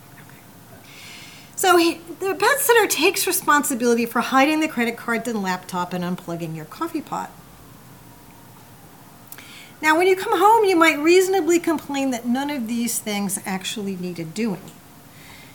So 1.54 1.76
he, 1.76 2.00
the 2.20 2.36
pet 2.36 2.60
sitter 2.60 2.86
takes 2.86 3.26
responsibility 3.26 4.06
for 4.06 4.20
hiding 4.20 4.60
the 4.60 4.68
credit 4.68 4.96
cards 4.96 5.26
and 5.26 5.42
laptop 5.42 5.92
and 5.92 6.04
unplugging 6.04 6.54
your 6.54 6.64
coffee 6.64 7.00
pot. 7.00 7.32
Now, 9.82 9.96
when 9.96 10.06
you 10.06 10.14
come 10.14 10.38
home, 10.38 10.64
you 10.64 10.76
might 10.76 10.98
reasonably 10.98 11.58
complain 11.58 12.10
that 12.10 12.26
none 12.26 12.50
of 12.50 12.68
these 12.68 12.98
things 12.98 13.40
actually 13.44 13.96
needed 13.96 14.34
doing. 14.34 14.70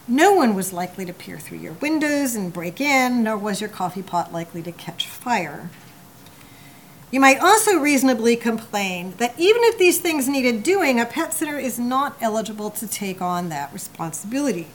No 0.07 0.33
one 0.33 0.53
was 0.53 0.73
likely 0.73 1.05
to 1.05 1.13
peer 1.13 1.39
through 1.39 1.59
your 1.59 1.73
windows 1.73 2.35
and 2.35 2.51
break 2.51 2.81
in, 2.81 3.23
nor 3.23 3.37
was 3.37 3.61
your 3.61 3.69
coffee 3.69 4.01
pot 4.01 4.33
likely 4.33 4.61
to 4.63 4.71
catch 4.73 5.07
fire. 5.07 5.69
You 7.09 7.21
might 7.21 7.39
also 7.39 7.77
reasonably 7.77 8.35
complain 8.35 9.13
that 9.17 9.39
even 9.39 9.61
if 9.63 9.77
these 9.77 10.01
things 10.01 10.27
needed 10.27 10.63
doing, 10.63 10.99
a 10.99 11.05
pet 11.05 11.33
sitter 11.33 11.57
is 11.57 11.79
not 11.79 12.17
eligible 12.19 12.69
to 12.71 12.87
take 12.87 13.21
on 13.21 13.47
that 13.49 13.71
responsibility. 13.71 14.67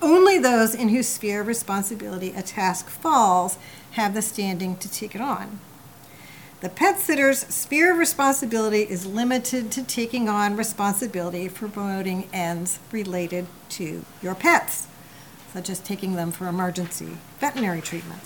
Only 0.00 0.38
those 0.38 0.74
in 0.74 0.90
whose 0.90 1.08
sphere 1.08 1.40
of 1.40 1.46
responsibility 1.46 2.32
a 2.36 2.42
task 2.42 2.88
falls 2.88 3.58
have 3.92 4.14
the 4.14 4.22
standing 4.22 4.76
to 4.76 4.90
take 4.90 5.14
it 5.14 5.20
on. 5.20 5.58
The 6.60 6.68
pet 6.68 6.98
sitter's 6.98 7.40
sphere 7.40 7.92
of 7.92 7.98
responsibility 7.98 8.82
is 8.82 9.06
limited 9.06 9.70
to 9.72 9.82
taking 9.82 10.28
on 10.28 10.56
responsibility 10.56 11.48
for 11.48 11.68
promoting 11.68 12.28
ends 12.32 12.78
related 12.90 13.46
to 13.70 14.04
your 14.22 14.34
pets, 14.34 14.86
such 15.52 15.68
as 15.68 15.80
taking 15.80 16.14
them 16.14 16.32
for 16.32 16.46
emergency 16.46 17.18
veterinary 17.38 17.82
treatment. 17.82 18.22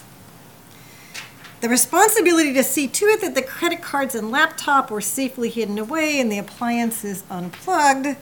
The 1.60 1.68
responsibility 1.68 2.54
to 2.54 2.62
see 2.62 2.86
to 2.86 3.06
it 3.06 3.20
that 3.22 3.34
the 3.34 3.42
credit 3.42 3.82
cards 3.82 4.14
and 4.14 4.30
laptop 4.30 4.90
were 4.90 5.00
safely 5.00 5.48
hidden 5.48 5.76
away 5.78 6.20
and 6.20 6.30
the 6.30 6.38
appliances 6.38 7.24
unplugged 7.28 8.16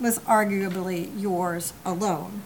was 0.00 0.18
arguably 0.20 1.10
yours 1.20 1.74
alone. 1.84 2.42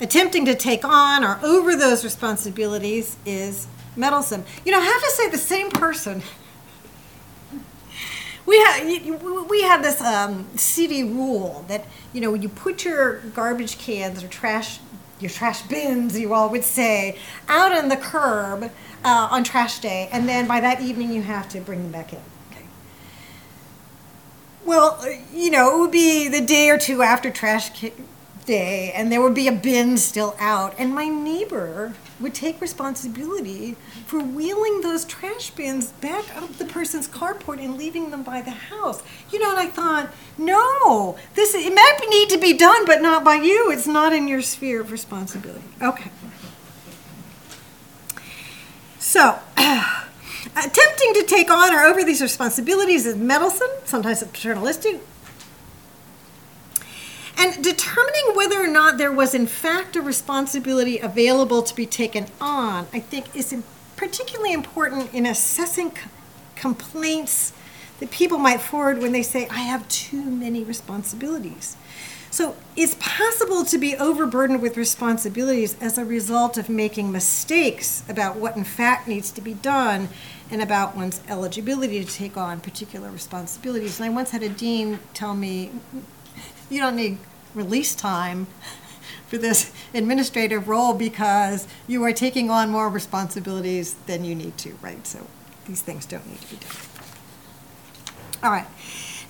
Attempting 0.00 0.44
to 0.44 0.54
take 0.54 0.84
on 0.84 1.24
or 1.24 1.40
over 1.42 1.74
those 1.74 2.04
responsibilities 2.04 3.16
is 3.24 3.66
meddlesome. 3.98 4.44
You 4.64 4.72
know, 4.72 4.80
I 4.80 4.84
have 4.84 5.02
to 5.02 5.10
say, 5.10 5.28
the 5.28 5.38
same 5.38 5.70
person. 5.70 6.22
We 8.46 8.56
have 8.60 9.20
we 9.50 9.62
have 9.62 9.82
this 9.82 10.00
um, 10.00 10.46
city 10.56 11.04
rule 11.04 11.66
that 11.68 11.84
you 12.14 12.22
know 12.22 12.32
you 12.32 12.48
put 12.48 12.82
your 12.82 13.18
garbage 13.34 13.76
cans 13.76 14.24
or 14.24 14.28
trash 14.28 14.80
your 15.20 15.30
trash 15.30 15.60
bins 15.62 16.18
you 16.18 16.32
all 16.32 16.48
would 16.48 16.64
say 16.64 17.18
out 17.48 17.72
on 17.72 17.88
the 17.88 17.96
curb 17.96 18.70
uh, 19.04 19.28
on 19.30 19.44
trash 19.44 19.80
day, 19.80 20.08
and 20.12 20.26
then 20.26 20.46
by 20.48 20.60
that 20.60 20.80
evening 20.80 21.12
you 21.12 21.20
have 21.20 21.46
to 21.50 21.60
bring 21.60 21.82
them 21.82 21.92
back 21.92 22.14
in. 22.14 22.20
Okay. 22.50 22.64
Well, 24.64 25.04
you 25.34 25.50
know 25.50 25.76
it 25.76 25.80
would 25.80 25.90
be 25.92 26.28
the 26.28 26.40
day 26.40 26.70
or 26.70 26.78
two 26.78 27.02
after 27.02 27.30
trash 27.30 27.78
ca- 27.78 27.92
and 28.56 29.12
there 29.12 29.20
would 29.20 29.34
be 29.34 29.48
a 29.48 29.52
bin 29.52 29.96
still 29.98 30.34
out, 30.38 30.74
and 30.78 30.94
my 30.94 31.08
neighbor 31.08 31.94
would 32.20 32.34
take 32.34 32.60
responsibility 32.60 33.76
for 34.06 34.20
wheeling 34.20 34.80
those 34.80 35.04
trash 35.04 35.50
bins 35.50 35.92
back 35.92 36.24
up 36.36 36.52
the 36.58 36.64
person's 36.64 37.06
carport 37.08 37.62
and 37.62 37.76
leaving 37.76 38.10
them 38.10 38.22
by 38.22 38.40
the 38.40 38.50
house. 38.50 39.02
You 39.30 39.38
know, 39.38 39.50
and 39.50 39.58
I 39.58 39.66
thought, 39.66 40.12
no, 40.36 41.16
this 41.34 41.54
it 41.54 41.74
might 41.74 41.98
need 42.08 42.30
to 42.30 42.38
be 42.38 42.52
done, 42.52 42.86
but 42.86 43.02
not 43.02 43.24
by 43.24 43.36
you. 43.36 43.70
It's 43.70 43.86
not 43.86 44.12
in 44.12 44.28
your 44.28 44.42
sphere 44.42 44.80
of 44.80 44.90
responsibility. 44.90 45.62
Okay. 45.82 46.10
So, 48.98 49.38
attempting 49.56 51.14
to 51.14 51.24
take 51.26 51.50
on 51.50 51.74
or 51.74 51.82
over 51.84 52.04
these 52.04 52.20
responsibilities 52.20 53.06
is 53.06 53.16
meddlesome, 53.16 53.70
sometimes 53.84 54.22
it's 54.22 54.30
paternalistic, 54.30 55.00
and 57.54 57.64
determining 57.64 58.34
whether 58.34 58.62
or 58.62 58.66
not 58.66 58.98
there 58.98 59.12
was, 59.12 59.34
in 59.34 59.46
fact, 59.46 59.96
a 59.96 60.02
responsibility 60.02 60.98
available 60.98 61.62
to 61.62 61.74
be 61.74 61.86
taken 61.86 62.26
on, 62.40 62.86
I 62.92 63.00
think, 63.00 63.34
is 63.34 63.54
particularly 63.96 64.52
important 64.52 65.12
in 65.14 65.26
assessing 65.26 65.90
c- 65.90 66.02
complaints 66.56 67.52
that 68.00 68.10
people 68.10 68.38
might 68.38 68.60
forward 68.60 68.98
when 68.98 69.12
they 69.12 69.22
say, 69.22 69.48
I 69.48 69.60
have 69.60 69.88
too 69.88 70.22
many 70.22 70.62
responsibilities. 70.62 71.76
So 72.30 72.56
it's 72.76 72.94
possible 73.00 73.64
to 73.64 73.78
be 73.78 73.96
overburdened 73.96 74.60
with 74.60 74.76
responsibilities 74.76 75.76
as 75.80 75.96
a 75.96 76.04
result 76.04 76.58
of 76.58 76.68
making 76.68 77.10
mistakes 77.10 78.04
about 78.08 78.36
what, 78.36 78.56
in 78.56 78.64
fact, 78.64 79.08
needs 79.08 79.30
to 79.32 79.40
be 79.40 79.54
done 79.54 80.10
and 80.50 80.60
about 80.60 80.94
one's 80.94 81.20
eligibility 81.26 82.04
to 82.04 82.10
take 82.10 82.36
on 82.36 82.60
particular 82.60 83.10
responsibilities. 83.10 83.98
And 83.98 84.10
I 84.10 84.14
once 84.14 84.30
had 84.30 84.42
a 84.42 84.48
dean 84.48 85.00
tell 85.14 85.34
me, 85.34 85.70
you 86.70 86.80
don't 86.80 86.96
need 86.96 87.18
release 87.58 87.94
time 87.94 88.46
for 89.26 89.36
this 89.36 89.72
administrative 89.92 90.68
role 90.68 90.94
because 90.94 91.68
you 91.86 92.02
are 92.04 92.12
taking 92.12 92.50
on 92.50 92.70
more 92.70 92.88
responsibilities 92.88 93.94
than 94.06 94.24
you 94.24 94.34
need 94.34 94.56
to, 94.58 94.78
right? 94.80 95.06
So 95.06 95.26
these 95.66 95.82
things 95.82 96.06
don't 96.06 96.26
need 96.26 96.40
to 96.40 96.54
be 96.54 96.56
done. 96.56 96.76
All 98.42 98.50
right. 98.50 98.66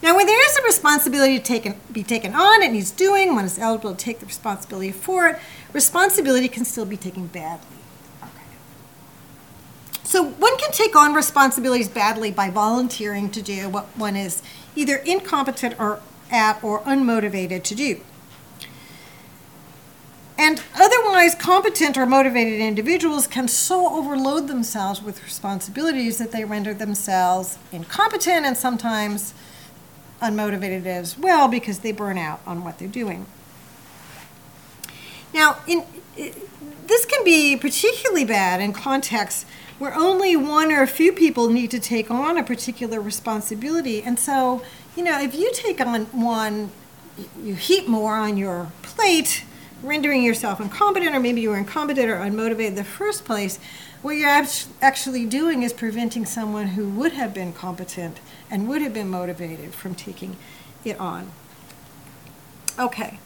Now, 0.00 0.14
when 0.14 0.26
there 0.26 0.48
is 0.48 0.56
a 0.56 0.62
responsibility 0.62 1.38
to 1.38 1.44
take, 1.44 1.92
be 1.92 2.04
taken 2.04 2.34
on, 2.34 2.62
it 2.62 2.70
needs 2.70 2.92
doing, 2.92 3.34
one 3.34 3.44
is 3.44 3.58
eligible 3.58 3.94
to 3.94 3.96
take 3.96 4.20
the 4.20 4.26
responsibility 4.26 4.92
for 4.92 5.26
it, 5.26 5.38
responsibility 5.72 6.46
can 6.46 6.64
still 6.64 6.84
be 6.84 6.96
taken 6.96 7.26
badly. 7.26 7.66
Okay. 8.22 8.30
So 10.04 10.22
one 10.22 10.56
can 10.58 10.70
take 10.70 10.94
on 10.94 11.14
responsibilities 11.14 11.88
badly 11.88 12.30
by 12.30 12.48
volunteering 12.50 13.30
to 13.30 13.42
do 13.42 13.68
what 13.68 13.86
one 13.96 14.14
is 14.14 14.40
either 14.76 14.96
incompetent 14.98 15.74
or 15.80 16.00
at 16.30 16.62
or 16.62 16.80
unmotivated 16.82 17.64
to 17.64 17.74
do. 17.74 18.00
And 20.38 20.62
otherwise 20.76 21.34
competent 21.34 21.98
or 21.98 22.06
motivated 22.06 22.60
individuals 22.60 23.26
can 23.26 23.48
so 23.48 23.92
overload 23.98 24.46
themselves 24.46 25.02
with 25.02 25.24
responsibilities 25.24 26.18
that 26.18 26.30
they 26.30 26.44
render 26.44 26.72
themselves 26.72 27.58
incompetent 27.72 28.46
and 28.46 28.56
sometimes 28.56 29.34
unmotivated 30.22 30.86
as 30.86 31.18
well 31.18 31.48
because 31.48 31.80
they 31.80 31.90
burn 31.90 32.18
out 32.18 32.40
on 32.46 32.62
what 32.62 32.78
they're 32.78 32.86
doing. 32.86 33.26
Now, 35.34 35.58
in, 35.66 35.84
this 36.86 37.04
can 37.04 37.24
be 37.24 37.56
particularly 37.56 38.24
bad 38.24 38.60
in 38.60 38.72
contexts 38.72 39.44
where 39.78 39.94
only 39.94 40.36
one 40.36 40.72
or 40.72 40.82
a 40.82 40.88
few 40.88 41.12
people 41.12 41.50
need 41.50 41.70
to 41.72 41.80
take 41.80 42.10
on 42.10 42.38
a 42.38 42.44
particular 42.44 43.00
responsibility. 43.00 44.02
And 44.02 44.18
so, 44.18 44.62
you 44.96 45.02
know, 45.02 45.20
if 45.20 45.34
you 45.34 45.50
take 45.52 45.80
on 45.80 46.06
one, 46.06 46.70
you 47.42 47.54
heap 47.54 47.88
more 47.88 48.16
on 48.16 48.36
your 48.36 48.72
plate, 48.82 49.44
rendering 49.82 50.22
yourself 50.22 50.60
incompetent, 50.60 51.14
or 51.14 51.20
maybe 51.20 51.40
you 51.40 51.50
were 51.50 51.56
incompetent 51.56 52.10
or 52.10 52.16
unmotivated 52.16 52.68
in 52.68 52.74
the 52.74 52.84
first 52.84 53.24
place. 53.24 53.58
What 54.02 54.12
you're 54.12 54.28
act- 54.28 54.68
actually 54.80 55.26
doing 55.26 55.62
is 55.62 55.72
preventing 55.72 56.24
someone 56.24 56.68
who 56.68 56.88
would 56.88 57.12
have 57.12 57.34
been 57.34 57.52
competent 57.52 58.20
and 58.50 58.68
would 58.68 58.82
have 58.82 58.94
been 58.94 59.08
motivated 59.08 59.74
from 59.74 59.94
taking 59.94 60.36
it 60.84 60.98
on. 60.98 61.30
Okay. 62.78 63.18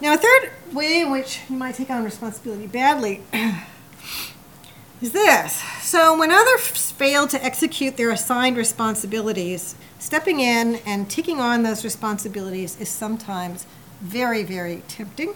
Now, 0.00 0.14
a 0.14 0.16
third 0.16 0.50
way 0.72 1.00
in 1.00 1.10
which 1.10 1.40
you 1.48 1.56
might 1.56 1.74
take 1.74 1.90
on 1.90 2.04
responsibility 2.04 2.66
badly 2.66 3.22
is 5.00 5.12
this. 5.12 5.62
So, 5.82 6.18
when 6.18 6.30
others 6.30 6.90
fail 6.90 7.26
to 7.28 7.42
execute 7.44 7.96
their 7.96 8.10
assigned 8.10 8.56
responsibilities, 8.56 9.76
stepping 9.98 10.40
in 10.40 10.76
and 10.86 11.08
taking 11.08 11.40
on 11.40 11.62
those 11.62 11.84
responsibilities 11.84 12.80
is 12.80 12.88
sometimes 12.88 13.66
very, 14.00 14.42
very 14.42 14.82
tempting. 14.88 15.34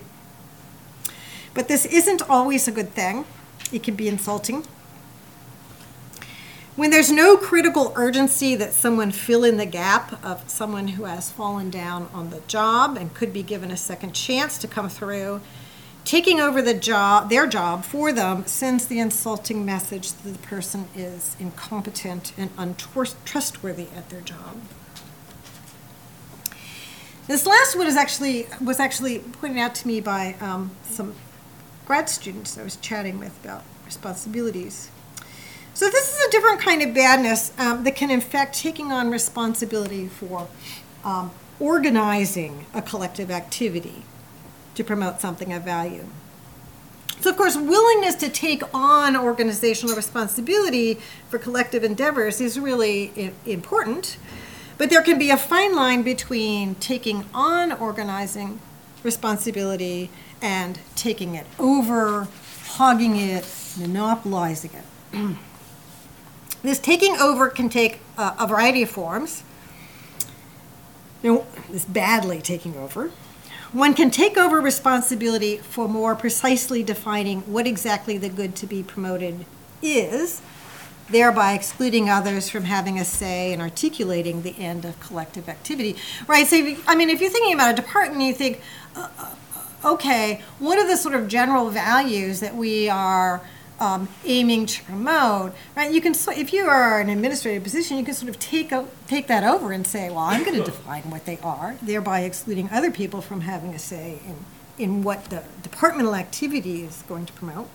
But 1.59 1.67
this 1.67 1.87
isn't 1.87 2.23
always 2.31 2.69
a 2.69 2.71
good 2.71 2.91
thing, 2.91 3.25
it 3.73 3.83
can 3.83 3.97
be 3.97 4.07
insulting. 4.07 4.65
When 6.77 6.91
there's 6.91 7.11
no 7.11 7.37
critical 7.37 7.93
urgency 7.97 8.55
that 8.55 8.73
someone 8.73 9.11
fill 9.11 9.43
in 9.43 9.57
the 9.57 9.67
gap 9.67 10.25
of 10.25 10.49
someone 10.49 10.87
who 10.87 11.03
has 11.03 11.33
fallen 11.33 11.69
down 11.69 12.11
on 12.15 12.31
the 12.31 12.43
job 12.47 12.97
and 12.97 13.13
could 13.13 13.33
be 13.33 13.43
given 13.43 13.73
a 13.73 13.77
second 13.77 14.13
chance 14.13 14.57
to 14.59 14.69
come 14.69 14.89
through, 14.89 15.41
taking 16.05 16.39
over 16.39 16.63
the 16.63 16.75
job, 16.75 17.29
their 17.29 17.49
job 17.49 17.85
for 17.85 18.13
them 18.13 18.47
sends 18.47 18.87
the 18.87 19.01
insulting 19.01 19.65
message 19.65 20.13
that 20.13 20.31
the 20.31 20.47
person 20.47 20.87
is 20.95 21.35
incompetent 21.41 22.33
and 22.39 22.51
untrustworthy 22.57 23.89
at 23.97 24.11
their 24.11 24.21
job. 24.21 24.61
This 27.27 27.47
last 27.47 27.77
one 27.77 27.89
is 27.89 27.97
actually 27.97 28.47
was 28.65 28.79
actually 28.79 29.19
pointed 29.19 29.59
out 29.59 29.75
to 29.75 29.89
me 29.89 30.01
by 30.01 30.37
um, 30.41 30.71
some 30.85 31.15
grad 31.89 32.11
students 32.11 32.59
I 32.59 32.63
was 32.63 32.77
chatting 32.77 33.19
with 33.19 33.43
about 33.43 33.65
responsibilities. 33.87 34.91
So 35.73 35.89
this 35.89 36.15
is 36.15 36.27
a 36.27 36.31
different 36.31 36.61
kind 36.61 36.83
of 36.83 36.93
badness 36.93 37.51
um, 37.59 37.83
that 37.85 37.97
can, 37.97 38.11
in 38.11 38.21
fact, 38.21 38.55
taking 38.55 38.93
on 38.93 39.11
responsibility 39.11 40.07
for 40.07 40.49
um, 41.03 41.31
organizing 41.59 42.67
a 42.75 42.83
collective 42.83 43.31
activity 43.31 44.03
to 44.75 44.85
promote 44.85 45.23
something 45.23 45.51
of 45.51 45.63
value. 45.63 46.05
So, 47.21 47.31
of 47.31 47.39
course, 47.39 47.57
willingness 47.57 48.17
to 48.17 48.29
take 48.29 48.63
on 48.75 49.17
organizational 49.17 49.97
responsibility 49.97 50.99
for 51.31 51.39
collective 51.39 51.85
endeavors 51.85 52.39
is 52.39 52.61
really 52.61 53.33
important. 53.47 54.19
But 54.77 54.91
there 54.91 55.03
can 55.03 55.19
be 55.19 55.31
a 55.31 55.39
fine 55.39 55.75
line 55.75 56.03
between 56.03 56.75
taking 56.75 57.25
on 57.33 57.73
organizing 57.73 58.61
responsibility 59.03 60.11
and 60.41 60.79
taking 60.95 61.35
it 61.35 61.47
over, 61.59 62.29
hogging 62.65 63.17
it, 63.17 63.47
monopolizing 63.79 64.71
it. 64.75 65.37
this 66.63 66.79
taking 66.79 67.17
over 67.17 67.49
can 67.49 67.69
take 67.69 68.01
uh, 68.17 68.35
a 68.39 68.47
variety 68.47 68.83
of 68.83 68.91
forms. 68.91 69.43
You 71.23 71.35
know, 71.35 71.47
this 71.69 71.85
badly 71.85 72.41
taking 72.41 72.77
over. 72.77 73.11
One 73.73 73.93
can 73.93 74.11
take 74.11 74.39
over 74.39 74.61
responsibility 74.61 75.59
for 75.59 75.89
more 75.89 76.15
precisely 76.15 76.83
defining 76.83 77.41
what 77.43 77.67
exactly 77.67 78.17
the 78.17 78.31
good 78.31 78.57
to 78.57 78.67
be 78.67 78.83
promoted 78.83 79.45
is, 79.83 80.41
thereby 81.11 81.53
excluding 81.53 82.09
others 82.09 82.49
from 82.49 82.65
having 82.65 82.99
a 82.99 83.05
say 83.05 83.53
in 83.53 83.61
articulating 83.61 84.43
the 84.43 84.59
end 84.59 84.85
of 84.85 84.99
collective 85.01 85.49
activity. 85.49 85.97
Right? 86.27 86.47
So, 86.47 86.57
you, 86.57 86.79
I 86.87 86.95
mean, 86.95 87.11
if 87.11 87.21
you're 87.21 87.31
thinking 87.31 87.55
about 87.55 87.73
a 87.73 87.77
department, 87.77 88.23
you 88.23 88.35
think, 88.35 88.61
uh, 88.97 89.09
okay, 89.85 90.43
what 90.59 90.79
are 90.79 90.87
the 90.87 90.97
sort 90.97 91.15
of 91.15 91.29
general 91.29 91.71
values 91.71 92.41
that 92.41 92.55
we 92.55 92.89
are 92.89 93.43
um, 93.81 94.09
aiming 94.25 94.67
to 94.67 94.83
promote, 94.85 95.55
right? 95.77 95.93
You 95.93 96.01
can, 96.01 96.13
if 96.37 96.53
you 96.53 96.67
are 96.67 97.01
an 97.01 97.09
administrative 97.09 97.63
position, 97.63 97.97
you 97.97 98.05
can 98.05 98.15
sort 98.15 98.29
of 98.29 98.39
take 98.39 98.73
o- 98.73 98.89
take 99.07 99.29
that 99.29 99.45
over 99.45 99.73
and 99.73 99.87
say, 99.87 100.11
well, 100.11 100.19
I'm 100.19 100.45
going 100.45 100.59
to 100.59 100.65
define 100.65 101.05
what 101.11 101.27
they 101.27 101.39
are, 101.43 101.77
thereby 101.81 102.21
excluding 102.21 102.69
other 102.71 102.91
people 102.91 103.21
from 103.21 103.43
having 103.43 103.75
a 103.75 103.79
say 103.79 104.19
in 104.27 104.45
in 104.79 105.03
what 105.03 105.25
the 105.27 105.43
departmental 105.63 106.15
activity 106.15 106.83
is 106.83 107.03
going 107.09 107.27
to 107.27 107.33
promote. 107.33 107.69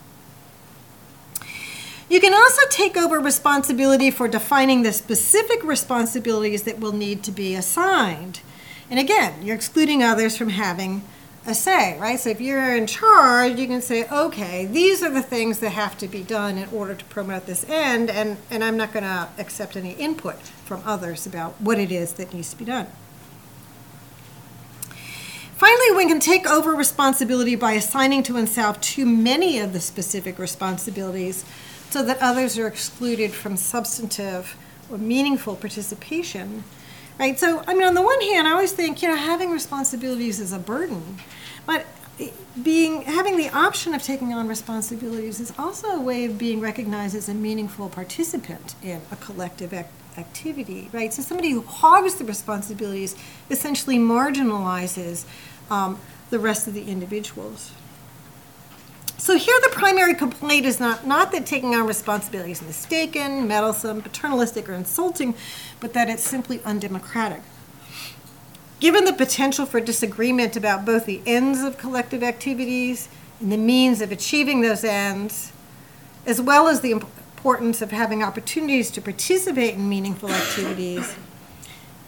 You 2.09 2.19
can 2.19 2.33
also 2.33 2.61
take 2.69 2.97
over 2.97 3.19
responsibility 3.19 4.11
for 4.11 4.27
defining 4.27 4.83
the 4.83 4.91
specific 4.91 5.63
responsibilities 5.63 6.63
that 6.63 6.79
will 6.79 6.91
need 6.91 7.23
to 7.23 7.31
be 7.31 7.55
assigned. 7.55 8.41
And 8.89 8.99
again, 8.99 9.41
you're 9.41 9.55
excluding 9.55 10.03
others 10.03 10.37
from 10.37 10.49
having 10.49 11.03
a 11.45 11.53
say, 11.53 11.97
right? 11.99 12.19
So 12.19 12.29
if 12.29 12.39
you're 12.39 12.75
in 12.75 12.87
charge, 12.87 13.59
you 13.59 13.67
can 13.67 13.81
say, 13.81 14.07
okay, 14.09 14.65
these 14.65 15.03
are 15.03 15.09
the 15.09 15.21
things 15.21 15.59
that 15.59 15.71
have 15.71 15.97
to 15.97 16.07
be 16.07 16.23
done 16.23 16.57
in 16.57 16.69
order 16.69 16.95
to 16.95 17.05
promote 17.05 17.45
this 17.45 17.67
end, 17.69 18.09
and, 18.09 18.37
and 18.49 18.63
I'm 18.63 18.77
not 18.77 18.93
going 18.93 19.03
to 19.03 19.29
accept 19.37 19.75
any 19.75 19.91
input 19.93 20.39
from 20.65 20.81
others 20.85 21.25
about 21.25 21.59
what 21.59 21.79
it 21.79 21.91
is 21.91 22.13
that 22.13 22.33
needs 22.33 22.51
to 22.51 22.57
be 22.57 22.65
done. 22.65 22.87
Finally, 25.55 25.91
one 25.91 26.07
can 26.07 26.19
take 26.19 26.47
over 26.47 26.73
responsibility 26.73 27.55
by 27.55 27.73
assigning 27.73 28.23
to 28.23 28.33
oneself 28.33 28.79
too 28.81 29.05
many 29.05 29.59
of 29.59 29.71
the 29.71 29.79
specific 29.79 30.39
responsibilities 30.39 31.45
so 31.93 32.01
that 32.01 32.17
others 32.21 32.57
are 32.57 32.65
excluded 32.65 33.31
from 33.31 33.55
substantive 33.55 34.57
or 34.89 34.97
meaningful 34.97 35.55
participation. 35.55 36.63
Right? 37.19 37.37
So, 37.37 37.63
I 37.67 37.75
mean, 37.75 37.83
on 37.83 37.93
the 37.93 38.01
one 38.01 38.19
hand, 38.19 38.47
I 38.47 38.51
always 38.53 38.71
think, 38.71 39.03
you 39.03 39.09
know, 39.09 39.15
having 39.15 39.51
responsibilities 39.51 40.39
is 40.39 40.51
a 40.51 40.57
burden. 40.57 41.19
But 41.67 41.85
being 42.63 43.03
having 43.03 43.37
the 43.37 43.49
option 43.49 43.93
of 43.93 44.01
taking 44.01 44.33
on 44.33 44.47
responsibilities 44.47 45.39
is 45.39 45.53
also 45.57 45.87
a 45.89 46.01
way 46.01 46.25
of 46.25 46.39
being 46.39 46.59
recognized 46.59 47.15
as 47.15 47.29
a 47.29 47.33
meaningful 47.35 47.89
participant 47.89 48.73
in 48.81 48.99
a 49.11 49.15
collective 49.17 49.71
ac- 49.71 49.87
activity, 50.17 50.89
right? 50.93 51.13
So 51.13 51.21
somebody 51.21 51.51
who 51.51 51.61
hogs 51.61 52.15
the 52.15 52.25
responsibilities 52.25 53.15
essentially 53.51 53.99
marginalizes 53.99 55.25
um, 55.69 55.99
the 56.31 56.39
rest 56.39 56.67
of 56.67 56.73
the 56.73 56.85
individuals. 56.89 57.71
So 59.23 59.37
here 59.37 59.57
the 59.63 59.69
primary 59.69 60.15
complaint 60.15 60.65
is 60.65 60.81
not, 60.81 61.07
not 61.07 61.31
that 61.31 61.45
taking 61.45 61.75
on 61.75 61.87
responsibility 61.87 62.51
is 62.51 62.61
mistaken, 62.61 63.47
meddlesome, 63.47 64.01
paternalistic, 64.01 64.67
or 64.67 64.73
insulting, 64.73 65.33
but 65.79 65.93
that 65.93 66.09
it's 66.09 66.27
simply 66.27 66.61
undemocratic. 66.65 67.41
Given 68.81 69.05
the 69.05 69.13
potential 69.13 69.65
for 69.65 69.79
disagreement 69.79 70.57
about 70.57 70.83
both 70.83 71.05
the 71.05 71.21
ends 71.25 71.61
of 71.61 71.77
collective 71.77 72.21
activities 72.21 73.07
and 73.39 73.49
the 73.49 73.55
means 73.55 74.01
of 74.01 74.11
achieving 74.11 74.59
those 74.59 74.83
ends, 74.83 75.53
as 76.25 76.41
well 76.41 76.67
as 76.67 76.81
the 76.81 76.91
importance 76.91 77.81
of 77.81 77.91
having 77.91 78.21
opportunities 78.21 78.91
to 78.91 79.01
participate 79.01 79.75
in 79.75 79.87
meaningful 79.87 80.31
activities, 80.31 81.15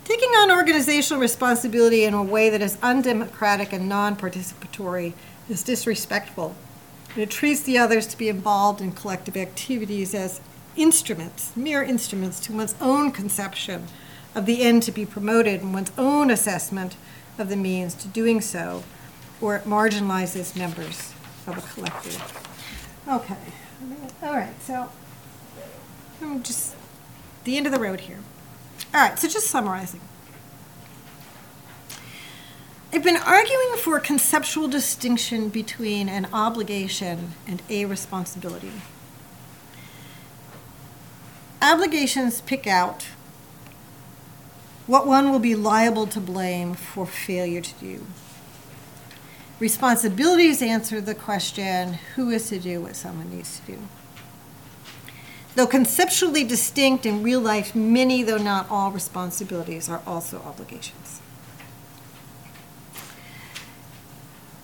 taking 0.03 0.31
on 0.31 0.51
organizational 0.51 1.21
responsibility 1.21 2.03
in 2.03 2.13
a 2.13 2.21
way 2.21 2.49
that 2.49 2.61
is 2.61 2.77
undemocratic 2.83 3.71
and 3.71 3.87
non 3.87 4.17
participatory 4.17 5.13
is 5.47 5.63
disrespectful. 5.63 6.57
And 7.15 7.23
it 7.23 7.31
treats 7.31 7.61
the 7.61 7.77
others 7.77 8.05
to 8.07 8.17
be 8.17 8.27
involved 8.27 8.81
in 8.81 8.91
collective 8.91 9.37
activities 9.37 10.13
as 10.13 10.41
instruments, 10.75 11.55
mere 11.55 11.81
instruments 11.81 12.41
to 12.41 12.53
one's 12.53 12.75
own 12.81 13.11
conception 13.11 13.87
of 14.35 14.45
the 14.45 14.61
end 14.61 14.83
to 14.83 14.91
be 14.91 15.05
promoted 15.05 15.61
and 15.61 15.73
one's 15.73 15.93
own 15.97 16.29
assessment 16.29 16.97
of 17.37 17.47
the 17.47 17.55
means 17.55 17.93
to 17.95 18.09
doing 18.09 18.41
so, 18.41 18.83
or 19.39 19.55
it 19.55 19.63
marginalizes 19.63 20.57
members 20.57 21.13
of 21.47 21.57
a 21.57 21.61
collective. 21.61 22.21
Okay, 23.07 23.37
all 24.21 24.33
right, 24.33 24.61
so 24.61 24.89
I'm 26.21 26.43
just 26.43 26.75
the 27.45 27.55
end 27.55 27.65
of 27.65 27.71
the 27.71 27.79
road 27.79 28.01
here. 28.01 28.19
All 28.93 29.01
right, 29.01 29.17
so 29.17 29.29
just 29.29 29.47
summarizing. 29.47 30.01
I've 32.95 33.03
been 33.03 33.17
arguing 33.17 33.75
for 33.77 33.97
a 33.97 33.99
conceptual 33.99 34.69
distinction 34.69 35.49
between 35.49 36.07
an 36.07 36.29
obligation 36.31 37.33
and 37.45 37.61
a 37.69 37.83
responsibility. 37.83 38.71
Obligations 41.61 42.39
pick 42.39 42.65
out 42.65 43.07
what 44.87 45.05
one 45.05 45.29
will 45.29 45.39
be 45.39 45.55
liable 45.55 46.07
to 46.07 46.21
blame 46.21 46.73
for 46.73 47.05
failure 47.05 47.59
to 47.59 47.73
do. 47.81 48.05
Responsibilities 49.59 50.61
answer 50.61 51.01
the 51.01 51.15
question 51.15 51.95
who 52.15 52.29
is 52.29 52.47
to 52.47 52.59
do 52.59 52.79
what 52.79 52.95
someone 52.95 53.29
needs 53.29 53.59
to 53.59 53.73
do. 53.73 53.79
Though 55.55 55.67
conceptually 55.67 56.45
distinct 56.45 57.05
in 57.05 57.23
real 57.23 57.41
life, 57.41 57.75
many, 57.75 58.23
though 58.23 58.37
not 58.37 58.71
all, 58.71 58.89
responsibilities 58.89 59.89
are 59.89 60.01
also 60.07 60.37
obligations. 60.43 61.19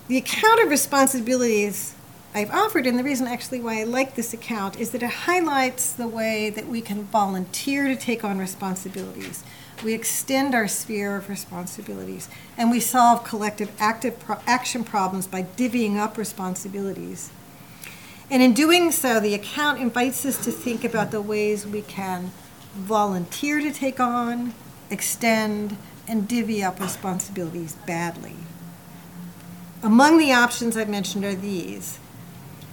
The 0.08 0.16
account 0.16 0.60
of 0.60 0.68
responsibilities 0.68 1.94
I've 2.34 2.50
offered, 2.50 2.86
and 2.86 2.98
the 2.98 3.04
reason 3.04 3.28
actually 3.28 3.60
why 3.60 3.80
I 3.80 3.84
like 3.84 4.14
this 4.14 4.32
account, 4.32 4.80
is 4.80 4.90
that 4.90 5.02
it 5.02 5.10
highlights 5.10 5.92
the 5.92 6.08
way 6.08 6.50
that 6.50 6.66
we 6.66 6.80
can 6.80 7.04
volunteer 7.04 7.86
to 7.86 7.94
take 7.94 8.24
on 8.24 8.38
responsibilities. 8.38 9.44
We 9.84 9.94
extend 9.94 10.54
our 10.54 10.66
sphere 10.66 11.16
of 11.16 11.28
responsibilities, 11.28 12.28
and 12.56 12.70
we 12.70 12.80
solve 12.80 13.22
collective 13.22 13.70
active 13.78 14.18
pro- 14.18 14.40
action 14.46 14.82
problems 14.82 15.26
by 15.28 15.44
divvying 15.44 15.98
up 15.98 16.16
responsibilities. 16.16 17.30
And 18.28 18.42
in 18.42 18.54
doing 18.54 18.90
so, 18.90 19.20
the 19.20 19.34
account 19.34 19.78
invites 19.78 20.26
us 20.26 20.42
to 20.44 20.50
think 20.50 20.84
about 20.84 21.10
the 21.10 21.22
ways 21.22 21.66
we 21.66 21.82
can 21.82 22.32
volunteer 22.74 23.60
to 23.60 23.70
take 23.70 24.00
on, 24.00 24.54
extend, 24.90 25.76
and 26.08 26.26
divvy 26.26 26.64
up 26.64 26.80
responsibilities 26.80 27.76
badly. 27.86 28.36
Among 29.82 30.18
the 30.18 30.32
options 30.32 30.76
I've 30.76 30.88
mentioned 30.88 31.24
are 31.24 31.34
these. 31.34 31.98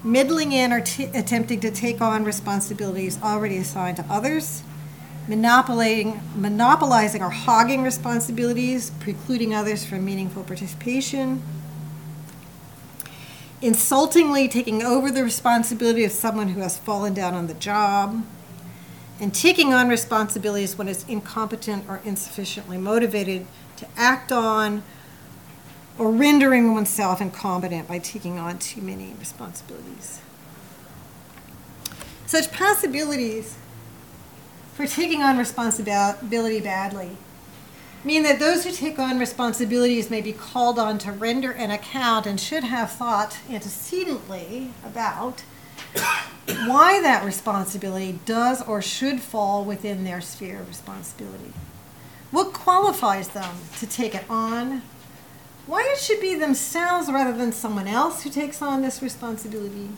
Middling 0.03 0.51
in 0.51 0.71
or 0.71 0.81
t- 0.81 1.05
attempting 1.05 1.59
to 1.61 1.71
take 1.71 2.01
on 2.01 2.23
responsibilities 2.23 3.19
already 3.23 3.57
assigned 3.57 3.97
to 3.97 4.05
others, 4.07 4.61
monopolizing, 5.27 6.21
monopolizing 6.35 7.23
or 7.23 7.31
hogging 7.31 7.81
responsibilities, 7.81 8.91
precluding 8.99 9.55
others 9.55 9.83
from 9.83 10.05
meaningful 10.05 10.43
participation, 10.43 11.41
insultingly 13.59 14.47
taking 14.47 14.83
over 14.83 15.09
the 15.09 15.23
responsibility 15.23 16.03
of 16.03 16.11
someone 16.11 16.49
who 16.49 16.61
has 16.61 16.77
fallen 16.77 17.15
down 17.15 17.33
on 17.33 17.47
the 17.47 17.55
job, 17.55 18.23
and 19.19 19.33
taking 19.33 19.73
on 19.73 19.89
responsibilities 19.89 20.77
when 20.77 20.87
it's 20.87 21.05
incompetent 21.05 21.83
or 21.89 22.01
insufficiently 22.05 22.77
motivated 22.77 23.47
to 23.77 23.87
act 23.97 24.31
on 24.31 24.83
or 25.99 26.09
rendering 26.11 26.73
oneself 26.73 27.19
incompetent 27.19 27.87
by 27.87 27.99
taking 27.99 28.39
on 28.39 28.57
too 28.57 28.81
many 28.81 29.13
responsibilities. 29.19 30.21
Such 32.25 32.51
possibilities 32.51 33.57
for 34.73 34.87
taking 34.87 35.21
on 35.21 35.37
responsibility 35.37 36.61
badly 36.61 37.17
mean 38.05 38.23
that 38.23 38.39
those 38.39 38.63
who 38.63 38.71
take 38.71 38.97
on 38.97 39.19
responsibilities 39.19 40.09
may 40.09 40.21
be 40.21 40.31
called 40.31 40.79
on 40.79 40.97
to 40.99 41.11
render 41.11 41.51
an 41.51 41.69
account 41.69 42.25
and 42.25 42.39
should 42.39 42.63
have 42.63 42.89
thought 42.89 43.37
antecedently 43.49 44.71
about 44.85 45.43
why 46.65 47.01
that 47.01 47.25
responsibility 47.25 48.19
does 48.25 48.61
or 48.61 48.81
should 48.81 49.19
fall 49.19 49.65
within 49.65 50.05
their 50.05 50.21
sphere 50.21 50.61
of 50.61 50.67
responsibility. 50.69 51.51
What 52.31 52.53
qualifies 52.53 53.29
them 53.29 53.57
to 53.79 53.87
take 53.87 54.15
it 54.15 54.23
on 54.29 54.81
why 55.69 55.87
it 55.93 55.99
should 55.99 56.19
be 56.19 56.33
themselves 56.33 57.11
rather 57.11 57.31
than 57.31 57.51
someone 57.51 57.87
else 57.87 58.23
who 58.23 58.29
takes 58.31 58.59
on 58.59 58.81
this 58.81 59.03
responsibility, 59.03 59.89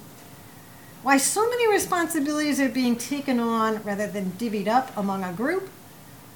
why 1.01 1.15
so 1.15 1.49
many 1.49 1.65
responsibilities 1.72 2.59
are 2.59 2.67
being 2.67 2.97
taken 2.97 3.39
on 3.39 3.82
rather 3.84 4.05
than 4.05 4.32
divvied 4.32 4.67
up 4.67 4.91
among 4.97 5.24
a 5.24 5.32
group, 5.32 5.69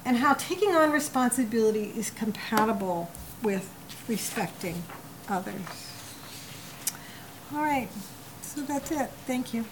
and 0.06 0.16
how 0.16 0.32
taking 0.32 0.74
on 0.74 0.90
responsibility 0.90 1.92
is 1.94 2.08
compatible 2.08 3.10
with 3.42 3.68
respecting 4.08 4.82
others. 5.28 5.92
All 7.52 7.60
right, 7.60 7.90
so 8.40 8.62
that's 8.62 8.90
it. 8.90 9.10
Thank 9.26 9.52
you. 9.52 9.66